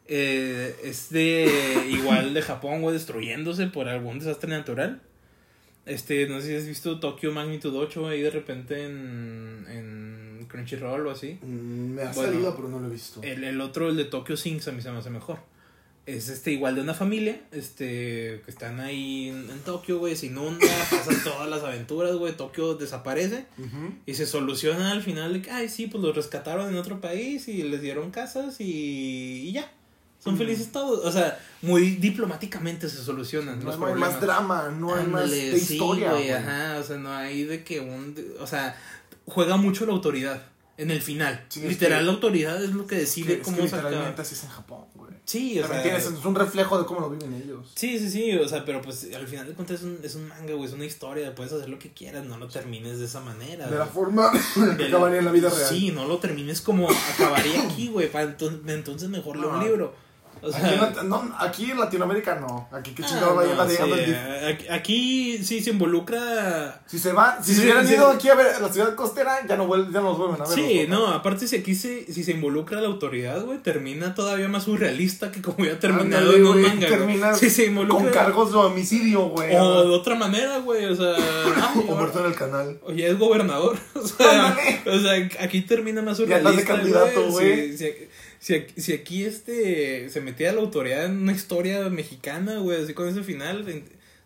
Eh, 0.08 0.74
es 0.84 1.10
de 1.10 1.50
igual 1.90 2.32
de 2.34 2.42
Japón, 2.42 2.80
güey, 2.82 2.94
destruyéndose 2.94 3.66
por 3.66 3.88
algún 3.88 4.18
desastre 4.18 4.50
natural. 4.50 5.02
Este, 5.86 6.26
no 6.28 6.40
sé 6.40 6.48
si 6.48 6.54
has 6.56 6.66
visto 6.66 7.00
Tokyo 7.00 7.32
Magnitude 7.32 7.78
8 7.78 8.08
ahí 8.08 8.20
de 8.20 8.30
repente 8.30 8.84
en, 8.84 9.64
en 9.70 10.46
Crunchyroll 10.48 11.06
o 11.06 11.10
así. 11.10 11.38
Mm, 11.42 11.94
Me 11.94 12.02
ha 12.02 12.12
Bueno, 12.12 12.32
salido, 12.32 12.56
pero 12.56 12.68
no 12.68 12.78
lo 12.80 12.88
he 12.88 12.90
visto. 12.90 13.22
El, 13.22 13.44
el 13.44 13.60
otro, 13.60 13.88
el 13.88 13.96
de 13.96 14.04
Tokyo 14.04 14.36
Sinks, 14.36 14.68
a 14.68 14.72
mí 14.72 14.82
se 14.82 14.90
me 14.90 14.98
hace 14.98 15.08
mejor. 15.10 15.38
es 16.04 16.28
este 16.28 16.52
igual 16.52 16.74
de 16.74 16.80
una 16.82 16.92
familia, 16.94 17.40
este, 17.52 18.42
que 18.44 18.50
están 18.50 18.80
ahí 18.80 19.28
en, 19.28 19.48
en 19.50 19.58
Tokio, 19.60 19.98
güey, 19.98 20.14
se 20.16 20.26
inunda, 20.26 20.66
pasan 20.90 21.22
todas 21.24 21.48
las 21.48 21.62
aventuras, 21.62 22.14
güey, 22.16 22.34
Tokio 22.36 22.74
desaparece 22.74 23.46
y 24.06 24.12
se 24.14 24.26
soluciona 24.26 24.90
al 24.92 25.02
final 25.02 25.32
de 25.34 25.42
que, 25.42 25.50
ay, 25.50 25.68
sí, 25.70 25.86
pues 25.86 26.02
los 26.02 26.14
rescataron 26.16 26.68
en 26.68 26.76
otro 26.76 27.00
país 27.00 27.48
y 27.48 27.62
les 27.62 27.80
dieron 27.82 28.10
casas 28.10 28.60
y, 28.60 29.48
y 29.48 29.52
ya. 29.52 29.70
Son 30.22 30.36
felices 30.36 30.72
todos. 30.72 31.04
O 31.04 31.12
sea, 31.12 31.38
muy 31.62 31.90
diplomáticamente 31.96 32.88
se 32.88 33.02
solucionan 33.02 33.60
No, 33.60 33.66
los 33.66 33.78
no 33.78 33.86
hay 33.86 33.92
problemas. 33.92 34.12
más 34.14 34.20
drama, 34.20 34.68
no 34.78 34.94
hay 34.94 35.06
más 35.06 35.24
Ándale, 35.24 35.50
de 35.52 35.60
sí, 35.60 35.74
historia. 35.74 36.12
güey. 36.12 36.30
ajá, 36.30 36.78
o 36.78 36.82
sea, 36.82 36.96
no 36.98 37.12
hay 37.12 37.44
de 37.44 37.62
que 37.64 37.80
un... 37.80 38.14
O 38.40 38.46
sea, 38.46 38.76
juega 39.26 39.56
mucho 39.56 39.86
la 39.86 39.92
autoridad 39.92 40.42
en 40.76 40.90
el 40.90 41.00
final. 41.02 41.44
Sí, 41.48 41.60
es 41.62 41.68
Literal, 41.68 42.00
que- 42.00 42.06
la 42.06 42.12
autoridad 42.12 42.62
es 42.62 42.70
lo 42.72 42.86
que 42.86 42.96
Es 42.96 43.00
decide 43.02 43.26
que, 43.34 43.40
es 43.40 43.44
cómo 43.44 43.56
que 43.58 43.68
sacar... 43.68 43.84
literalmente 43.86 44.22
así 44.22 44.34
es 44.34 44.44
en 44.44 44.50
Japón, 44.50 44.84
güey. 44.94 45.08
Sí, 45.24 45.58
o 45.58 45.62
También 45.62 45.82
sea... 45.82 45.98
tienes- 45.98 46.18
es 46.18 46.24
un 46.24 46.34
reflejo 46.34 46.78
de 46.78 46.86
cómo 46.86 47.00
lo 47.00 47.10
viven 47.10 47.34
ellos. 47.34 47.70
Sí, 47.74 47.98
sí, 47.98 48.10
sí, 48.10 48.32
o 48.36 48.48
sea, 48.48 48.64
pero 48.64 48.80
pues 48.80 49.08
al 49.14 49.26
final 49.28 49.46
de 49.46 49.52
cuentas 49.54 49.78
es 49.80 49.82
un, 49.84 49.98
es 50.02 50.14
un 50.14 50.26
manga, 50.28 50.54
güey, 50.54 50.64
es 50.66 50.72
una 50.72 50.84
historia, 50.84 51.34
puedes 51.34 51.52
hacer 51.52 51.68
lo 51.68 51.78
que 51.78 51.92
quieras, 51.92 52.24
no 52.24 52.38
lo 52.38 52.48
termines 52.48 52.98
de 52.98 53.04
esa 53.04 53.20
manera. 53.20 53.66
De 53.66 53.76
la 53.76 53.84
güey. 53.84 53.94
forma 53.94 54.30
en 54.56 54.76
que 54.78 54.86
acabaría 54.86 55.18
en 55.18 55.24
la 55.26 55.32
vida 55.32 55.50
real. 55.50 55.68
Sí, 55.68 55.90
no 55.90 56.06
lo 56.06 56.18
termines 56.18 56.60
como 56.60 56.88
acabaría 57.14 57.62
aquí, 57.62 57.88
güey, 57.88 58.10
para 58.10 58.24
entonces, 58.24 58.60
entonces 58.68 59.08
mejor 59.10 59.36
leo 59.36 59.50
un 59.50 59.62
libro. 59.64 60.07
O 60.42 60.50
sea, 60.52 60.66
Aquí, 60.66 60.96
no, 61.06 61.34
aquí 61.38 61.70
en 61.70 61.78
Latinoamérica 61.80 62.36
no. 62.36 62.68
Aquí 62.72 62.92
qué 62.92 63.02
ah, 63.02 63.06
chingado 63.06 63.34
no, 63.34 63.68
sí, 63.68 63.76
DIF. 64.06 64.16
aquí, 64.48 64.68
aquí 64.68 65.44
sí 65.44 65.60
se 65.62 65.70
involucra 65.70 66.80
Si 66.86 66.98
se 66.98 67.12
va, 67.12 67.38
si 67.42 67.54
se 67.54 67.62
hubieran 67.62 67.88
ido 67.90 68.08
aquí 68.08 68.28
a 68.28 68.34
ver 68.34 68.60
la 68.60 68.72
ciudad 68.72 68.94
costera, 68.94 69.46
ya 69.46 69.56
no, 69.56 69.66
vuel- 69.66 69.92
ya 69.92 70.00
no 70.00 70.10
nos 70.10 70.18
vuelven 70.18 70.40
a 70.42 70.44
ver. 70.48 70.54
Sí, 70.54 70.86
no, 70.88 71.08
aparte 71.08 71.46
si 71.48 71.56
aquí 71.56 71.74
se, 71.74 72.12
si 72.12 72.24
se 72.24 72.32
involucra 72.32 72.80
la 72.80 72.88
autoridad, 72.88 73.42
güey, 73.44 73.58
termina 73.58 74.14
todavía 74.14 74.48
más 74.48 74.64
surrealista 74.64 75.30
que 75.32 75.42
como 75.42 75.64
ya 75.64 75.78
terminado 75.78 76.32
en 76.34 76.46
un 76.46 76.62
manga. 76.62 76.88
termina 76.88 77.34
Si 77.34 77.50
se 77.50 77.66
involucra 77.66 78.04
Con 78.04 78.12
cargos 78.12 78.52
de 78.52 78.58
homicidio, 78.58 79.28
güey. 79.28 79.54
o 79.56 79.84
de 79.88 79.94
otra 79.94 80.14
manera, 80.14 80.58
güey, 80.58 80.84
o 80.86 80.94
sea, 80.96 81.14
ay, 81.16 81.84
O 81.88 81.94
muerto 81.94 82.20
en 82.20 82.26
el 82.26 82.34
canal. 82.34 82.78
o 82.82 82.92
ya 82.92 83.06
es 83.06 83.18
gobernador, 83.18 83.78
o 83.94 84.06
sea, 84.06 84.48
Ándale. 84.48 84.80
o 84.86 84.98
sea, 85.00 85.44
aquí 85.44 85.62
termina 85.62 86.02
más 86.02 86.18
Ya 86.18 86.38
estás 86.38 86.56
de 86.56 86.62
surrealista, 86.62 86.74
candidato, 86.74 87.30
güey. 87.30 87.76
Si, 88.38 88.54
si 88.54 88.54
aquí- 88.54 88.80
si 88.80 88.92
aquí 88.92 89.24
este 89.24 90.10
se 90.10 90.20
metía 90.20 90.52
la 90.52 90.60
autoridad 90.60 91.04
en 91.06 91.18
una 91.22 91.32
historia 91.32 91.88
mexicana, 91.88 92.58
güey, 92.58 92.82
así 92.82 92.94
con 92.94 93.08
ese 93.08 93.22
final, 93.22 93.64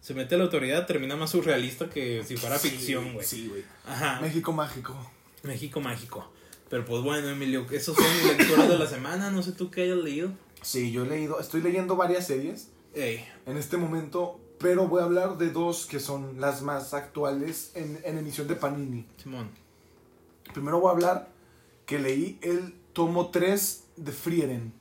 se 0.00 0.14
mete 0.14 0.36
la 0.36 0.44
autoridad, 0.44 0.86
termina 0.86 1.16
más 1.16 1.30
surrealista 1.30 1.88
que 1.88 2.24
si 2.24 2.36
fuera 2.36 2.58
ficción, 2.58 3.12
güey. 3.14 3.26
Sí, 3.26 3.48
güey. 3.48 3.62
Ajá. 3.86 4.20
México 4.20 4.52
mágico. 4.52 5.10
México 5.44 5.80
mágico. 5.80 6.30
Pero 6.68 6.84
pues 6.84 7.02
bueno, 7.02 7.28
Emilio, 7.28 7.66
esos 7.70 7.94
son 7.96 8.06
mis 8.16 8.36
lecturas 8.36 8.68
de 8.68 8.78
la 8.78 8.86
semana. 8.86 9.30
No 9.30 9.42
sé 9.42 9.52
tú 9.52 9.70
qué 9.70 9.82
hayas 9.82 9.98
leído. 9.98 10.32
Sí, 10.62 10.90
yo 10.92 11.04
he 11.04 11.08
leído, 11.08 11.38
estoy 11.40 11.60
leyendo 11.60 11.96
varias 11.96 12.26
series 12.26 12.68
Ey, 12.94 13.24
en 13.46 13.56
este 13.56 13.76
momento, 13.76 14.40
pero 14.58 14.86
voy 14.88 15.00
a 15.02 15.04
hablar 15.04 15.36
de 15.38 15.50
dos 15.50 15.86
que 15.86 15.98
son 16.00 16.40
las 16.40 16.62
más 16.62 16.94
actuales 16.94 17.72
en, 17.74 18.00
en 18.04 18.16
emisión 18.18 18.46
de 18.48 18.54
Panini. 18.54 19.06
Simón. 19.22 19.50
Primero 20.52 20.80
voy 20.80 20.88
a 20.88 20.92
hablar 20.92 21.28
que 21.86 21.98
leí 21.98 22.38
el 22.42 22.74
tomo 22.92 23.30
3 23.30 23.84
de 23.96 24.12
Frieren. 24.12 24.72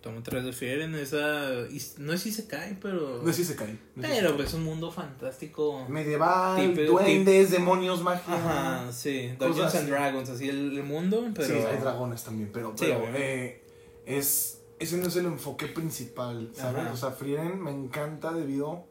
Tomo 0.00 0.22
3 0.22 0.44
de 0.44 0.52
Fieren, 0.52 0.94
esa. 0.96 1.48
No 1.96 2.12
sé 2.12 2.18
si 2.18 2.32
se 2.32 2.46
cae, 2.46 2.76
pero. 2.78 3.22
No 3.22 3.26
sé 3.32 3.38
si 3.38 3.44
se 3.46 3.56
cae. 3.56 3.72
no 3.96 4.02
Pero 4.02 4.36
pues, 4.36 4.48
es 4.48 4.54
un 4.54 4.62
mundo 4.64 4.90
fantástico. 4.92 5.86
Medieval, 5.88 6.74
Tipo- 6.74 6.90
duendes, 6.90 7.50
demonios, 7.50 8.02
magia. 8.02 8.34
Ajá, 8.34 8.92
sí. 8.92 9.30
Dungeons 9.38 9.74
and. 9.74 9.88
Dragons, 9.88 10.28
así 10.28 10.46
el, 10.50 10.82
mundo, 10.82 11.26
pero. 11.34 11.48
Sí, 11.48 11.54
hay 11.54 11.78
dragones 11.78 12.22
también, 12.22 12.50
pero, 12.52 12.74
pero, 12.78 13.02
eh, 13.14 13.62
es, 14.04 14.60
ese 14.78 14.98
no 14.98 15.06
es 15.08 15.16
el 15.16 15.24
enfoque 15.24 15.68
principal, 15.68 16.50
¿sabes? 16.54 16.82
Ajá. 16.82 16.92
O 16.92 16.96
sea, 16.98 17.10
Frieren 17.12 17.62
me 17.62 17.70
encanta 17.70 18.32
debido 18.34 18.84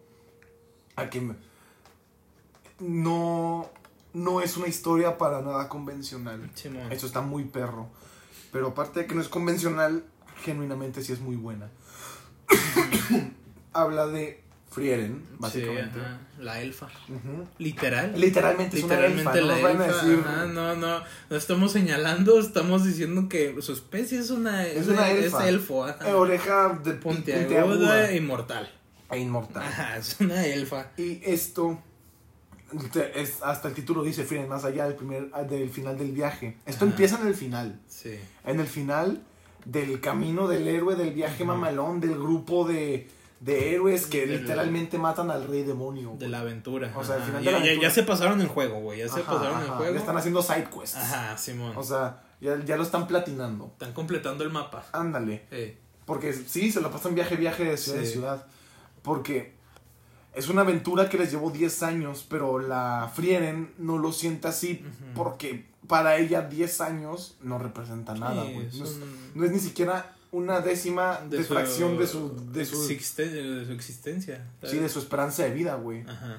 a 0.96 1.12
que 1.12 1.22
me- 1.22 1.36
no, 2.80 3.70
no 4.14 4.42
es 4.42 4.58
una 4.58 4.68
historia 4.68 5.18
para 5.18 5.42
nada 5.42 5.70
convencional. 5.70 6.50
Eso 6.90 7.06
está 7.06 7.22
muy 7.22 7.44
perro. 7.46 7.90
Pero 8.54 8.68
aparte 8.70 9.02
de 9.02 9.08
que 9.08 9.16
no 9.16 9.22
es 9.22 9.28
convencional, 9.28 10.06
genuinamente 10.44 11.04
sí 11.04 11.12
es 11.12 11.20
muy 11.20 11.36
buena. 11.36 11.70
Habla 13.74 14.08
de 14.08 14.42
Frieren, 14.70 15.24
básicamente. 15.38 16.00
Sí, 16.00 16.42
La 16.44 16.60
elfa. 16.62 16.88
Literal. 17.60 18.14
Literalmente 18.20 18.78
es 18.78 18.84
una 18.84 18.96
Literalmente 18.96 19.40
elfa, 19.40 19.56
no 19.56 19.62
la 19.62 19.68
a 19.68 19.72
elfa. 19.72 20.02
decir- 20.04 20.20
ajá, 20.26 20.46
no, 20.48 20.76
no. 20.76 21.00
No 21.30 21.36
estamos 21.36 21.72
señalando, 21.72 22.40
estamos 22.40 22.84
diciendo 22.84 23.30
que 23.30 23.56
su 23.62 23.74
especie 23.74 24.20
es 24.20 24.30
una. 24.32 24.66
Es 24.66 24.88
una 24.88 25.12
elfa. 25.12 25.44
Es 25.44 25.50
elfo, 25.50 25.86
ajá. 25.86 26.10
Eh, 26.10 26.14
oreja 26.14 26.80
de 26.84 26.94
Puntiaguda 26.94 27.42
puntiaguda 27.48 28.10
e 28.12 28.18
inmortal. 28.18 28.72
e 29.12 29.20
inmortal. 29.20 29.64
Ajá, 29.64 29.98
es 29.98 30.18
una 30.20 30.44
elfa. 30.46 30.92
Y 30.98 31.22
esto 31.24 31.80
es, 33.16 33.42
hasta 33.44 33.68
el 33.68 33.74
título 33.74 34.04
dice 34.04 34.24
Frieren, 34.24 34.50
más 34.50 34.66
allá 34.66 34.86
del 34.86 34.96
primer 34.96 35.30
del 35.50 35.70
final 35.70 35.98
del 35.98 36.12
viaje. 36.12 36.58
Esto 36.66 36.86
empieza 36.86 37.20
en 37.22 37.28
el 37.28 37.36
final. 37.36 37.80
Sí. 37.88 38.20
En 38.46 38.60
el 38.60 38.68
final 38.68 39.22
del 39.66 40.00
camino 40.02 40.48
del 40.48 40.68
héroe, 40.68 40.96
del 40.96 41.14
viaje 41.14 41.46
mamalón, 41.46 42.00
del 42.02 42.16
grupo 42.16 42.68
de, 42.68 43.08
de 43.40 43.74
héroes 43.76 44.06
que 44.08 44.26
literalmente 44.26 44.98
matan 44.98 45.32
al 45.32 45.48
rey 45.48 45.64
demonio. 45.64 46.16
De 46.20 46.28
la 46.28 46.40
aventura. 46.42 46.92
O 46.96 47.04
sea, 47.04 47.16
al 47.16 47.24
final 47.24 47.40
de 47.44 47.46
ya, 47.46 47.52
la 47.52 47.58
ya- 47.60 47.64
aventura. 47.66 47.88
ya 47.90 47.94
se 47.94 48.04
pasaron 48.04 48.42
el 48.42 48.48
juego, 48.48 48.80
güey. 48.82 49.00
Ya 49.00 49.08
se 49.08 49.22
Ajá, 49.22 49.32
pasaron 49.34 49.62
el 49.62 49.70
juego. 49.70 49.94
Ya 49.94 50.00
están 50.00 50.18
haciendo 50.18 50.42
side 50.42 50.68
quests. 50.70 50.98
Ajá, 50.98 51.38
Simón. 51.38 51.74
O 51.78 51.84
sea, 51.84 52.24
ya, 52.42 52.60
ya 52.66 52.76
lo 52.76 52.84
están 52.84 53.08
platinando. 53.08 53.68
están 53.74 53.94
completando 53.94 54.44
el 54.44 54.50
mapa. 54.50 54.86
Ándale. 54.92 55.44
Eh, 55.52 55.78
Porque 56.06 56.34
sí, 56.34 56.70
se 56.72 56.82
lo 56.82 56.92
pasan 56.92 57.16
viaje, 57.16 57.38
viaje 57.38 57.64
de 57.64 57.78
ciudad 57.78 58.00
en 58.02 58.06
Sí. 58.06 58.12
ciudad. 58.12 58.46
Porque 59.02 59.54
es 60.34 60.50
una 60.50 60.62
aventura 60.62 61.10
que 61.10 61.18
les 61.18 61.32
llevó 61.32 61.52
10 61.52 61.84
años, 61.84 62.26
pero 62.30 62.60
la 62.60 63.12
Frieren 63.14 63.74
no 63.78 63.98
lo 63.98 64.12
siente 64.12 64.48
así 64.48 64.84
porque 65.16 65.66
para 65.88 66.18
ella 66.18 66.42
10 66.42 66.82
años 66.82 67.38
no 67.42 67.60
representa 67.60 68.14
nada, 68.16 68.44
güey. 68.44 68.56
no, 68.56 68.84
es, 68.86 68.92
un- 68.92 69.18
no 69.36 69.46
es 69.46 69.52
ni 69.52 69.60
siquiera 69.60 70.16
una 70.32 70.62
décima 70.62 71.20
de 71.30 71.38
de 71.38 71.44
su- 71.44 71.54
fracción 71.54 71.98
de 71.98 72.08
su, 72.08 72.52
de 72.52 72.66
su, 72.66 72.90
existe- 72.90 73.30
de 73.30 73.66
su 73.66 73.72
existencia. 73.72 74.48
sí, 74.64 74.78
de 74.78 74.90
su 74.90 75.00
esperanza 75.00 75.44
de 75.44 75.52
vida, 75.52 75.76
güey. 75.76 76.02
Ajá. 76.08 76.38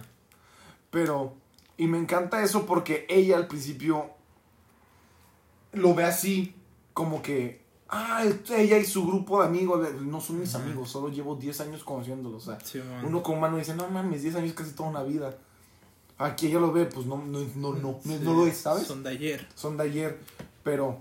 Pero, 0.91 1.35
y 1.77 1.87
me 1.87 1.99
encanta 1.99 2.43
eso 2.43 2.67
porque 2.67 3.07
ella 3.09 3.37
al 3.37 3.47
principio 3.47 4.11
lo 5.73 5.95
ve 5.95 6.05
así, 6.05 6.55
como 6.93 7.23
que, 7.23 7.64
ah, 7.95 8.25
ella 8.57 8.79
y 8.79 8.85
su 8.85 9.07
grupo 9.07 9.41
de 9.43 9.49
amigos, 9.49 9.89
no 10.03 10.21
son 10.21 10.41
mis 10.41 10.55
amigos, 10.55 10.91
solo 10.91 11.09
llevo 11.09 11.37
10 11.37 11.61
años 11.61 11.85
conociéndolos. 11.85 12.43
O 12.49 12.51
sea, 12.51 12.59
uno 13.07 13.23
como 13.23 13.39
humano 13.39 13.57
dice, 13.59 13.75
no 13.75 13.89
mames, 13.89 14.23
10 14.23 14.37
años 14.37 14.53
casi 14.55 14.73
toda 14.73 14.91
una 14.91 15.03
vida. 15.03 15.37
Aquí 16.19 16.47
ella 16.47 16.61
lo 16.61 16.73
ve, 16.73 16.87
pues 16.87 17.07
no, 17.07 17.17
no, 17.19 17.41
no, 17.57 17.73
no, 17.75 17.75
no, 17.75 17.99
Sí, 18.03 18.19
no 18.23 18.35
lo 18.35 18.47
es, 18.47 18.57
¿sabes? 18.59 18.87
Son 18.87 19.03
de 19.03 19.11
ayer. 19.11 19.49
Son 19.55 19.77
de 19.77 19.85
ayer, 19.85 20.21
pero 20.63 20.99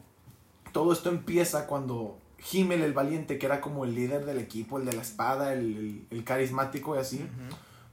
todo 0.72 0.92
esto 0.94 1.10
empieza 1.10 1.68
cuando 1.68 2.18
Himmel 2.52 2.82
el 2.82 2.94
valiente, 2.94 3.38
que 3.38 3.46
era 3.46 3.62
como 3.62 3.86
el 3.86 3.94
líder 3.96 4.26
del 4.26 4.40
equipo, 4.40 4.78
el 4.80 4.86
de 4.86 4.94
la 4.94 5.02
espada, 5.04 5.54
el, 5.54 5.60
el- 5.78 6.08
el 6.10 6.24
carismático 6.24 6.96
y 6.96 7.00
así, 7.00 7.26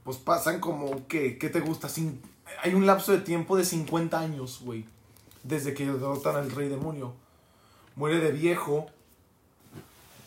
pues 0.03 0.17
pasan 0.17 0.59
como 0.59 1.07
que, 1.07 1.37
¿qué 1.37 1.49
te 1.49 1.59
gusta? 1.59 1.87
Hay 2.63 2.73
un 2.73 2.85
lapso 2.87 3.11
de 3.11 3.19
tiempo 3.19 3.55
de 3.55 3.65
50 3.65 4.19
años, 4.19 4.59
güey, 4.63 4.83
desde 5.43 5.73
que 5.75 5.85
derrotan 5.85 6.35
al 6.35 6.51
rey 6.51 6.69
demonio. 6.69 7.13
Muere 8.01 8.19
de 8.19 8.31
viejo, 8.31 8.87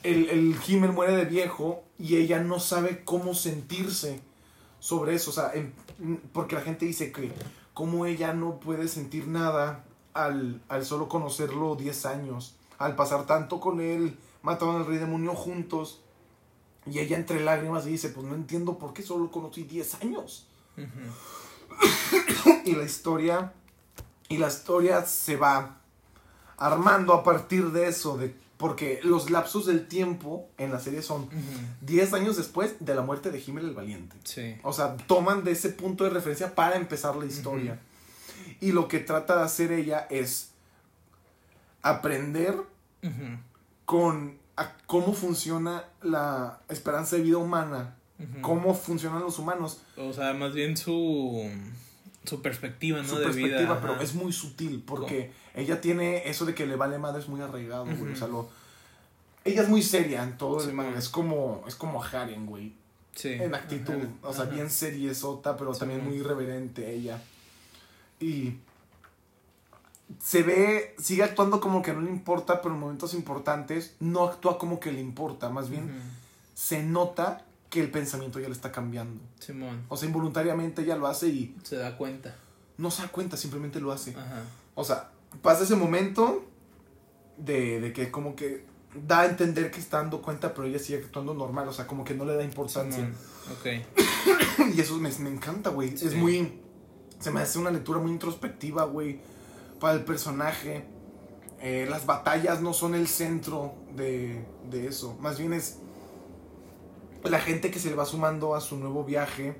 el, 0.04 0.30
el 0.30 0.92
muere 0.92 1.16
de 1.16 1.24
viejo 1.24 1.82
y 1.98 2.18
ella 2.18 2.38
no 2.38 2.60
sabe 2.60 3.02
cómo 3.02 3.34
sentirse 3.34 4.20
sobre 4.78 5.16
eso, 5.16 5.32
o 5.32 5.34
sea, 5.34 5.52
porque 6.32 6.54
la 6.54 6.60
gente 6.60 6.86
dice 6.86 7.10
que 7.10 7.32
como 7.72 8.06
ella 8.06 8.32
no 8.32 8.60
puede 8.60 8.86
sentir 8.86 9.26
nada 9.26 9.84
al, 10.12 10.62
al 10.68 10.84
solo 10.84 11.08
conocerlo 11.08 11.74
10 11.74 12.06
años, 12.06 12.54
al 12.78 12.94
pasar 12.94 13.26
tanto 13.26 13.58
con 13.58 13.80
él, 13.80 14.16
mataron 14.42 14.76
al 14.76 14.86
rey 14.86 14.98
demonio 14.98 15.34
juntos, 15.34 16.00
y 16.86 17.00
ella 17.00 17.16
entre 17.16 17.42
lágrimas 17.42 17.86
dice, 17.86 18.10
pues 18.10 18.24
no 18.24 18.36
entiendo 18.36 18.78
por 18.78 18.92
qué 18.92 19.02
solo 19.02 19.32
conocí 19.32 19.64
10 19.64 19.94
años. 20.02 20.46
Y 22.66 22.76
la 22.76 22.84
historia, 22.84 23.52
y 24.28 24.36
la 24.36 24.46
historia 24.46 25.04
se 25.04 25.36
va 25.36 25.80
armando 26.56 27.12
a 27.14 27.22
partir 27.24 27.70
de 27.72 27.88
eso, 27.88 28.16
de, 28.16 28.34
porque 28.56 29.00
los 29.02 29.30
lapsos 29.30 29.66
del 29.66 29.86
tiempo 29.88 30.48
en 30.58 30.70
la 30.72 30.78
serie 30.80 31.02
son 31.02 31.22
Ujú. 31.24 31.32
10 31.82 32.12
años 32.14 32.36
después 32.36 32.76
de 32.80 32.94
la 32.94 33.02
muerte 33.02 33.30
de 33.30 33.42
Himmel 33.44 33.66
el 33.66 33.74
Valiente. 33.74 34.16
Sí. 34.24 34.56
O 34.62 34.72
sea, 34.72 34.96
toman 34.96 35.44
de 35.44 35.52
ese 35.52 35.70
punto 35.70 36.04
de 36.04 36.10
referencia 36.10 36.54
para 36.54 36.76
empezar 36.76 37.16
la 37.16 37.26
historia. 37.26 37.80
Y 38.60 38.72
lo 38.72 38.88
que 38.88 38.98
trata 39.00 39.36
de 39.36 39.42
hacer 39.42 39.72
ella 39.72 40.06
es 40.10 40.50
aprender 41.82 42.56
con 43.84 44.38
a 44.56 44.72
cómo 44.86 45.12
funciona 45.14 45.84
la 46.02 46.60
esperanza 46.68 47.16
de 47.16 47.22
vida 47.22 47.38
humana, 47.38 47.96
cómo 48.40 48.74
funcionan 48.74 49.20
los 49.20 49.38
humanos, 49.38 49.80
O 49.96 50.12
sea, 50.12 50.32
más 50.32 50.54
bien 50.54 50.76
su, 50.76 51.44
su 52.24 52.40
perspectiva, 52.40 53.02
¿no? 53.02 53.08
su 53.08 53.16
de 53.18 53.24
perspectiva, 53.24 53.58
vida. 53.60 53.80
pero 53.80 53.94
ajá. 53.94 54.02
es 54.02 54.14
muy 54.14 54.32
sutil 54.32 54.82
porque 54.86 55.32
ella 55.54 55.80
tiene 55.80 56.28
eso 56.28 56.44
de 56.44 56.54
que 56.54 56.66
le 56.66 56.76
vale 56.76 56.98
madre 56.98 57.20
es 57.20 57.28
muy 57.28 57.40
arraigado, 57.40 57.84
güey, 57.86 58.12
o 58.12 58.16
sea, 58.16 58.28
lo 58.28 58.48
ella 59.44 59.60
es 59.62 59.68
muy 59.68 59.82
seria 59.82 60.22
en 60.22 60.38
todo 60.38 60.58
Sí, 60.60 60.68
el 60.70 60.74
manga. 60.74 60.90
man. 60.90 60.98
Es 60.98 61.08
como, 61.10 61.62
es 61.68 61.74
como 61.74 62.02
Haren, 62.02 62.46
güey. 62.46 62.74
Sí. 63.14 63.28
En 63.34 63.54
actitud. 63.54 63.92
Ajá. 63.94 64.06
O 64.28 64.32
sea, 64.32 64.44
Ajá. 64.44 64.54
bien 64.54 64.70
seriesota, 64.70 65.56
pero 65.56 65.74
Sí, 65.74 65.80
también 65.80 66.02
muy 66.02 66.14
irreverente 66.16 66.90
ella. 66.94 67.22
Y 68.20 68.54
se 70.22 70.42
ve, 70.42 70.94
sigue 70.98 71.22
actuando 71.22 71.60
como 71.60 71.82
que 71.82 71.92
no 71.92 72.00
le 72.00 72.10
importa, 72.10 72.60
pero 72.62 72.74
en 72.74 72.80
momentos 72.80 73.14
importantes 73.14 73.94
no 74.00 74.24
actúa 74.24 74.58
como 74.58 74.80
que 74.80 74.92
le 74.92 75.00
importa. 75.00 75.50
Más 75.50 75.68
bien 75.70 75.90
se 76.54 76.82
nota 76.82 77.44
que 77.70 77.80
el 77.80 77.90
pensamiento 77.90 78.40
ya 78.40 78.48
le 78.48 78.54
está 78.54 78.72
cambiando. 78.72 79.20
Simón. 79.40 79.84
O 79.88 79.96
sea, 79.96 80.06
involuntariamente 80.08 80.82
ella 80.82 80.96
lo 80.96 81.06
hace 81.06 81.28
y 81.28 81.54
Se 81.64 81.76
da 81.76 81.96
cuenta. 81.96 82.34
no 82.78 82.90
se 82.90 83.02
da 83.02 83.08
cuenta, 83.08 83.36
simplemente 83.36 83.80
lo 83.80 83.92
hace. 83.92 84.12
Ajá. 84.16 84.42
O 84.74 84.84
sea, 84.84 85.10
pasa 85.42 85.64
ese 85.64 85.76
momento 85.76 86.44
de, 87.36 87.80
de 87.80 87.92
que 87.92 88.10
como 88.10 88.36
que 88.36 88.64
da 88.94 89.22
a 89.22 89.26
entender 89.26 89.70
que 89.70 89.80
está 89.80 89.98
dando 89.98 90.22
cuenta, 90.22 90.54
pero 90.54 90.66
ella 90.66 90.78
sigue 90.78 90.98
actuando 90.98 91.34
normal, 91.34 91.68
o 91.68 91.72
sea, 91.72 91.86
como 91.86 92.04
que 92.04 92.14
no 92.14 92.24
le 92.24 92.34
da 92.36 92.44
importancia. 92.44 93.10
Ok. 93.52 93.66
Y 94.74 94.80
eso 94.80 94.96
me, 94.96 95.10
me 95.18 95.30
encanta, 95.30 95.70
güey. 95.70 95.96
Sí. 95.96 96.06
Es 96.06 96.14
muy... 96.14 96.60
Se 97.18 97.30
me 97.30 97.40
hace 97.40 97.58
una 97.58 97.70
lectura 97.70 97.98
muy 97.98 98.12
introspectiva, 98.12 98.84
güey, 98.84 99.20
para 99.80 99.94
el 99.94 100.04
personaje. 100.04 100.84
Eh, 101.60 101.86
las 101.88 102.06
batallas 102.06 102.60
no 102.60 102.72
son 102.72 102.94
el 102.94 103.08
centro 103.08 103.74
de, 103.94 104.44
de 104.70 104.86
eso. 104.86 105.16
Más 105.20 105.38
bien 105.38 105.52
es 105.52 105.78
la 107.30 107.40
gente 107.40 107.70
que 107.70 107.78
se 107.78 107.88
le 107.90 107.96
va 107.96 108.04
sumando 108.04 108.54
a 108.54 108.60
su 108.60 108.76
nuevo 108.76 109.04
viaje. 109.04 109.56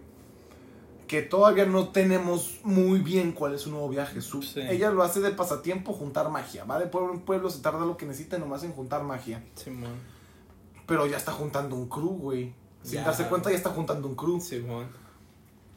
Que 1.06 1.22
todavía 1.22 1.66
no 1.66 1.88
tenemos 1.88 2.60
muy 2.64 3.00
bien 3.00 3.32
cuál 3.32 3.54
es 3.54 3.60
su 3.62 3.70
nuevo 3.70 3.88
viaje. 3.88 4.20
Su- 4.22 4.42
Sí. 4.42 4.60
Ella 4.60 4.90
lo 4.90 5.02
hace 5.02 5.20
de 5.20 5.30
pasatiempo, 5.32 5.92
juntar 5.92 6.30
magia. 6.30 6.64
Va 6.64 6.78
de 6.78 6.86
pueblo 6.86 7.12
en 7.12 7.20
pueblo, 7.20 7.50
se 7.50 7.60
tarda 7.60 7.84
lo 7.84 7.96
que 7.96 8.06
necesita 8.06 8.38
nomás 8.38 8.62
en 8.64 8.72
juntar 8.72 9.02
magia. 9.04 9.44
Simón. 9.54 9.92
Pero 10.86 11.06
ya 11.06 11.16
está 11.16 11.32
juntando 11.32 11.76
un 11.76 11.88
crew, 11.88 12.08
güey. 12.18 12.54
Sin 12.82 12.94
Ya. 13.00 13.04
darse 13.04 13.24
cuenta 13.26 13.50
ya 13.50 13.56
está 13.56 13.70
juntando 13.70 14.08
un 14.08 14.14
crew. 14.14 14.40
Simón. 14.40 14.86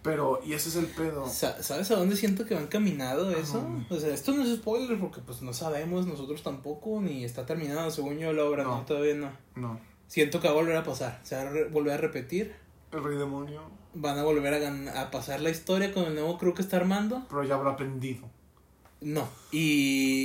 Pero, 0.04 0.40
y 0.46 0.54
ese 0.54 0.70
es 0.70 0.76
el 0.78 0.86
pedo. 0.86 1.28
Sa- 1.28 1.62
¿Sabes 1.62 1.92
a 1.92 1.96
dónde 1.98 2.16
siento 2.16 2.46
que 2.46 2.56
van 2.56 2.68
caminado 2.68 3.30
eso? 3.32 3.58
Ajá. 3.58 3.94
O 3.94 4.00
sea, 4.00 4.14
esto 4.14 4.32
no 4.34 4.44
es 4.44 4.56
spoiler 4.56 4.98
porque 5.00 5.20
pues 5.22 5.42
no 5.42 5.52
sabemos 5.54 6.06
nosotros 6.08 6.44
tampoco, 6.44 7.02
ni 7.02 7.26
está 7.26 7.46
terminado 7.46 7.92
según 7.92 8.18
yo 8.18 8.32
la 8.32 8.46
obra, 8.46 8.64
no, 8.64 8.78
No. 8.78 8.86
todavía 8.86 9.16
no. 9.16 9.32
No. 9.56 9.80
Siento 10.08 10.40
que 10.40 10.48
va 10.48 10.54
a 10.54 10.58
volver 10.58 10.78
a 10.78 10.84
pasar, 10.84 11.20
se 11.24 11.36
va 11.36 11.42
a 11.42 11.54
volver 11.72 11.94
a 11.96 11.98
repetir, 11.98 12.56
El 12.94 13.04
rey 13.04 13.18
demonio. 13.18 13.64
Van 13.94 14.18
a 14.18 14.24
volver 14.24 14.54
a, 14.54 15.02
a 15.02 15.12
pasar 15.12 15.42
la 15.42 15.50
historia 15.50 15.94
con 15.94 16.06
el 16.06 16.16
nuevo 16.16 16.38
crew 16.38 16.54
que 16.54 16.62
está 16.62 16.78
armando. 16.78 17.26
Pero 17.30 17.44
ya 17.44 17.56
habrá 17.56 17.72
aprendido. 17.72 18.30
No, 19.02 19.30
y... 19.52 20.24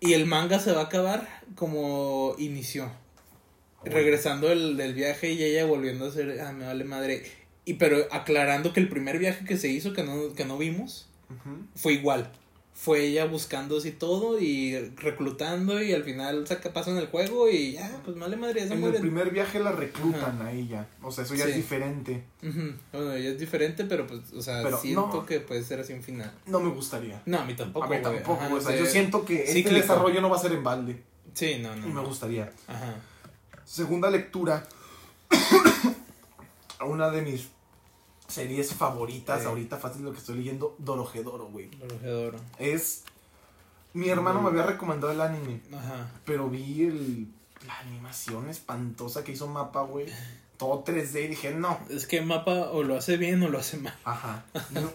y 0.00 0.12
el 0.12 0.26
manga 0.26 0.58
se 0.58 0.72
va 0.72 0.82
a 0.82 0.84
acabar 0.84 1.28
como 1.54 2.34
inició. 2.38 2.90
Regresando 3.84 4.48
del, 4.48 4.76
del 4.76 4.94
viaje 4.94 5.32
y 5.32 5.42
ella 5.42 5.64
volviendo 5.64 6.06
a 6.06 6.10
ser, 6.10 6.40
ah, 6.40 6.52
me 6.52 6.66
vale 6.66 6.84
madre. 6.84 7.24
Y 7.64 7.74
pero 7.74 8.06
aclarando 8.10 8.72
que 8.72 8.80
el 8.80 8.88
primer 8.88 9.18
viaje 9.18 9.44
que 9.44 9.56
se 9.56 9.68
hizo, 9.68 9.92
que 9.92 10.02
no, 10.02 10.34
que 10.34 10.44
no 10.44 10.58
vimos, 10.58 11.08
fue 11.74 11.92
igual. 11.92 12.30
Fue 12.80 13.00
ella 13.06 13.24
buscando 13.24 13.78
así 13.78 13.90
todo 13.90 14.38
y 14.38 14.78
reclutando 14.96 15.82
y 15.82 15.92
al 15.94 16.04
final 16.04 16.46
saca 16.46 16.72
paso 16.72 16.92
en 16.92 16.98
el 16.98 17.08
juego 17.08 17.50
y 17.50 17.72
ya, 17.72 18.00
pues 18.04 18.16
vale 18.16 18.36
madre, 18.36 18.60
ya 18.60 18.66
se 18.68 18.72
En 18.72 18.72
el 18.74 18.78
muere. 18.78 19.00
primer 19.00 19.30
viaje 19.32 19.58
la 19.58 19.72
reclutan 19.72 20.40
a 20.42 20.52
ella. 20.52 20.86
O 21.02 21.10
sea, 21.10 21.24
eso 21.24 21.34
ya 21.34 21.44
Sí. 21.46 21.50
es 21.50 21.56
diferente. 21.56 22.22
Ujú. 22.40 22.72
Bueno, 22.92 23.12
ella 23.14 23.30
es 23.30 23.38
diferente, 23.40 23.84
pero 23.84 24.06
pues, 24.06 24.32
o 24.32 24.40
sea, 24.40 24.62
Pero 24.62 24.78
siento 24.78 25.08
no. 25.12 25.26
que 25.26 25.40
puede 25.40 25.64
ser 25.64 25.80
así 25.80 25.92
un 25.92 26.04
final. 26.04 26.32
No 26.46 26.60
me 26.60 26.70
gustaría. 26.70 27.20
No, 27.26 27.40
a 27.40 27.44
mí 27.44 27.54
tampoco. 27.54 27.84
a 27.84 27.88
mí 27.88 27.96
tampoco. 28.00 28.40
Ajá, 28.40 28.54
o 28.54 28.60
sea, 28.60 28.76
yo 28.76 28.86
siento 28.86 29.24
que 29.24 29.40
este 29.42 29.54
Cíclico. 29.54 29.76
desarrollo 29.80 30.20
no 30.20 30.30
va 30.30 30.36
a 30.36 30.40
ser 30.40 30.52
en 30.52 30.62
balde. 30.62 31.02
Sí, 31.34 31.58
no, 31.60 31.74
no. 31.74 31.84
Y 31.88 31.90
me 31.90 32.00
gustaría. 32.02 32.52
Ajá. 32.68 32.94
Segunda 33.64 34.08
lectura. 34.08 34.64
una 36.86 37.10
de 37.10 37.22
mis 37.22 37.48
series 38.28 38.74
favoritas 38.74 39.40
Sí. 39.40 39.46
ahorita, 39.46 39.78
fácil 39.78 40.04
lo 40.04 40.12
que 40.12 40.18
estoy 40.18 40.36
leyendo, 40.36 40.76
Dorohedoro, 40.78 41.46
güey. 41.46 41.70
Adoro. 42.04 42.38
Es... 42.58 43.04
Mi 43.94 44.10
hermano 44.10 44.42
me 44.42 44.50
había 44.50 44.64
recomendado 44.64 45.12
el 45.12 45.20
anime. 45.20 45.60
Ajá. 45.74 46.10
Pero 46.24 46.48
vi 46.50 46.84
el, 46.84 47.28
la 47.66 47.78
animación 47.80 48.48
espantosa 48.48 49.24
que 49.24 49.32
hizo 49.32 49.46
Mapa, 49.48 49.82
güey. 49.82 50.06
Todo 50.58 50.84
3D 50.84 51.24
y 51.24 51.28
dije, 51.28 51.52
no. 51.54 51.78
Es 51.88 52.06
que 52.08 52.20
mapa 52.20 52.70
o 52.72 52.82
lo 52.82 52.96
hace 52.96 53.16
bien 53.16 53.40
o 53.44 53.48
lo 53.48 53.58
hace 53.58 53.76
mal. 53.76 53.96
Ajá. 54.02 54.44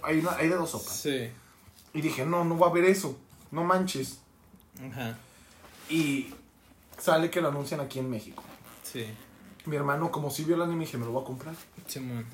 Hay, 0.04 0.20
una, 0.20 0.36
hay 0.36 0.50
de 0.50 0.56
dos 0.56 0.72
sopas. 0.72 0.94
Sí. 0.94 1.30
Y 1.94 2.02
dije, 2.02 2.26
no, 2.26 2.44
no 2.44 2.60
va 2.60 2.68
a 2.68 2.70
haber 2.70 2.84
eso. 2.84 3.18
No 3.50 3.64
manches. 3.64 4.20
Ajá. 4.86 5.18
Y 5.90 6.34
sale 6.98 7.30
que 7.30 7.40
lo 7.40 7.48
anuncian 7.48 7.80
aquí 7.80 8.00
en 8.00 8.10
México. 8.10 8.44
Sí. 8.84 9.06
Mi 9.66 9.78
hermano, 9.78 10.12
como 10.12 10.30
sí 10.30 10.44
vio 10.44 10.56
el 10.56 10.64
anime, 10.64 10.84
dije, 10.84 10.98
me 10.98 11.06
lo 11.06 11.14
voy 11.14 11.24
a 11.24 11.26
comprar. 11.26 11.56
Simón. 11.88 12.26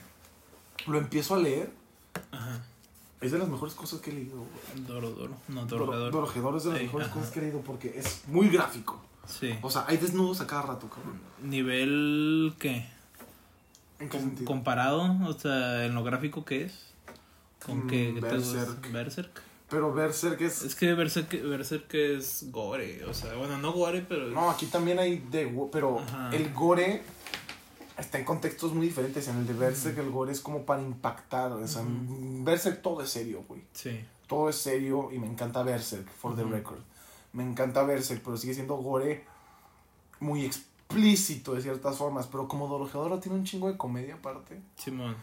Lo 0.90 0.98
empiezo 0.98 1.36
a 1.36 1.40
leer. 1.40 1.72
Ajá. 2.32 2.64
Es 3.22 3.32
de 3.32 3.38
las 3.38 3.48
mejores 3.50 3.74
cosas 3.76 4.00
que 4.00 4.12
he 4.12 4.14
leído. 4.14 4.38
güey. 4.38 4.86
Doro, 4.86 5.10
Doro. 5.12 5.34
No, 5.50 5.66
Doro- 5.66 5.86
Dorohedoro. 5.86 6.12
Dorohedoro 6.12 6.58
es 6.58 6.64
de 6.64 6.72
las 6.72 6.82
mejores 6.82 7.08
ajá. 7.08 7.16
cosas 7.16 7.32
que 7.32 7.40
he 7.40 7.44
leído 7.44 7.62
porque 7.62 7.94
es 7.98 8.22
muy 8.28 8.48
gráfico. 8.50 9.02
Sí. 9.28 9.52
O 9.62 9.70
sea, 9.70 9.86
hay 9.88 9.98
desnudos 9.98 10.42
a 10.42 10.48
cada 10.48 10.64
rato, 10.64 10.90
cabrón. 10.90 11.20
Nivel, 11.44 12.54
¿qué? 12.60 12.88
¿En 14.00 14.08
qué 14.08 14.18
Com- 14.18 14.22
sentido? 14.22 14.46
comparado, 14.46 15.02
o 15.28 15.34
sea, 15.34 15.86
en 15.86 15.94
lo 15.94 16.04
gráfico 16.04 16.46
que 16.46 16.64
es. 16.64 16.74
¿Con 17.66 17.86
Mm, 17.86 17.88
qué? 17.90 18.12
qué 18.16 18.22
te 18.22 18.38
gusta? 18.38 18.54
Berserk. 18.58 18.92
Berserk. 18.92 19.42
Pero 19.70 19.94
Berserk 19.94 20.42
es... 20.42 20.64
Es 20.64 20.74
que 20.74 20.94
Berserk, 20.96 21.30
Berserk 21.44 21.94
es 21.94 22.46
gore, 22.50 23.06
o 23.06 23.14
sea, 23.14 23.36
bueno, 23.36 23.58
no 23.60 23.72
gore, 23.74 24.04
pero... 24.08 24.28
No, 24.30 24.50
aquí 24.50 24.66
también 24.66 24.98
hay 24.98 25.18
de... 25.30 25.46
Pero 25.72 26.00
Ajá. 26.00 26.34
el 26.36 26.52
gore 26.54 27.04
está 28.00 28.18
en 28.20 28.26
contextos 28.26 28.74
muy 28.74 28.88
diferentes. 28.88 29.28
En 29.28 29.38
el 29.38 29.48
de 29.48 29.54
Berserk 29.54 29.98
el 29.98 30.10
gore 30.12 30.32
es 30.32 30.42
como 30.42 30.64
para 30.66 30.82
impactar. 30.82 31.52
O 31.52 31.68
sea, 31.68 31.82
en 31.82 32.44
Berserk 32.46 32.82
todo 32.82 33.02
es 33.02 33.10
serio, 33.10 33.44
güey. 33.48 33.62
Sí. 33.74 34.00
Todo 34.28 34.50
es 34.50 34.56
serio 34.58 35.10
y 35.12 35.20
me 35.20 35.28
encanta 35.28 35.64
Berserk, 35.64 36.08
for 36.10 36.36
the 36.36 36.44
record. 36.44 36.80
Me 37.34 37.44
encanta 37.44 37.84
Berserk, 37.84 38.22
pero 38.24 38.38
sigue 38.38 38.54
siendo 38.54 38.76
gore 38.78 39.26
muy 40.20 40.46
explícito 40.46 41.54
de 41.54 41.62
ciertas 41.62 41.98
formas. 41.98 42.28
Pero 42.28 42.48
como 42.48 42.68
Dorohedoro 42.68 43.20
tiene 43.20 43.38
un 43.38 43.44
chingo 43.46 43.70
de 43.72 43.78
comedia 43.78 44.16
aparte. 44.16 44.60
Simón. 44.76 45.16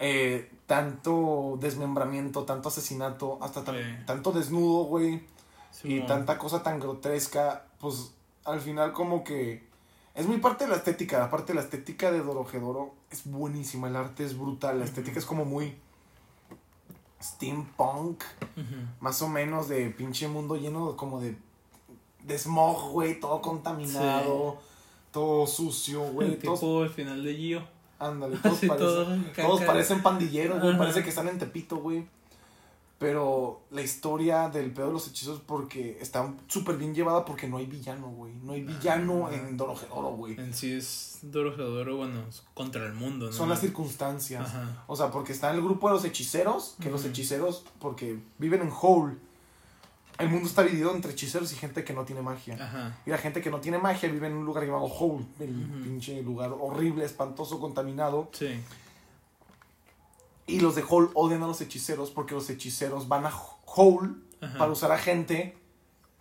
Eh, 0.00 0.50
tanto 0.66 1.56
desmembramiento, 1.60 2.44
tanto 2.44 2.68
asesinato, 2.68 3.38
hasta 3.40 3.62
tan- 3.64 3.76
Sí. 3.76 3.82
tanto 4.06 4.32
desnudo, 4.32 4.84
güey. 4.84 5.22
Y 5.82 6.00
tanta 6.06 6.38
cosa 6.38 6.62
tan 6.62 6.78
grotesca, 6.80 7.64
pues 7.80 8.12
al 8.44 8.60
final 8.60 8.92
como 8.92 9.24
que 9.24 9.66
es 10.14 10.26
muy 10.26 10.38
parte 10.38 10.64
de 10.64 10.70
la 10.70 10.76
estética, 10.76 11.18
la 11.18 11.30
parte 11.30 11.52
de 11.52 11.56
la 11.56 11.62
estética 11.62 12.12
de 12.12 12.20
Dorohedoro 12.20 12.94
es 13.10 13.24
buenísima, 13.24 13.88
el 13.88 13.96
arte 13.96 14.24
es 14.24 14.38
brutal, 14.38 14.78
la 14.78 14.84
estética 14.84 15.18
es 15.18 15.24
como 15.24 15.44
muy 15.44 15.74
steampunk, 17.20 18.22
más 19.00 19.22
o 19.22 19.28
menos 19.28 19.68
de 19.68 19.90
pinche 19.90 20.28
mundo 20.28 20.56
lleno 20.56 20.96
como 20.96 21.20
de, 21.20 21.36
de 22.22 22.38
smog, 22.38 22.92
güey, 22.92 23.18
todo 23.18 23.40
contaminado, 23.40 24.58
todo 25.10 25.46
sucio, 25.46 26.04
güey, 26.12 26.38
todos, 26.38 26.60
Tipo 26.60 26.84
el 26.84 26.90
final 26.90 27.24
de 27.24 27.34
Gio. 27.34 27.68
ándale, 27.98 28.36
todos, 28.42 28.60
parecen, 28.60 28.78
todo 28.78 29.16
todos 29.34 29.62
parecen 29.62 30.02
pandilleros, 30.02 30.60
güey, 30.60 30.78
parece 30.78 31.02
que 31.02 31.08
están 31.08 31.28
en 31.28 31.38
Tepito, 31.38 31.76
güey. 31.76 32.06
Pero 32.98 33.62
la 33.70 33.82
historia 33.82 34.48
del 34.48 34.70
pedo 34.72 34.86
de 34.86 34.92
los 34.92 35.08
hechizos 35.08 35.40
porque 35.44 35.98
está 36.00 36.32
súper 36.46 36.76
bien 36.76 36.94
llevada 36.94 37.24
porque 37.24 37.48
no 37.48 37.56
hay 37.56 37.66
villano, 37.66 38.08
güey. 38.08 38.32
No 38.42 38.52
hay 38.52 38.62
villano 38.62 39.26
Ajá. 39.26 39.36
en 39.36 39.56
Dorohedoro, 39.56 40.10
güey. 40.10 40.38
En 40.38 40.54
sí 40.54 40.72
es 40.72 41.18
Dorohedoro, 41.22 41.96
bueno, 41.96 42.22
es 42.28 42.44
contra 42.54 42.86
el 42.86 42.94
mundo, 42.94 43.26
¿no? 43.26 43.32
Son 43.32 43.48
las 43.48 43.60
circunstancias. 43.60 44.48
Ajá. 44.48 44.84
O 44.86 44.94
sea, 44.94 45.10
porque 45.10 45.32
está 45.32 45.50
el 45.50 45.60
grupo 45.60 45.88
de 45.88 45.94
los 45.94 46.04
hechiceros, 46.04 46.76
que 46.80 46.88
los 46.88 47.04
hechiceros, 47.04 47.64
porque 47.80 48.18
viven 48.38 48.62
en 48.62 48.70
Hole. 48.80 49.16
El 50.16 50.28
mundo 50.28 50.46
está 50.46 50.62
dividido 50.62 50.94
entre 50.94 51.10
hechiceros 51.10 51.52
y 51.52 51.56
gente 51.56 51.82
que 51.82 51.92
no 51.92 52.04
tiene 52.04 52.22
magia. 52.22 52.54
Ajá. 52.54 52.96
Y 53.04 53.10
la 53.10 53.18
gente 53.18 53.42
que 53.42 53.50
no 53.50 53.60
tiene 53.60 53.78
magia 53.78 54.08
vive 54.08 54.28
en 54.28 54.34
un 54.34 54.44
lugar 54.44 54.64
llamado 54.64 54.84
Hole, 54.84 55.26
el 55.40 55.52
pinche 55.82 56.22
lugar 56.22 56.52
horrible, 56.52 57.04
espantoso, 57.04 57.58
contaminado. 57.58 58.30
Sí. 58.32 58.60
Y 60.46 60.60
los 60.60 60.74
de 60.74 60.84
Hole 60.88 61.08
odian 61.14 61.42
a 61.42 61.46
los 61.46 61.60
hechiceros 61.60 62.10
porque 62.10 62.34
los 62.34 62.48
hechiceros 62.50 63.08
van 63.08 63.26
a 63.26 63.32
Hole 63.64 64.10
Ajá. 64.40 64.58
para 64.58 64.72
usar 64.72 64.92
a 64.92 64.98
gente 64.98 65.56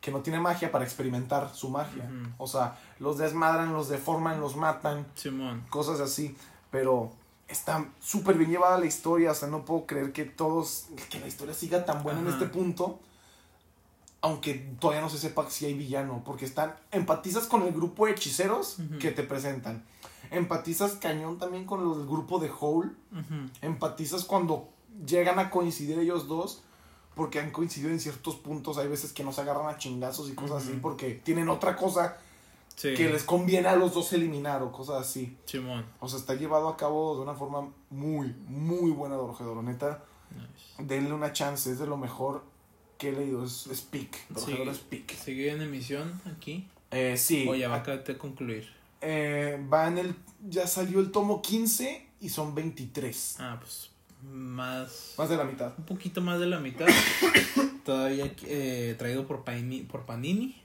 que 0.03 0.11
no 0.11 0.19
tiene 0.19 0.39
magia 0.39 0.69
para 0.71 0.84
experimentar 0.84 1.53
su 1.55 1.69
magia. 1.69 2.09
O 2.38 2.45
sea, 2.45 2.78
los 2.99 3.17
desmadran, 3.17 3.71
los 3.71 3.88
deforman, 3.88 4.41
los 4.41 4.57
matan, 4.57 5.05
Simón. 5.15 5.65
cosas 5.69 6.01
así. 6.01 6.36
Pero 6.71 7.13
está 7.47 7.86
súper 8.01 8.38
bien 8.38 8.51
llevada 8.51 8.78
la 8.78 8.86
historia. 8.86 9.32
O 9.32 9.36
sea, 9.36 9.47
no 9.47 9.63
puedo 9.63 9.86
creer 9.86 10.11
que 10.11 10.26
todos, 10.26 10.88
que 11.09 11.21
la 11.21 11.28
historia 11.28 11.53
siga 11.53 11.86
tan 11.86 12.03
buena 12.03 12.19
en 12.19 12.28
este 12.28 12.47
punto. 12.47 12.99
Aunque 14.19 14.55
todavía 14.80 15.01
no 15.01 15.09
se 15.09 15.17
sepa 15.17 15.49
si 15.49 15.65
hay 15.67 15.74
villano. 15.74 16.21
Porque 16.26 16.43
están, 16.43 16.76
empatizas 16.91 17.45
con 17.45 17.61
el 17.63 17.71
grupo 17.71 18.05
de 18.05 18.11
hechiceros 18.11 18.78
que 18.99 19.11
te 19.11 19.24
presentan. 19.24 19.86
Empatizas 20.34 20.93
cañón 20.93 21.38
también 21.38 21.65
con 21.65 21.84
los 21.84 21.97
del 21.97 22.07
grupo 22.07 22.39
de 22.39 22.51
Hole 22.59 22.91
empatizas 23.61 24.25
cuando 24.25 24.69
llegan 25.05 25.39
a 25.39 25.49
coincidir 25.49 25.97
ellos 25.99 26.27
dos, 26.27 26.63
porque 27.15 27.39
han 27.39 27.51
coincidido 27.51 27.91
en 27.91 27.99
ciertos 27.99 28.36
puntos, 28.36 28.77
hay 28.77 28.88
veces 28.88 29.13
que 29.13 29.23
no 29.23 29.31
se 29.31 29.41
agarran 29.41 29.67
a 29.67 29.77
chingazos 29.77 30.29
y 30.29 30.34
cosas 30.34 30.63
así, 30.63 30.77
porque 30.81 31.11
tienen 31.23 31.49
otra 31.49 31.75
cosa 31.75 32.17
Sí. 32.75 32.95
que 32.95 33.07
les 33.07 33.23
conviene 33.23 33.67
a 33.67 33.75
los 33.75 33.93
dos 33.93 34.11
eliminar 34.13 34.63
o 34.63 34.71
cosas 34.71 34.99
así. 35.01 35.38
Simón. 35.45 35.86
O 35.99 36.07
sea, 36.09 36.17
está 36.17 36.34
llevado 36.34 36.67
a 36.69 36.75
cabo 36.75 37.15
de 37.15 37.21
una 37.21 37.36
forma 37.36 37.69
muy, 37.91 38.36
muy 38.47 38.89
buena 38.89 39.13
de 39.13 39.21
Dorohedoro. 39.21 39.61
Neta, 39.61 40.03
Nice. 40.31 40.84
denle 40.84 41.13
una 41.13 41.31
chance, 41.34 41.69
es 41.71 41.77
de 41.77 41.86
lo 41.86 41.97
mejor 41.97 42.43
que 42.97 43.09
he 43.09 43.11
leído, 43.11 43.43
es, 43.45 43.67
es 43.67 43.81
peak. 43.81 44.17
Es 44.36 44.79
peak. 44.79 45.11
¿Sigue 45.15 45.51
en 45.51 45.61
emisión 45.61 46.19
aquí? 46.36 46.67
Eh, 46.89 47.15
sí, 47.15 47.45
O 47.47 47.53
ya 47.53 47.69
va 47.69 47.75
a 47.75 47.79
acabar 47.79 48.03
de 48.03 48.17
concluir. 48.17 48.67
Eh, 49.04 49.66
va 49.72 49.88
en 49.88 49.97
el, 49.97 50.16
ya 50.49 50.66
salió 50.68 50.99
el 50.99 51.12
tomo 51.12 51.41
15 51.41 52.08
y 52.22 52.30
son 52.30 52.56
23. 52.56 53.36
Ah, 53.39 53.58
pues 53.60 53.89
más. 54.24 55.14
Más 55.18 55.30
de 55.30 55.38
la 55.38 55.43
mitad. 55.43 55.74
Un 55.78 55.86
poquito 55.86 56.22
más 56.22 56.39
de 56.39 56.45
la 56.47 56.60
mitad. 56.60 56.88
Todavía 57.86 58.34
eh, 58.43 58.95
traído 58.97 59.28
por, 59.28 59.43
Panini, 59.43 59.82
por 59.82 60.06
Panini. 60.06 60.62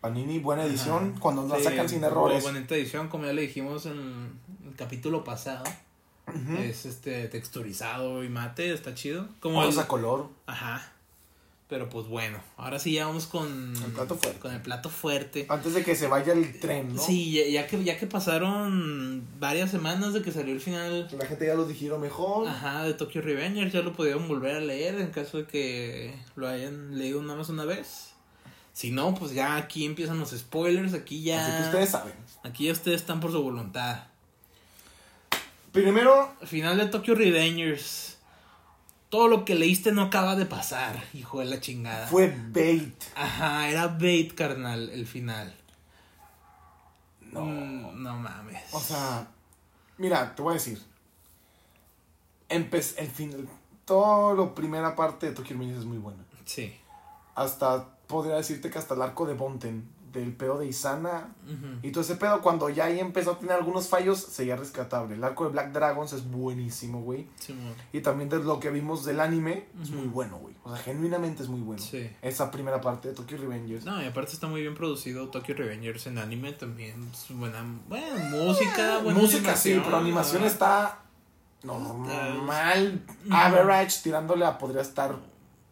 Panini, 0.00 0.38
buena 0.38 0.64
edición, 0.64 1.10
Ajá. 1.12 1.20
cuando 1.20 1.48
la 1.48 1.56
Sí, 1.56 1.64
sacan 1.64 1.88
sin 1.88 2.04
errores. 2.04 2.42
Bonita 2.44 2.76
edición, 2.76 3.08
como 3.08 3.24
ya 3.24 3.32
le 3.32 3.42
dijimos 3.42 3.86
en 3.86 4.38
el 4.66 4.74
capítulo 4.76 5.24
pasado. 5.24 5.64
Es 6.58 6.84
este 6.84 7.26
texturizado 7.28 8.22
y 8.22 8.28
mate, 8.28 8.72
está 8.74 8.94
chido. 8.94 9.26
Como 9.40 9.64
el- 9.64 9.78
a 9.78 9.88
color. 9.88 10.28
Ajá. 10.46 10.92
Pero 11.68 11.90
pues 11.90 12.06
bueno, 12.06 12.40
ahora 12.56 12.78
sí 12.78 12.94
ya 12.94 13.06
vamos 13.06 13.26
con 13.26 13.74
El 13.76 13.92
plato 13.92 14.16
fuerte. 14.16 14.40
Con 14.40 14.54
el 14.54 14.62
plato 14.62 14.88
fuerte. 14.88 15.46
Antes 15.50 15.74
de 15.74 15.84
que 15.84 15.94
se 15.94 16.06
vaya 16.06 16.32
el 16.32 16.58
tren, 16.60 16.94
¿no? 16.94 17.02
Sí, 17.02 17.30
ya, 17.30 17.46
ya 17.46 17.66
que 17.66 17.84
ya 17.84 17.98
que 17.98 18.06
pasaron 18.06 19.26
varias 19.38 19.70
semanas 19.70 20.14
de 20.14 20.22
que 20.22 20.32
salió 20.32 20.54
el 20.54 20.62
final 20.62 21.08
La 21.18 21.26
gente 21.26 21.46
ya 21.46 21.54
lo 21.54 21.66
dijeron 21.66 22.00
mejor. 22.00 22.48
Ajá, 22.48 22.84
de 22.84 22.94
Tokyo 22.94 23.20
Revengers, 23.20 23.70
ya 23.70 23.82
lo 23.82 23.92
pudieron 23.92 24.26
volver 24.28 24.56
a 24.56 24.60
leer 24.60 24.98
en 24.98 25.10
caso 25.10 25.36
de 25.36 25.46
que 25.46 26.14
lo 26.36 26.48
hayan 26.48 26.98
leído 26.98 27.20
nada 27.22 27.36
más 27.36 27.50
una 27.50 27.66
vez. 27.66 28.14
Si 28.72 28.90
no, 28.90 29.14
pues 29.14 29.34
ya 29.34 29.56
aquí 29.56 29.84
empiezan 29.84 30.18
los 30.20 30.30
spoilers, 30.30 30.94
aquí 30.94 31.22
ya... 31.22 31.44
Así 31.44 31.56
que 31.58 31.64
ustedes 31.64 31.90
saben. 31.90 32.14
Aquí 32.44 32.66
ya 32.66 32.72
ustedes 32.72 33.02
están 33.02 33.20
por 33.20 33.30
su 33.30 33.42
voluntad. 33.42 34.04
Primero, 35.72 36.32
Final 36.46 36.78
de 36.78 36.86
Tokyo 36.86 37.14
Revengers. 37.14 38.07
Todo 39.10 39.28
lo 39.28 39.44
que 39.44 39.54
leíste 39.54 39.92
no 39.92 40.02
acaba 40.02 40.36
de 40.36 40.44
pasar, 40.44 41.02
hijo 41.14 41.38
de 41.40 41.46
la 41.46 41.60
chingada. 41.60 42.06
fue 42.08 42.34
bait. 42.50 43.02
Ajá, 43.16 43.68
era 43.70 43.86
bait, 43.88 44.34
carnal, 44.34 44.90
el 44.90 45.06
final. 45.06 45.54
No. 47.32 47.40
Mm, 47.44 48.02
no 48.02 48.16
mames. 48.18 48.62
O 48.72 48.80
sea, 48.80 49.26
mira, 49.96 50.34
te 50.34 50.42
voy 50.42 50.52
a 50.52 50.54
decir. 50.54 50.82
Empe- 52.48 52.94
el 52.98 53.08
fin, 53.08 53.48
todo 53.84 54.34
lo 54.34 54.54
primera 54.54 54.94
parte 54.96 55.26
de 55.26 55.32
Tokyo 55.32 55.54
Revengers 55.54 55.80
es 55.80 55.84
muy 55.86 55.98
buena. 55.98 56.22
Sí. 56.44 56.74
Hasta, 57.34 57.86
podría 58.06 58.36
decirte 58.36 58.70
que 58.70 58.78
hasta 58.78 58.94
el 58.94 59.02
arco 59.02 59.26
de 59.26 59.34
Bonten, 59.34 59.88
del 60.12 60.32
pedo 60.32 60.58
de 60.58 60.66
Isana 60.66 61.34
y 61.82 61.90
todo 61.90 62.02
ese 62.02 62.16
pedo, 62.16 62.40
cuando 62.40 62.68
ya 62.70 62.84
ahí 62.86 62.98
empezó 63.00 63.32
a 63.32 63.38
tener 63.38 63.54
algunos 63.54 63.88
fallos, 63.88 64.18
seguía 64.18 64.56
rescatable. 64.56 65.14
El 65.14 65.24
arco 65.24 65.44
de 65.44 65.50
Black 65.50 65.72
Dragons 65.72 66.12
es 66.12 66.30
buenísimo, 66.30 67.00
güey. 67.02 67.26
Simón. 67.38 67.74
Y 67.92 68.00
también 68.00 68.28
de 68.28 68.38
lo 68.38 68.60
que 68.60 68.70
vimos 68.70 69.04
del 69.04 69.20
anime, 69.20 69.66
es 69.82 69.90
muy 69.90 70.06
bueno, 70.06 70.38
güey. 70.38 70.54
O 70.64 70.74
sea, 70.74 70.82
genuinamente 70.82 71.42
es 71.42 71.48
muy 71.48 71.60
bueno. 71.60 71.82
Sí. 71.82 72.10
Esa 72.22 72.50
primera 72.50 72.80
parte 72.80 73.08
de 73.08 73.14
Tokyo 73.14 73.36
Revengers. 73.38 73.84
No, 73.84 74.02
y 74.02 74.06
aparte 74.06 74.32
está 74.32 74.46
muy 74.46 74.60
bien 74.62 74.74
producido 74.74 75.28
Tokyo 75.28 75.54
Revengers 75.54 76.06
en 76.06 76.18
anime 76.18 76.52
también. 76.52 77.08
Es 77.12 77.26
buena, 77.34 77.64
buena 77.88 78.24
música, 78.30 78.98
buena 78.98 79.18
Música 79.20 79.56
sí, 79.56 79.80
pero 79.84 79.96
animación 79.96 80.44
está 80.44 81.02
normal, 81.62 83.02
average, 83.30 84.02
tirándole 84.02 84.44
a 84.44 84.58
podría 84.58 84.82
estar 84.82 85.16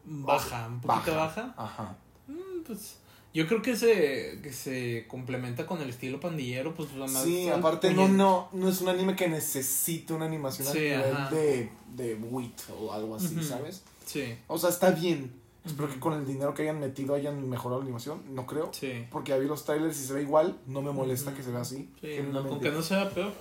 baja, 0.04 0.66
un 0.68 0.80
poquito 0.80 1.14
baja. 1.16 1.54
Ajá. 1.56 1.96
Mm, 2.26 2.62
Pues 2.66 2.98
yo 3.36 3.46
creo 3.46 3.60
que 3.60 3.76
se, 3.76 4.40
que 4.42 4.50
se 4.50 5.04
complementa 5.08 5.66
con 5.66 5.82
el 5.82 5.90
estilo 5.90 6.18
pandillero, 6.20 6.74
pues 6.74 6.90
nada 6.92 7.06
más 7.06 7.22
Sí, 7.22 7.48
aparte 7.50 7.92
no, 7.92 8.08
no, 8.08 8.48
no 8.52 8.68
es 8.70 8.80
un 8.80 8.88
anime 8.88 9.14
que 9.14 9.28
necesite 9.28 10.14
una 10.14 10.24
animación 10.24 10.66
Sí, 10.72 10.78
nivel 10.78 11.14
de, 11.30 11.70
de 11.94 12.14
WIT 12.14 12.60
o 12.80 12.92
algo 12.94 13.16
así. 13.16 13.42
¿sabes? 13.42 13.82
Sí, 14.06 14.34
O 14.48 14.56
sea, 14.58 14.70
está 14.70 14.90
bien. 14.90 15.32
Espero 15.66 15.90
que 15.90 16.00
con 16.00 16.14
el 16.14 16.24
dinero 16.26 16.54
que 16.54 16.62
hayan 16.62 16.80
metido 16.80 17.14
hayan 17.14 17.46
mejorado 17.50 17.80
la 17.80 17.84
animación, 17.84 18.22
no 18.30 18.46
creo. 18.46 18.70
sí. 18.72 19.04
Porque 19.10 19.30
ya 19.32 19.36
vi 19.38 19.46
los 19.46 19.64
trailers 19.64 20.00
y 20.00 20.04
se 20.06 20.14
ve 20.14 20.22
igual, 20.22 20.56
no 20.66 20.80
me 20.80 20.92
molesta 20.92 21.34
que 21.34 21.42
se 21.42 21.50
vea 21.50 21.60
así. 21.60 21.90
Sí, 22.00 22.20
no, 22.32 22.48
con 22.48 22.58
que 22.60 22.70
no 22.70 22.80
sea 22.82 23.10
peor. 23.10 23.32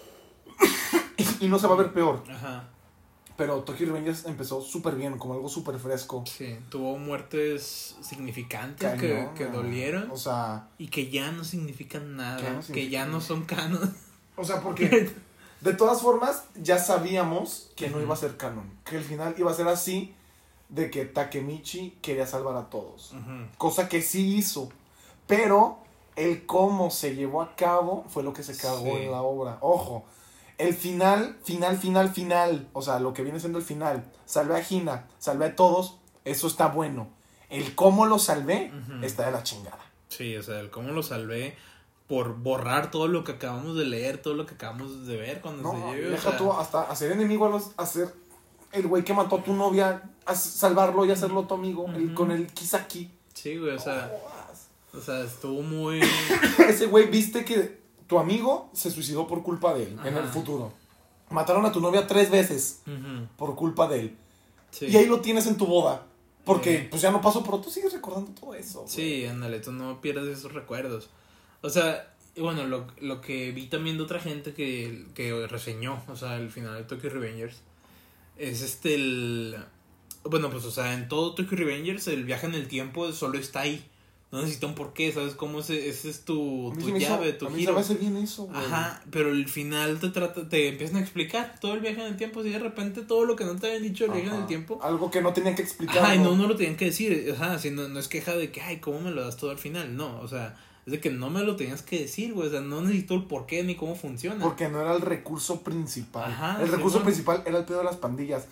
Y 1.40 1.48
no 1.48 1.58
se 1.60 1.68
va 1.68 1.74
a 1.76 1.78
ver 1.78 1.94
peor. 1.94 2.24
Ajá. 2.30 2.70
Pero 3.38 3.64
Tokyo 3.64 3.88
Revengers 3.88 4.26
empezó 4.26 4.62
súper 4.62 4.96
bien, 4.96 5.18
como 5.18 5.34
algo 5.34 5.50
súper 5.50 5.78
fresco. 5.78 6.24
Sí, 6.26 6.58
tuvo 6.70 6.98
muertes 6.98 7.96
significantes 8.02 8.90
Cañón, 8.90 9.34
que, 9.34 9.44
que 9.44 9.46
dolieron 9.52 10.10
O 10.12 10.16
sea, 10.18 10.70
y 10.78 10.88
que 10.88 11.10
ya 11.10 11.32
no 11.32 11.44
significan 11.44 12.16
nada, 12.16 12.38
Que 12.38 12.44
ya 12.46 12.54
no 12.54 12.62
que 12.74 12.90
ya 12.90 13.06
no 13.06 13.22
son 13.22 13.44
canon. 13.46 13.94
o 14.38 14.44
sea, 14.46 14.62
porque 14.62 15.12
de 15.62 15.74
todas 15.74 16.02
formas 16.02 16.46
ya 16.56 16.78
sabíamos 16.80 17.72
que 17.76 17.90
no 17.90 18.00
iba 18.02 18.14
a 18.14 18.18
ser 18.18 18.38
canon. 18.38 18.70
Que 18.86 18.98
el 18.98 19.04
final 19.04 19.36
iba 19.38 19.52
a 19.52 19.54
ser 19.54 19.68
así 19.68 20.14
de 20.70 20.90
que 20.90 21.06
Takemichi 21.06 21.98
quería 22.02 22.26
salvar 22.26 22.56
a 22.56 22.70
todos. 22.70 23.12
Ujú. 23.14 23.48
Cosa 23.58 23.90
que 23.90 24.02
sí 24.02 24.36
hizo. 24.38 24.70
Pero 25.28 25.80
el 26.16 26.46
cómo 26.46 26.90
se 26.90 27.16
llevó 27.16 27.42
a 27.42 27.56
cabo 27.56 28.06
fue 28.08 28.24
lo 28.24 28.32
que 28.32 28.44
se 28.44 28.56
cagó 28.56 28.84
Sí. 28.96 29.04
en 29.04 29.12
la 29.12 29.22
obra. 29.22 29.58
Ojo, 29.62 30.06
el 30.58 30.74
final, 30.74 31.38
final, 31.44 31.78
final, 31.78 32.10
final. 32.10 32.68
O 32.74 32.82
sea, 32.82 33.00
lo 33.00 33.14
que 33.14 33.24
viene 33.24 33.40
siendo 33.40 33.58
el 33.60 33.66
final. 33.66 34.06
Salvé 34.26 34.56
a 34.56 34.66
Hina, 34.68 35.08
salvé 35.20 35.46
a 35.46 35.56
todos. 35.56 35.98
Eso 36.24 36.48
está 36.48 36.68
bueno. 36.68 37.10
El 37.50 37.76
cómo 37.76 38.06
lo 38.06 38.18
salvé 38.20 38.72
está 39.04 39.26
de 39.26 39.32
la 39.32 39.44
chingada. 39.44 39.80
Sí, 40.10 40.36
o 40.38 40.44
sea, 40.44 40.60
el 40.60 40.70
cómo 40.72 40.92
lo 40.92 41.04
salvé 41.04 41.56
por 42.08 42.36
borrar 42.36 42.92
todo 42.92 43.08
lo 43.08 43.24
que 43.24 43.34
acabamos 43.34 43.76
de 43.76 43.86
leer, 43.86 44.20
todo 44.22 44.34
lo 44.36 44.46
que 44.46 44.56
acabamos 44.56 45.06
de 45.08 45.18
ver 45.18 45.42
cuando 45.42 45.64
No, 45.64 45.72
se 45.72 45.96
lleve. 45.96 46.08
o 46.08 46.12
deja 46.12 46.30
sea, 46.30 46.38
tú 46.38 46.52
hasta 46.54 46.82
hacer 46.84 47.12
enemigo 47.12 47.46
a 47.46 47.50
los. 47.50 47.72
Hacer 47.78 48.14
el 48.72 48.88
güey 48.88 49.04
que 49.04 49.14
mató 49.14 49.38
a 49.38 49.44
tu 49.44 49.54
novia. 49.54 50.04
a 50.28 50.34
salvarlo 50.36 51.06
y 51.06 51.12
hacerlo 51.12 51.44
tu 51.46 51.54
amigo. 51.54 51.86
el- 51.96 52.14
con 52.16 52.32
el 52.32 52.48
Kisaki. 52.48 53.12
Sí, 53.34 53.58
güey, 53.58 53.76
o 53.76 53.80
sea, 53.80 54.12
o 54.94 55.00
sea, 55.00 55.22
estuvo 55.22 55.62
muy... 55.62 56.00
Ese 56.68 56.88
güey 56.88 57.08
viste 57.10 57.46
que 57.46 57.80
tu 58.08 58.20
amigo 58.20 58.70
se 58.74 58.92
suicidó 58.92 59.28
por 59.28 59.44
culpa 59.44 59.74
de 59.74 59.84
él 59.84 60.00
en 60.04 60.18
el 60.18 60.26
futuro. 60.26 60.74
Mataron 61.30 61.66
a 61.66 61.72
tu 61.72 61.82
novia 61.82 62.06
tres 62.08 62.30
veces 62.30 62.82
por 63.38 63.56
culpa 63.56 63.88
de 63.88 64.00
él. 64.02 64.18
Sí. 64.72 64.88
Y 64.88 64.98
ahí 64.98 65.06
lo 65.06 65.22
tienes 65.22 65.48
en 65.48 65.58
tu 65.58 65.66
boda. 65.66 66.06
Porque 66.44 66.88
pues 66.90 67.02
ya 67.02 67.10
no 67.10 67.22
pasó, 67.22 67.44
pero 67.44 67.60
tú 67.60 67.72
sigues 67.72 67.92
recordando 67.92 68.32
todo 68.40 68.54
eso. 68.54 68.82
güey. 68.82 68.94
Sí, 68.94 69.26
ándale, 69.26 69.60
tú 69.60 69.72
no 69.72 70.00
pierdas 70.00 70.28
esos 70.28 70.54
recuerdos. 70.54 71.10
O 71.62 71.70
sea, 71.72 72.14
bueno, 72.38 72.66
lo, 72.66 72.86
lo 73.02 73.20
que 73.22 73.52
vi 73.52 73.66
también 73.66 73.98
de 73.98 74.04
otra 74.04 74.20
gente 74.20 74.54
que, 74.54 75.08
que 75.16 75.48
reseñó, 75.48 76.04
o 76.08 76.16
sea, 76.16 76.38
el 76.38 76.52
final 76.52 76.76
de 76.76 76.84
Tokyo 76.84 77.10
Revengers, 77.10 77.62
es 78.38 78.62
este 78.62 78.94
el... 78.94 79.58
Bueno, 80.24 80.52
pues, 80.52 80.66
o 80.66 80.72
sea, 80.72 80.94
en 80.94 81.08
todo 81.08 81.34
Tokyo 81.34 81.58
Revengers 81.58 82.08
el 82.08 82.26
viaje 82.26 82.46
en 82.46 82.54
el 82.54 82.68
tiempo 82.68 83.12
solo 83.12 83.40
está 83.40 83.62
ahí. 83.62 83.84
No 84.32 84.42
necesita 84.42 84.68
un 84.68 84.76
porqué, 84.76 85.14
¿sabes 85.14 85.34
cómo 85.36 85.60
ese, 85.60 85.88
ese 85.88 86.10
es 86.10 86.26
tu, 86.26 86.74
tu 86.78 86.90
hizo- 86.90 86.98
llave, 86.98 87.32
tu 87.34 87.46
a 87.48 87.50
mí 87.50 87.64
se 87.64 87.72
me 87.72 87.80
hace 87.80 87.94
bien 87.96 88.18
eso, 88.18 88.46
güey. 88.48 88.58
Ajá, 88.58 89.02
pero 89.12 89.30
el 89.30 89.48
final 89.48 90.00
te 90.00 90.10
trata, 90.10 90.50
te 90.50 90.68
empiezan 90.70 90.98
a 90.98 91.00
explicar 91.02 91.56
todo 91.62 91.74
el 91.76 91.80
viaje 91.80 92.02
en 92.02 92.08
el 92.08 92.18
tiempo, 92.18 92.42
así 92.42 92.50
de 92.50 92.60
repente 92.60 93.02
todo 93.04 93.24
lo 93.26 93.36
que 93.38 93.46
no 93.46 93.56
te 93.56 93.68
habían 93.68 93.84
dicho 93.84 94.06
el 94.06 94.12
viaje 94.12 94.28
en 94.30 94.36
el 94.36 94.46
tiempo. 94.48 94.80
Algo 94.84 95.10
que 95.10 95.22
no 95.22 95.32
tenían 95.32 95.56
que 95.56 95.62
explicar. 95.62 96.00
Ajá, 96.00 96.16
y 96.16 96.20
no, 96.20 96.36
no 96.36 96.48
lo 96.48 96.56
tenían 96.58 96.76
que 96.76 96.86
decir, 96.86 97.34
ajá, 97.40 97.60
si 97.60 97.70
no, 97.72 97.88
no 97.88 98.00
es 98.00 98.08
queja 98.10 98.36
de 98.36 98.52
que, 98.52 98.62
ay, 98.62 98.80
¿cómo 98.80 99.00
me 99.00 99.12
lo 99.12 99.24
das 99.24 99.38
todo 99.38 99.52
al 99.52 99.58
final? 99.60 99.96
No, 99.96 100.20
o 100.20 100.28
sea, 100.28 100.58
es 100.86 100.92
de 100.92 101.00
que 101.00 101.12
no 101.12 101.30
me 101.30 101.44
lo 101.44 101.56
tenías 101.56 101.82
que 101.82 102.00
decir, 102.02 102.34
güey, 102.34 102.48
o 102.50 102.52
sea, 102.52 102.62
no 102.62 102.82
necesito 102.82 103.14
el 103.14 103.24
por 103.26 103.46
qué 103.46 103.64
ni 103.64 103.76
cómo 103.76 103.96
funciona. 103.96 104.44
Porque 104.44 104.68
no 104.68 104.82
era 104.82 104.94
el 104.96 105.02
recurso 105.02 105.62
principal. 105.62 106.30
Ajá, 106.32 106.62
el 106.62 106.68
recurso 106.70 107.04
principal 107.04 107.42
era 107.46 107.60
el 107.60 107.66
pedo 107.66 107.78
de 107.78 107.86
las 107.86 107.96
pandillas. 107.98 108.46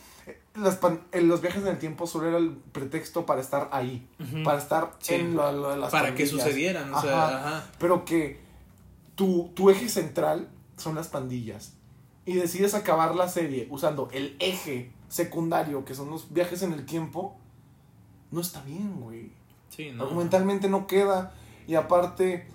Las 0.56 0.80
en 1.12 1.28
los 1.28 1.42
viajes 1.42 1.64
en 1.64 1.70
el 1.70 1.80
tiempo 1.80 2.06
solo 2.06 2.28
era 2.28 2.38
el 2.38 2.52
pretexto 2.52 3.26
para 3.26 3.42
estar 3.42 3.70
ahí. 3.72 4.08
Para 4.44 4.60
estar 4.60 4.96
Sí. 5.00 5.16
en 5.16 5.36
lo, 5.36 5.52
lo 5.52 5.72
de 5.72 5.78
las 5.78 5.92
Para 5.92 6.14
que 6.14 6.28
sucedieran, 6.28 6.94
o 6.94 7.02
sea, 7.02 7.28
Ajá. 7.28 7.48
ajá. 7.58 7.72
Pero 7.80 8.06
que 8.06 8.40
tu, 9.16 9.50
tu 9.56 9.70
eje 9.72 9.90
central 9.90 10.50
son 10.78 10.94
las 10.96 11.08
pandillas. 11.08 11.74
Y 12.26 12.36
decides 12.36 12.74
acabar 12.76 13.16
la 13.16 13.28
serie 13.30 13.68
usando 13.72 14.10
el 14.12 14.36
eje 14.40 14.92
secundario, 15.10 15.86
que 15.86 15.96
son 15.96 16.10
los 16.10 16.32
viajes 16.34 16.62
en 16.62 16.74
el 16.74 16.86
tiempo. 16.86 17.36
No 18.32 18.40
está 18.42 18.62
bien, 18.62 19.00
güey. 19.00 19.32
Sí, 19.70 19.92
no. 19.92 20.04
Argumentalmente 20.04 20.70
no 20.70 20.86
queda. 20.88 21.34
Y 21.68 21.76
aparte, 21.76 22.48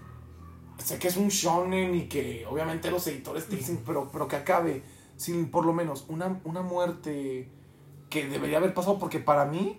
sé 0.79 0.99
que 1.01 1.09
es 1.09 1.17
un 1.17 1.29
shonen 1.29 1.95
y 1.97 2.09
que 2.09 2.47
obviamente 2.49 2.91
los 2.93 3.07
editores 3.09 3.47
te 3.49 3.57
dicen, 3.57 3.83
pero, 3.85 4.09
pero 4.13 4.29
que 4.29 4.37
acabe 4.37 4.83
sin 5.17 5.51
por 5.51 5.67
lo 5.67 5.73
menos 5.73 6.05
una, 6.09 6.41
una 6.45 6.63
muerte 6.63 7.51
que 8.09 8.27
debería 8.29 8.59
haber 8.59 8.75
pasado, 8.75 8.99
porque 8.99 9.19
para 9.19 9.45
mí 9.45 9.79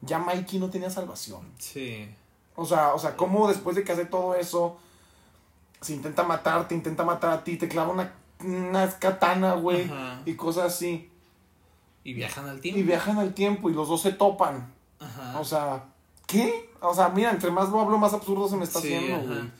ya 0.00 0.18
Mikey 0.18 0.58
no 0.58 0.70
tenía 0.70 0.90
salvación. 0.90 1.40
Sí. 1.58 2.08
O 2.54 2.64
sea, 2.64 2.94
o 2.94 2.98
sea, 2.98 3.16
cómo 3.16 3.48
después 3.48 3.76
de 3.76 3.84
que 3.84 3.92
hace 3.92 4.04
todo 4.04 4.34
eso, 4.34 4.78
se 5.80 5.94
intenta 5.94 6.24
matar, 6.24 6.66
te 6.68 6.74
intenta 6.74 7.04
matar 7.04 7.30
a 7.30 7.44
ti, 7.44 7.56
te 7.56 7.68
clava 7.68 7.92
una, 7.92 8.12
una 8.44 8.88
katana, 8.98 9.54
güey, 9.54 9.84
Ajá. 9.84 10.20
y 10.24 10.34
cosas 10.34 10.74
así. 10.74 11.10
Y 12.04 12.14
viajan 12.14 12.48
al 12.48 12.60
tiempo. 12.60 12.80
Y 12.80 12.82
viajan 12.82 13.18
al 13.18 13.34
tiempo 13.34 13.70
y 13.70 13.74
los 13.74 13.88
dos 13.88 14.02
se 14.02 14.12
topan. 14.12 14.72
Ajá. 14.98 15.38
O 15.38 15.44
sea, 15.44 15.84
¿qué? 16.26 16.70
O 16.80 16.94
sea, 16.94 17.08
mira, 17.10 17.30
entre 17.30 17.50
más 17.50 17.68
lo 17.68 17.80
hablo, 17.80 17.98
más 17.98 18.12
absurdo 18.14 18.48
se 18.48 18.56
me 18.56 18.64
está 18.64 18.80
Sí, 18.80 18.92
haciendo, 18.94 19.26
güey. 19.26 19.50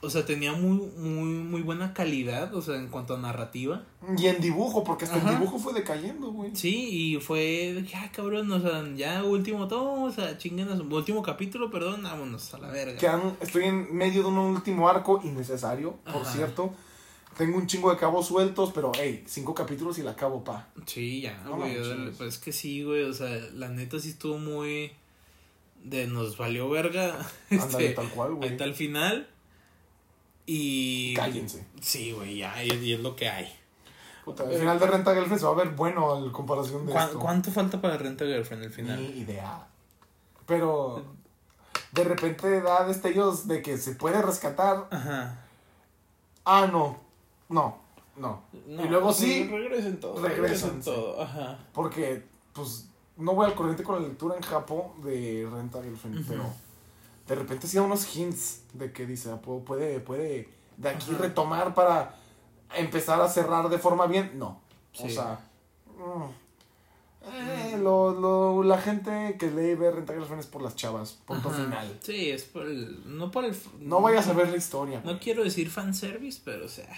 O 0.00 0.10
sea, 0.10 0.24
tenía 0.24 0.52
muy, 0.52 0.76
muy, 0.96 1.28
muy 1.42 1.62
buena 1.62 1.92
calidad, 1.94 2.54
o 2.54 2.62
sea, 2.62 2.76
en 2.76 2.88
cuanto 2.88 3.14
a 3.14 3.18
narrativa. 3.18 3.84
Y 4.16 4.26
en 4.26 4.40
dibujo, 4.40 4.84
porque 4.84 5.04
hasta 5.06 5.16
Ajá. 5.16 5.30
el 5.32 5.38
dibujo 5.38 5.58
fue 5.58 5.72
decayendo, 5.72 6.30
güey. 6.32 6.54
Sí, 6.54 6.88
y 7.14 7.20
fue 7.20 7.72
de 7.74 7.84
que, 7.84 7.96
ah, 7.96 8.10
cabrón, 8.12 8.50
o 8.52 8.60
sea, 8.60 8.84
ya 8.94 9.24
último 9.24 9.66
todo, 9.68 10.02
o 10.04 10.10
sea, 10.12 10.38
chinguenos, 10.38 10.80
último 10.80 11.22
capítulo, 11.22 11.70
perdón, 11.70 12.02
vámonos 12.04 12.52
a 12.54 12.58
la 12.58 12.68
verga. 12.68 12.96
Que 12.98 13.08
han- 13.08 13.36
estoy 13.40 13.64
en 13.64 13.94
medio 13.96 14.22
de 14.22 14.28
un 14.28 14.38
último 14.38 14.88
arco 14.88 15.20
innecesario, 15.24 15.96
por 16.04 16.22
Ajá. 16.22 16.32
cierto. 16.32 16.72
Tengo 17.36 17.56
un 17.56 17.66
chingo 17.68 17.90
de 17.92 17.96
cabos 17.96 18.26
sueltos, 18.26 18.72
pero 18.74 18.90
hey, 18.98 19.22
cinco 19.26 19.54
capítulos 19.54 19.96
y 19.98 20.02
la 20.02 20.10
acabo, 20.12 20.42
pa. 20.42 20.68
Sí, 20.86 21.20
ya, 21.20 21.40
No 21.44 21.56
güey, 21.56 21.76
pues 22.16 22.34
es 22.34 22.38
que 22.38 22.52
sí, 22.52 22.82
güey, 22.82 23.04
o 23.04 23.12
sea, 23.12 23.28
la 23.54 23.68
neta 23.68 23.98
sí 24.00 24.10
estuvo 24.10 24.38
muy... 24.38 24.90
De 25.84 26.08
nos 26.08 26.36
valió 26.36 26.68
verga, 26.68 27.16
Ándale, 27.50 27.66
este, 27.66 27.88
tal 27.90 28.08
cual, 28.08 28.34
güey. 28.34 28.50
hasta 28.50 28.64
el 28.64 28.74
final. 28.74 29.28
Y... 30.50 31.12
Cállense. 31.14 31.66
Sí, 31.82 32.12
güey, 32.12 32.38
ya, 32.38 32.64
y, 32.64 32.70
y 32.72 32.94
es 32.94 33.00
lo 33.00 33.14
que 33.14 33.28
hay. 33.28 33.54
Puta, 34.24 34.44
el 34.44 34.58
final 34.58 34.78
de 34.78 34.86
Renta 34.86 35.12
Girlfriend 35.12 35.40
se 35.40 35.44
va 35.46 35.52
a 35.52 35.56
ver 35.56 35.68
bueno 35.70 36.16
en 36.24 36.30
comparación 36.32 36.86
de 36.86 36.92
¿Cuá- 36.94 37.04
esto. 37.04 37.18
¿Cuánto 37.18 37.50
falta 37.50 37.78
para 37.82 37.98
Renta 37.98 38.24
Girlfriend 38.24 38.64
el 38.64 38.70
final? 38.72 38.96
Ni 38.98 39.20
idea. 39.20 39.66
Pero 40.46 41.04
de 41.92 42.04
repente 42.04 42.62
da 42.62 42.86
destellos 42.86 43.46
de 43.46 43.60
que 43.60 43.76
se 43.76 43.92
puede 43.94 44.22
rescatar. 44.22 44.86
Ajá. 44.90 45.44
Ah, 46.46 46.66
no. 46.72 46.98
No, 47.50 47.78
no. 48.16 48.42
No, 48.66 48.84
y 48.84 48.88
luego 48.88 49.12
sí, 49.12 49.46
Regresen 49.50 50.00
todo. 50.00 50.14
regresan, 50.22 50.70
Regresen 50.70 50.82
todo, 50.82 51.22
ajá. 51.22 51.58
porque 51.74 52.22
pues 52.54 52.88
no 53.18 53.34
voy 53.34 53.44
al 53.46 53.54
corriente 53.54 53.82
con 53.82 54.00
la 54.00 54.08
lectura 54.08 54.34
en 54.36 54.42
Japón 54.42 55.02
de 55.04 55.46
Renta 55.52 55.82
Girlfriend, 55.82 56.26
pero 56.26 56.44
de 57.28 57.34
repente 57.34 57.66
sí 57.68 57.76
da 57.76 57.82
unos 57.82 58.16
hints 58.16 58.62
de 58.72 58.90
que 58.92 59.06
dice, 59.06 59.30
ah, 59.30 59.40
pu- 59.40 59.62
puede, 59.62 60.00
puede 60.00 60.48
de 60.76 60.88
aquí 60.88 61.10
Ajá. 61.12 61.22
retomar 61.22 61.74
para 61.74 62.16
empezar 62.74 63.20
a 63.20 63.28
cerrar 63.28 63.68
de 63.68 63.78
forma 63.78 64.06
bien. 64.06 64.32
No. 64.38 64.60
O 64.98 65.02
Sí. 65.06 65.10
sea, 65.14 65.38
mm, 65.86 67.28
eh, 67.30 67.78
lo, 67.82 68.12
lo, 68.18 68.62
la 68.62 68.78
gente 68.80 69.36
que 69.38 69.50
lee 69.50 69.72
y 69.72 69.74
ve 69.74 69.90
Renta 69.90 70.14
es 70.38 70.46
por 70.46 70.62
las 70.62 70.74
chavas. 70.76 71.18
Punto 71.26 71.50
Ajá. 71.50 71.64
final. 71.64 71.98
Sí, 72.02 72.30
es 72.30 72.44
por 72.44 72.66
el. 72.66 73.02
No 73.18 73.30
por 73.30 73.44
el. 73.44 73.54
No 73.80 74.00
vayas 74.00 74.26
a 74.28 74.32
ver 74.32 74.48
la 74.48 74.56
historia. 74.56 75.02
No 75.04 75.18
quiero 75.20 75.44
decir 75.44 75.68
fanservice, 75.70 76.40
pero 76.44 76.64
o 76.64 76.68
sea. 76.68 76.88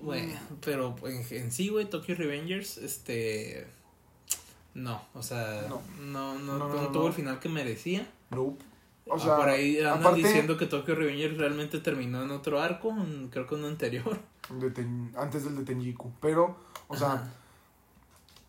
Güey, 0.00 0.26
Mm. 0.26 0.36
pero 0.64 0.94
en, 1.04 1.24
en 1.30 1.52
sí, 1.52 1.68
güey, 1.68 1.86
Tokyo 1.88 2.14
Revengers, 2.14 2.78
este. 2.78 3.66
No, 4.74 5.00
o 5.14 5.22
sea, 5.22 5.66
no, 5.68 5.80
No. 6.00 6.34
no, 6.34 6.38
no, 6.38 6.58
No, 6.58 6.68
no, 6.68 6.74
no 6.74 6.82
no, 6.82 6.88
tuvo 6.88 7.02
no. 7.02 7.08
el 7.08 7.14
final 7.14 7.38
que 7.40 7.48
merecía. 7.48 8.06
Nope. 8.30 8.64
O 9.06 9.14
Ah, 9.16 9.18
sea, 9.18 9.36
por 9.36 9.48
ahí 9.48 9.78
andan 9.78 9.98
aparte 10.00 10.20
diciendo 10.22 10.56
que 10.56 10.66
Tokyo 10.66 10.94
Revengers 10.94 11.36
realmente 11.36 11.78
terminó 11.80 12.22
en 12.22 12.30
otro 12.30 12.60
arco, 12.60 12.90
en- 12.90 13.28
creo 13.28 13.46
que 13.46 13.54
uno 13.54 13.66
anterior. 13.68 14.18
de 14.50 14.70
Ten- 14.70 15.12
antes 15.16 15.44
del 15.44 15.56
de 15.56 15.64
Tenjiku. 15.64 16.10
Pero, 16.20 16.56
o 16.88 16.96
sea, 16.96 17.12
Ajá. 17.12 17.30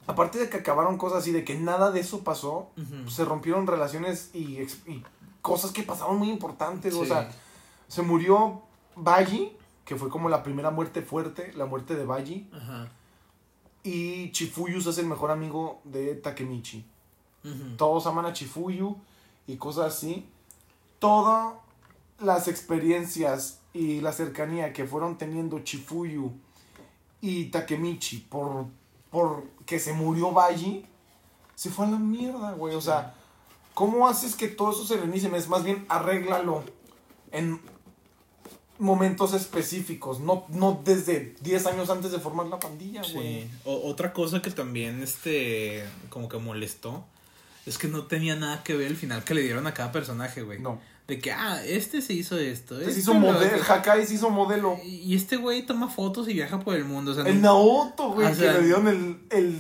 aparte 0.08 0.38
de 0.40 0.50
que 0.50 0.58
acabaron 0.58 0.98
cosas 0.98 1.20
así, 1.20 1.32
de 1.32 1.44
que 1.44 1.58
nada 1.58 1.92
de 1.92 2.00
eso 2.02 2.24
pasó, 2.24 2.70
se 3.08 3.26
rompieron 3.26 3.66
relaciones 3.68 4.30
y, 4.34 4.62
y 4.62 5.04
cosas 5.42 5.72
que 5.72 5.84
pasaron 5.84 6.18
muy 6.18 6.30
importantes. 6.30 6.94
O 6.96 7.06
sea, 7.06 7.30
se 7.88 8.02
murió 8.02 8.62
Baji, 8.96 9.52
que 9.86 9.96
fue 9.96 10.10
como 10.10 10.30
la 10.30 10.42
primera 10.44 10.70
muerte 10.72 11.02
fuerte, 11.02 11.52
la 11.54 11.66
muerte 11.66 11.96
de 11.96 12.06
Baji. 12.06 12.50
Ajá. 12.54 12.88
Y 13.84 14.32
Chifuyus 14.32 14.88
es 14.88 14.98
el 14.98 15.06
mejor 15.06 15.32
amigo 15.32 15.80
de 15.84 16.16
Takemichi. 16.16 16.86
Todos 17.78 18.08
aman 18.08 18.26
a 18.26 18.34
Chifuyu 18.34 18.98
y 19.48 19.58
cosas 19.58 19.94
así. 19.96 20.28
Todas 21.06 21.54
las 22.20 22.48
experiencias 22.48 23.60
y 23.74 24.02
la 24.02 24.12
cercanía 24.14 24.74
que 24.74 24.86
fueron 24.86 25.18
teniendo 25.18 25.60
Chifuyu 25.60 26.32
y 27.22 27.46
Takemichi 27.46 28.20
por, 28.30 28.68
por 29.12 29.44
que 29.66 29.80
se 29.80 29.94
murió 29.94 30.32
Baji, 30.32 30.86
se 31.56 31.70
fue 31.70 31.86
a 31.86 31.92
la 31.92 32.00
mierda, 32.00 32.54
güey. 32.54 32.76
O 32.76 32.82
sea, 32.82 33.14
¿cómo 33.74 34.08
haces 34.08 34.36
que 34.36 34.48
todo 34.48 34.72
eso 34.72 34.86
se 34.86 34.98
reinicie? 34.98 35.30
Es 35.36 35.48
más 35.50 35.64
bien 35.64 35.86
arréglalo 35.90 36.64
en 37.32 37.60
momentos 38.78 39.34
específicos, 39.34 40.20
no, 40.20 40.46
no 40.50 40.82
desde 40.84 41.36
10 41.42 41.66
años 41.68 41.90
antes 41.90 42.12
de 42.12 42.20
formar 42.20 42.48
la 42.48 42.60
pandilla, 42.60 43.02
güey. 43.14 43.44
Sí. 43.44 43.52
O- 43.64 43.90
otra 43.90 44.12
cosa 44.12 44.42
que 44.42 44.52
también, 44.52 45.02
este, 45.02 45.86
como 46.10 46.28
que 46.28 46.38
molestó, 46.38 47.06
es 47.66 47.78
que 47.78 47.88
no 47.88 48.04
tenía 48.06 48.36
nada 48.36 48.64
que 48.64 48.76
ver 48.76 48.88
el 48.88 48.98
final 48.98 49.24
que 49.24 49.34
le 49.34 49.42
dieron 49.42 49.66
a 49.68 49.74
cada 49.74 49.92
personaje, 49.94 50.42
güey. 50.42 50.60
No. 50.60 50.80
De 51.08 51.20
que, 51.20 51.32
ah, 51.32 51.64
este 51.66 52.02
se 52.02 52.14
hizo 52.14 52.38
esto. 52.38 52.80
Se 52.80 52.88
este 52.88 53.00
hizo 53.02 53.14
lo 53.14 53.20
modelo. 53.20 53.62
Hakai 53.68 54.06
se 54.08 54.16
hizo 54.16 54.30
modelo. 54.32 54.78
Y 54.84 55.16
este 55.16 55.38
güey 55.38 55.64
toma 55.64 55.88
fotos 55.88 56.28
y 56.28 56.34
viaja 56.34 56.60
por 56.60 56.76
el 56.76 56.84
mundo. 56.86 57.12
O 57.12 57.14
sea, 57.14 57.24
El 57.26 57.42
Naoto, 57.42 58.10
güey, 58.12 58.32
O 58.32 58.36
que 58.36 58.42
le 58.52 58.62
dieron 58.64 58.88
el, 58.88 59.20
el 59.30 59.60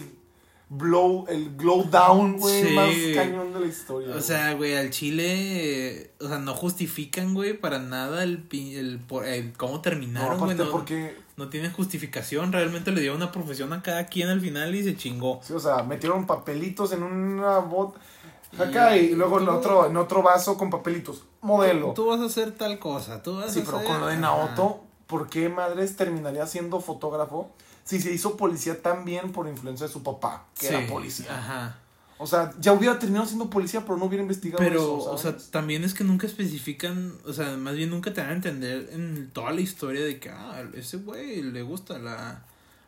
blow, 0.69 1.25
el 1.29 1.55
glow 1.55 1.83
down, 1.83 2.37
güey, 2.37 2.63
Sí. 2.67 2.73
más 2.73 2.89
cañón 3.13 3.53
de 3.53 3.59
la 3.59 3.67
historia. 3.67 4.15
o 4.15 4.21
sea, 4.21 4.53
güey, 4.53 4.73
al 4.75 4.89
chile, 4.89 5.25
eh, 5.99 6.11
o 6.19 6.27
sea, 6.27 6.39
no 6.39 6.55
justifican, 6.55 7.35
güey, 7.35 7.53
para 7.53 7.77
nada 7.77 8.23
el, 8.23 8.47
el, 8.51 8.99
por- 8.99 9.27
el 9.27 9.53
cómo 9.53 9.81
terminaron, 9.81 10.39
güey. 10.39 10.57
No, 10.57 10.71
porque, 10.71 11.15
no 11.37 11.49
tienen 11.49 11.71
justificación. 11.71 12.51
Realmente 12.53 12.91
le 12.91 13.01
dieron 13.01 13.17
una 13.17 13.31
profesión 13.31 13.71
a 13.73 13.83
cada 13.83 14.07
quien 14.07 14.29
al 14.29 14.41
final 14.41 14.73
y 14.73 14.83
se 14.83 14.95
chingó. 14.97 15.39
sí, 15.43 15.53
o 15.53 15.59
sea, 15.59 15.83
metieron 15.83 16.25
papelitos 16.25 16.91
en 16.93 17.03
una 17.03 17.59
bot, 17.59 17.95
Hakai, 18.57 19.05
y, 19.11 19.15
luego 19.15 19.39
en 19.39 19.49
otro, 19.49 19.85
en 19.87 19.97
otro 19.97 20.21
vaso 20.23 20.57
con 20.57 20.69
papelitos, 20.69 21.23
modelo. 21.41 21.93
Tú 21.93 22.05
vas 22.07 22.21
a 22.21 22.25
hacer 22.25 22.51
tal 22.53 22.79
cosa, 22.79 23.21
tú 23.21 23.35
vas 23.37 23.51
sí, 23.53 23.59
a 23.61 23.63
pero 23.65 23.77
hacer- 23.77 23.87
con 23.89 23.99
lo 24.01 24.07
de. 24.07 24.17
Naoto, 24.17 24.81
¿por 25.07 25.29
qué 25.29 25.49
madres 25.49 25.95
terminaría 25.97 26.45
siendo 26.47 26.79
fotógrafo 26.79 27.49
si 27.83 27.99
se 28.01 28.11
hizo 28.13 28.37
policía 28.37 28.81
también 28.81 29.31
por 29.31 29.47
influencia 29.47 29.87
de 29.87 29.93
su 29.93 30.03
papá, 30.03 30.45
que 30.57 30.67
Sí, 30.67 30.73
era 30.73 30.87
policía? 30.87 31.37
Ajá. 31.37 31.79
O 32.17 32.25
sea, 32.25 32.53
ya 32.61 32.71
hubiera 32.71 32.97
terminado 32.97 33.25
siendo 33.25 33.49
policía, 33.49 33.81
pero 33.81 33.97
no 33.97 34.05
hubiera 34.05 34.21
investigado 34.23 34.63
Pero, 34.63 34.79
eso, 34.79 35.11
o 35.11 35.17
sea, 35.17 35.35
también 35.51 35.83
es 35.83 35.93
que 35.93 36.05
nunca 36.05 36.25
especifican, 36.25 37.13
o 37.27 37.33
sea, 37.33 37.57
más 37.57 37.75
bien 37.75 37.89
nunca 37.89 38.13
te 38.13 38.21
dan 38.21 38.29
a 38.29 38.33
entender 38.33 38.87
en 38.93 39.29
toda 39.31 39.51
la 39.51 39.59
historia 39.59 40.01
de 40.05 40.17
que, 40.17 40.29
ah, 40.29 40.63
ese 40.75 40.95
güey 40.97 41.41
le 41.41 41.61
gusta 41.61 41.99
la, 41.99 42.41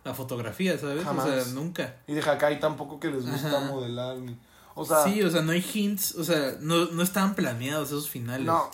la 0.05 0.13
fotografía, 0.13 0.77
¿sabes? 0.77 1.03
Jamás. 1.03 1.25
O 1.27 1.29
sea, 1.43 1.53
nunca. 1.53 1.95
Y 2.07 2.13
de 2.13 2.21
Hakai 2.21 2.61
tampoco 2.61 3.01
que 3.01 3.11
les 3.11 3.29
gusta 3.29 3.49
Ajá. 3.49 3.67
modelar. 3.67 4.15
ni- 4.17 4.37
O 4.79 4.85
sea, 4.85 5.03
sí, 5.03 5.21
o 5.23 5.29
sea, 5.31 5.41
no 5.41 5.51
hay 5.51 5.65
hints, 5.73 6.15
o 6.15 6.23
sea, 6.23 6.55
no, 6.61 6.85
no 6.85 7.01
estaban 7.03 7.33
planeados 7.35 7.87
esos 7.89 8.09
finales. 8.09 8.45
no, 8.45 8.69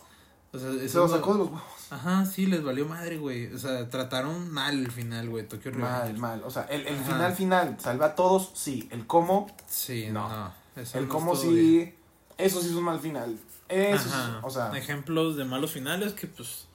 O 0.52 0.60
sea, 0.60 0.72
se 0.72 0.86
eso 0.86 1.00
lo 1.00 1.06
es 1.06 1.12
lo- 1.12 1.18
sacó 1.18 1.34
de 1.34 1.40
los 1.40 1.48
huevos. 1.48 1.64
Ajá, 1.90 2.26
sí, 2.26 2.46
les 2.48 2.64
valió 2.64 2.86
madre, 2.88 3.18
güey. 3.18 3.54
O 3.54 3.58
sea, 3.60 3.90
trataron 3.90 4.52
mal 4.52 4.80
el 4.80 4.92
final, 4.92 5.30
güey, 5.30 5.48
Tokyo 5.48 5.72
Mal, 5.74 6.18
mal. 6.18 6.42
O 6.44 6.50
sea, 6.50 6.64
el, 6.64 6.88
el 6.88 6.98
final 6.98 7.34
final, 7.36 7.78
salva 7.80 8.08
a 8.08 8.16
todos, 8.16 8.52
sí. 8.56 8.88
El 8.92 9.06
cómo, 9.08 9.48
Sí, 9.68 10.08
No. 10.12 10.52
el 10.76 11.08
cómo 11.08 11.34
estuvo 11.34 11.52
bien. 11.52 11.86
sí. 11.86 11.96
Eso 12.38 12.62
sí 12.62 12.68
es 12.70 12.74
un 12.74 12.84
mal 12.84 13.00
final. 13.00 13.38
Eso 13.70 14.04
sí, 14.06 14.10
Ajá. 14.14 14.40
o 14.44 14.50
sea, 14.50 14.76
Ejemplos 14.78 15.36
de 15.38 15.46
malos 15.46 15.72
finales 15.72 16.14
que, 16.14 16.26
pues, 16.28 16.68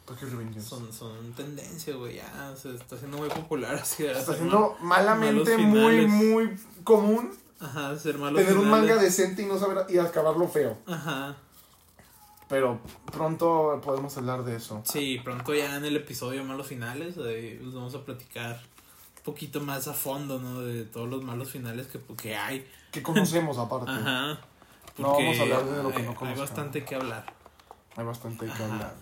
son, 0.62 0.92
son 0.92 1.32
tendencia, 1.34 1.94
güey. 1.96 2.16
Ya 2.16 2.54
se 2.56 2.74
está 2.74 2.94
haciendo 2.94 3.18
muy 3.18 3.28
popular 3.28 3.74
así. 3.82 4.04
Está 4.06 4.32
haciendo 4.32 4.76
malamente 4.80 5.58
muy, 5.58 6.06
muy 6.06 6.56
común 6.84 7.32
Ajá, 7.60 7.96
ser 7.98 8.18
malos 8.18 8.40
tener 8.40 8.56
un 8.56 8.70
manga 8.70 8.96
decente 8.96 9.42
y 9.42 9.46
no 9.46 9.58
saber 9.58 9.86
y 9.88 9.98
acabarlo 9.98 10.46
feo. 10.48 10.78
Ajá. 10.86 11.36
Pero 12.48 12.80
pronto 13.12 13.80
podemos 13.84 14.16
hablar 14.16 14.44
de 14.44 14.56
eso. 14.56 14.80
Sí, 14.84 15.20
pronto 15.22 15.54
ya 15.54 15.76
en 15.76 15.84
el 15.84 15.96
episodio 15.96 16.44
Malos 16.44 16.66
Finales 16.68 17.16
vamos 17.16 17.94
a 17.94 18.04
platicar 18.04 18.62
un 19.18 19.22
poquito 19.22 19.60
más 19.60 19.86
a 19.88 19.92
fondo, 19.92 20.38
¿no? 20.38 20.60
De 20.60 20.84
todos 20.84 21.08
los 21.08 21.22
malos 21.22 21.50
finales 21.50 21.88
que, 21.88 22.00
que 22.16 22.36
hay. 22.36 22.66
Que 22.90 23.02
conocemos 23.02 23.58
aparte. 23.58 23.90
Ajá. 23.90 24.40
No 24.96 25.12
vamos 25.12 25.38
a 25.38 25.42
hablar 25.42 25.64
de 25.66 25.82
lo 25.82 25.90
que 25.90 25.96
hay- 25.98 26.02
no 26.04 26.10
Hay 26.10 26.16
conozcamos. 26.16 26.38
bastante 26.38 26.84
que 26.84 26.94
hablar. 26.94 27.34
Hay 27.96 28.04
bastante 28.04 28.46
que 28.46 28.52
Ajá. 28.52 28.64
hablar. 28.64 28.94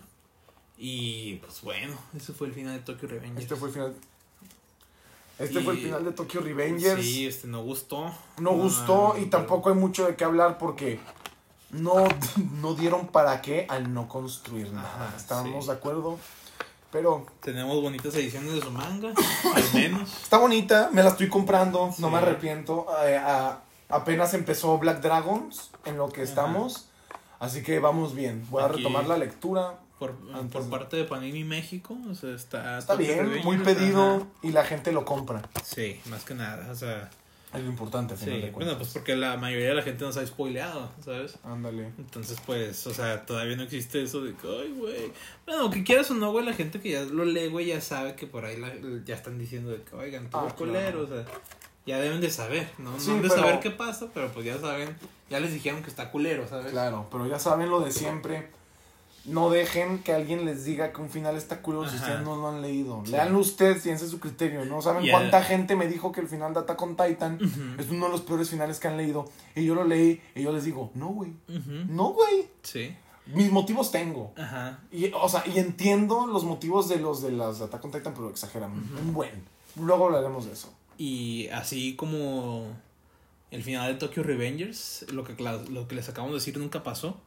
Y 0.79 1.37
pues 1.37 1.63
bueno, 1.63 1.97
ese 2.17 2.33
fue 2.33 2.49
el 2.49 2.53
final 2.55 2.75
de 2.75 2.81
Tokyo 2.81 3.07
Revengers. 3.09 3.43
Este 3.43 3.55
fue 3.57 3.69
el 3.69 3.75
final. 3.75 3.95
Este 5.39 5.61
fue 5.61 5.75
el 5.75 5.81
final 5.81 6.05
de 6.05 6.13
Tokyo 6.13 6.41
Revengers. 6.41 7.03
Sí, 7.03 7.27
este 7.27 7.47
no 7.49 7.63
gustó. 7.63 8.11
no 8.39 8.53
gustó 8.53 9.17
y 9.21 9.27
tampoco 9.27 9.69
hay 9.69 9.75
mucho 9.77 10.07
de 10.07 10.17
qué 10.17 10.25
hablar 10.25 10.57
porque 10.59 10.99
no, 11.71 12.05
no 12.61 12.75
dieron 12.75 13.09
para 13.09 13.43
qué 13.43 13.67
al 13.69 13.93
no 13.93 14.09
construir 14.09 14.73
nada. 14.73 14.89
Ajá, 15.09 15.17
Estábamos 15.17 15.65
sí. 15.65 15.71
de 15.71 15.77
acuerdo. 15.77 16.19
Pero 16.93 17.27
Tenemos 17.43 17.83
bonitas 17.83 18.15
ediciones 18.15 18.53
de 18.55 18.61
su 18.63 18.71
manga, 18.71 19.13
al 19.55 19.65
menos. 19.75 20.23
está 20.23 20.39
bonita, 20.39 20.89
me 20.93 21.03
la 21.03 21.11
estoy 21.11 21.29
comprando, 21.29 21.91
no 21.99 22.11
me 22.11 22.19
arrepiento. 22.19 22.87
Eh, 23.05 23.17
a- 23.19 23.61
apenas 23.91 24.33
empezó 24.33 24.79
Black 24.79 25.03
Dragons 25.03 25.71
en 25.85 25.99
lo 25.99 26.09
que 26.09 26.23
Ajá. 26.23 26.31
estamos. 26.31 26.89
Así 27.39 27.63
que 27.63 27.81
vamos 27.81 28.15
bien. 28.15 28.47
Voy 28.51 28.63
a 28.63 28.69
retomar 28.69 29.07
la 29.07 29.19
lectura. 29.19 29.75
Por, 29.99 30.15
Antes 30.35 30.53
por 30.53 30.65
de- 30.65 30.71
parte 30.71 30.97
de 30.97 31.05
Panini 31.05 31.43
México, 31.45 31.97
o 32.11 32.15
sea, 32.15 32.35
está... 32.35 32.79
Está 32.79 32.97
bien, 32.97 33.43
muy 33.45 33.57
ajá. 33.57 33.65
pedido 33.65 34.27
y 34.43 34.51
la 34.53 34.63
gente 34.65 34.93
lo 34.93 35.05
compra. 35.07 35.43
Sí, 35.65 36.01
más 36.11 36.25
que 36.25 36.35
nada, 36.35 36.71
o 36.71 36.75
sea... 36.75 37.09
Es 37.55 37.63
lo 37.63 37.71
importante, 37.71 38.13
al 38.13 38.19
Sí, 38.19 38.27
final 38.27 38.41
de 38.43 38.51
bueno, 38.51 38.77
pues 38.77 38.91
porque 38.93 39.17
la 39.17 39.37
mayoría 39.39 39.69
de 39.69 39.75
la 39.77 39.83
gente 39.83 40.05
nos 40.05 40.17
ha 40.19 40.27
spoileado, 40.27 40.91
¿sabes? 41.03 41.39
Ándale. 41.45 41.93
Entonces, 41.97 42.39
pues, 42.45 42.87
o 42.87 42.93
sea, 42.93 43.25
todavía 43.25 43.57
no 43.57 43.63
existe 43.63 44.03
eso 44.03 44.21
de 44.21 44.35
que, 44.35 44.47
ay, 44.47 44.75
güey. 44.77 45.13
Bueno, 45.47 45.71
que 45.71 45.83
quieras 45.83 46.11
o 46.11 46.15
no, 46.15 46.33
güey, 46.33 46.45
la 46.45 46.53
gente 46.53 46.81
que 46.81 46.91
ya 46.91 47.03
lo 47.05 47.25
lee, 47.25 47.47
güey, 47.47 47.67
ya 47.67 47.81
sabe 47.81 48.15
que 48.17 48.27
por 48.27 48.45
ahí 48.45 48.59
la- 48.61 48.75
ya 49.07 49.15
están 49.15 49.39
diciendo 49.39 49.71
de 49.71 49.81
que, 49.81 49.95
oigan, 49.97 50.29
todo 50.29 50.43
Ah, 50.43 50.49
es 50.49 50.55
culero, 50.55 51.03
o 51.03 51.07
sea, 51.07 51.25
ya 51.87 51.99
deben 51.99 52.21
de 52.21 52.29
saber, 52.31 52.69
¿no? 52.79 52.99
Sí, 53.01 53.11
no 53.11 53.23
de 53.23 53.29
pero- 53.31 53.37
saber 53.37 53.61
qué 53.61 53.71
pasa, 53.71 54.09
pero 54.13 54.31
pues 54.33 54.45
ya 54.45 54.59
saben, 54.59 54.95
ya 55.31 55.41
les 55.41 55.53
dijeron 55.55 55.83
que 55.83 55.89
está 55.89 56.11
culero, 56.11 56.47
¿sabes? 56.49 56.73
Claro, 56.73 57.07
pero 57.11 57.27
ya 57.27 57.39
saben 57.39 57.71
lo 57.71 57.81
de 57.81 57.93
siempre. 57.93 58.49
No 59.27 59.51
dejen 59.51 60.03
que 60.03 60.13
alguien 60.13 60.45
les 60.45 60.65
diga 60.65 60.93
que 60.93 61.01
un 61.01 61.11
final 61.11 61.37
está 61.37 61.61
culero 61.61 61.89
si 61.89 61.97
ustedes 61.97 62.21
no 62.21 62.37
lo 62.37 62.49
han 62.49 62.63
leído. 62.63 63.03
Sí. 63.05 63.13
Leanlo 63.13 63.41
ustedes 63.41 63.85
y 63.87 63.91
ese 63.91 64.05
es 64.05 64.11
su 64.11 64.21
criterio. 64.21 64.65
No 64.65 64.81
saben 64.83 65.11
cuánta 65.11 65.43
gente 65.43 65.75
me 65.75 65.89
dijo 65.89 66.13
que 66.13 66.21
el 66.21 66.29
final 66.29 66.55
de 66.55 66.61
Attack 66.61 66.81
on 66.81 66.97
Titan 66.97 67.39
es 67.79 67.91
uno 67.91 68.07
de 68.07 68.13
los 68.13 68.21
peores 68.23 68.49
finales 68.51 68.79
que 68.79 68.89
han 68.89 68.97
leído. 68.97 69.29
Y 69.55 69.65
yo 69.65 69.75
lo 69.75 69.85
leí 69.85 70.23
y 70.35 70.43
yo 70.43 70.53
les 70.53 70.65
digo, 70.65 70.91
no, 70.95 71.09
güey. 71.09 71.33
No, 71.89 72.11
güey. 72.11 72.47
Sí. 72.63 72.95
Mis 73.27 73.51
motivos 73.51 73.91
tengo. 73.91 74.33
Ajá. 74.37 74.79
Y, 74.93 75.11
o 75.13 75.29
sea, 75.29 75.43
y 75.47 75.59
entiendo 75.59 76.27
los 76.27 76.45
motivos 76.45 76.89
de 76.89 76.97
los 76.97 77.23
de 77.23 77.33
las 77.33 77.59
de 77.59 77.65
Attack 77.65 77.85
on 77.85 77.91
Titan, 77.91 78.15
pero 78.15 78.31
exageran. 78.31 78.71
Un 78.73 79.13
buen. 79.13 79.43
Luego 79.81 80.07
hablaremos 80.07 80.47
de 80.47 80.53
eso. 80.53 80.73
Y 80.99 81.49
así 81.49 81.97
como 81.97 82.67
el 83.51 83.63
final 83.63 83.93
de 83.93 83.99
Tokyo 83.99 84.23
Revengers, 84.23 85.07
lo 85.11 85.25
que, 85.25 85.35
lo 85.43 85.89
que 85.89 85.95
les 85.95 86.09
acabamos 86.09 86.35
de 86.35 86.39
decir 86.39 86.59
nunca 86.59 86.83
pasó. 86.83 87.19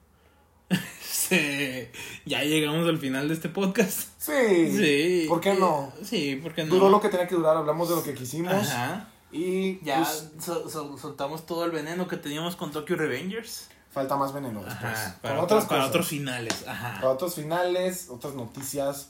Se- 1.30 1.92
ya 2.26 2.44
llegamos 2.44 2.88
al 2.90 2.98
final 2.98 3.28
de 3.28 3.34
este 3.36 3.50
podcast. 3.50 4.10
Sí. 4.18 4.72
Sí. 4.78 5.26
¿Por 5.30 5.40
qué 5.42 5.54
no? 5.54 5.94
Sí, 6.04 6.36
¿por 6.42 6.54
qué 6.54 6.64
no? 6.66 6.74
Duró 6.76 6.90
lo 6.90 7.00
que 7.00 7.10
tenía 7.10 7.28
que 7.28 7.36
durar. 7.36 7.56
Hablamos 7.58 7.88
de 7.90 7.96
lo 7.96 8.04
que 8.04 8.14
quisimos. 8.14 8.54
Ajá. 8.54 9.08
Y 9.32 9.80
Ya 9.86 9.98
pues, 9.98 10.30
sol- 10.44 10.70
sol- 10.72 11.00
soltamos 11.00 11.46
todo 11.46 11.64
el 11.66 11.72
veneno 11.72 12.08
que 12.08 12.18
teníamos 12.18 12.56
con 12.56 12.72
Tokyo 12.72 12.96
Revengers. 12.96 13.68
falta 13.92 14.16
más 14.18 14.34
veneno 14.34 14.64
después. 14.64 14.84
Ajá. 14.94 15.12
Con 15.14 15.22
Para, 15.22 15.34
otras 15.44 15.44
otros, 15.44 15.66
para 15.66 15.80
cosas. 15.82 15.90
otros 15.90 16.08
finales. 16.08 16.66
Ajá. 16.68 16.96
Para 16.96 17.10
otros 17.10 17.36
finales, 17.36 18.08
otras 18.10 18.34
noticias 18.36 19.10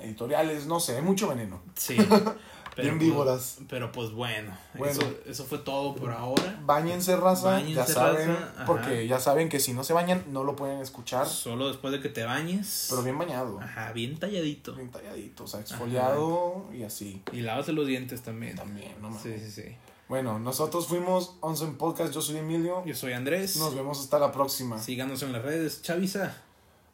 editoriales, 0.00 0.66
no 0.66 0.78
sé, 0.80 0.96
hay 0.96 1.02
mucho 1.02 1.28
veneno. 1.28 1.60
Sí. 1.76 1.96
Bien 2.82 2.98
pues- 2.98 3.10
víboras. 3.10 3.58
pero 3.68 3.92
pues 3.92 4.10
bueno. 4.12 4.56
Bueno. 4.74 4.92
Eso, 4.92 5.10
eso 5.26 5.44
fue 5.44 5.58
todo 5.58 5.94
por 5.94 6.10
ahora. 6.10 6.58
Báñense, 6.64 7.16
raza, 7.16 7.50
Báñense, 7.52 7.74
ya 7.74 7.86
saben, 7.86 8.28
raza, 8.28 8.64
porque 8.66 9.06
ya 9.06 9.18
saben 9.20 9.48
que 9.48 9.60
si 9.60 9.72
no 9.72 9.84
se 9.84 9.92
bañan, 9.92 10.24
no 10.28 10.44
lo 10.44 10.56
pueden 10.56 10.80
escuchar, 10.80 11.26
Solo 11.26 11.68
después 11.68 11.92
de 11.92 12.00
que 12.00 12.08
te 12.08 12.24
bañes. 12.24 12.86
pero 12.90 13.02
bien 13.02 13.18
bañado, 13.18 13.60
Ajá, 13.60 13.92
bien 13.92 14.18
talladito. 14.18 14.74
bien 14.74 14.90
talladito, 14.90 15.44
o 15.44 15.46
sea, 15.46 15.60
exfoliado 15.60 16.66
y 16.72 16.82
así. 16.84 17.22
Y 17.32 17.40
lávate 17.40 17.72
los 17.72 17.86
dientes 17.86 18.22
también. 18.22 18.56
También, 18.56 18.92
no 19.00 19.10
mames. 19.10 19.22
Sí, 19.22 19.34
sí, 19.38 19.50
sí. 19.62 19.76
Bueno, 20.08 20.38
nosotros 20.38 20.86
fuimos 20.86 21.34
Onsen 21.40 21.76
Podcast, 21.76 22.14
yo 22.14 22.22
soy 22.22 22.38
Emilio, 22.38 22.82
Yo 22.86 22.94
soy 22.94 23.12
Andrés. 23.12 23.56
nos 23.58 23.74
vemos 23.74 24.00
hasta 24.00 24.18
la 24.18 24.32
próxima. 24.32 24.78
Síganos 24.78 25.22
en 25.22 25.32
las 25.32 25.42
redes. 25.42 25.82
Chavisa. 25.82 26.34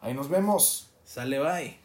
Ahí 0.00 0.14
nos 0.14 0.28
vemos. 0.28 0.88
Sale, 1.04 1.38
bye. 1.38 1.83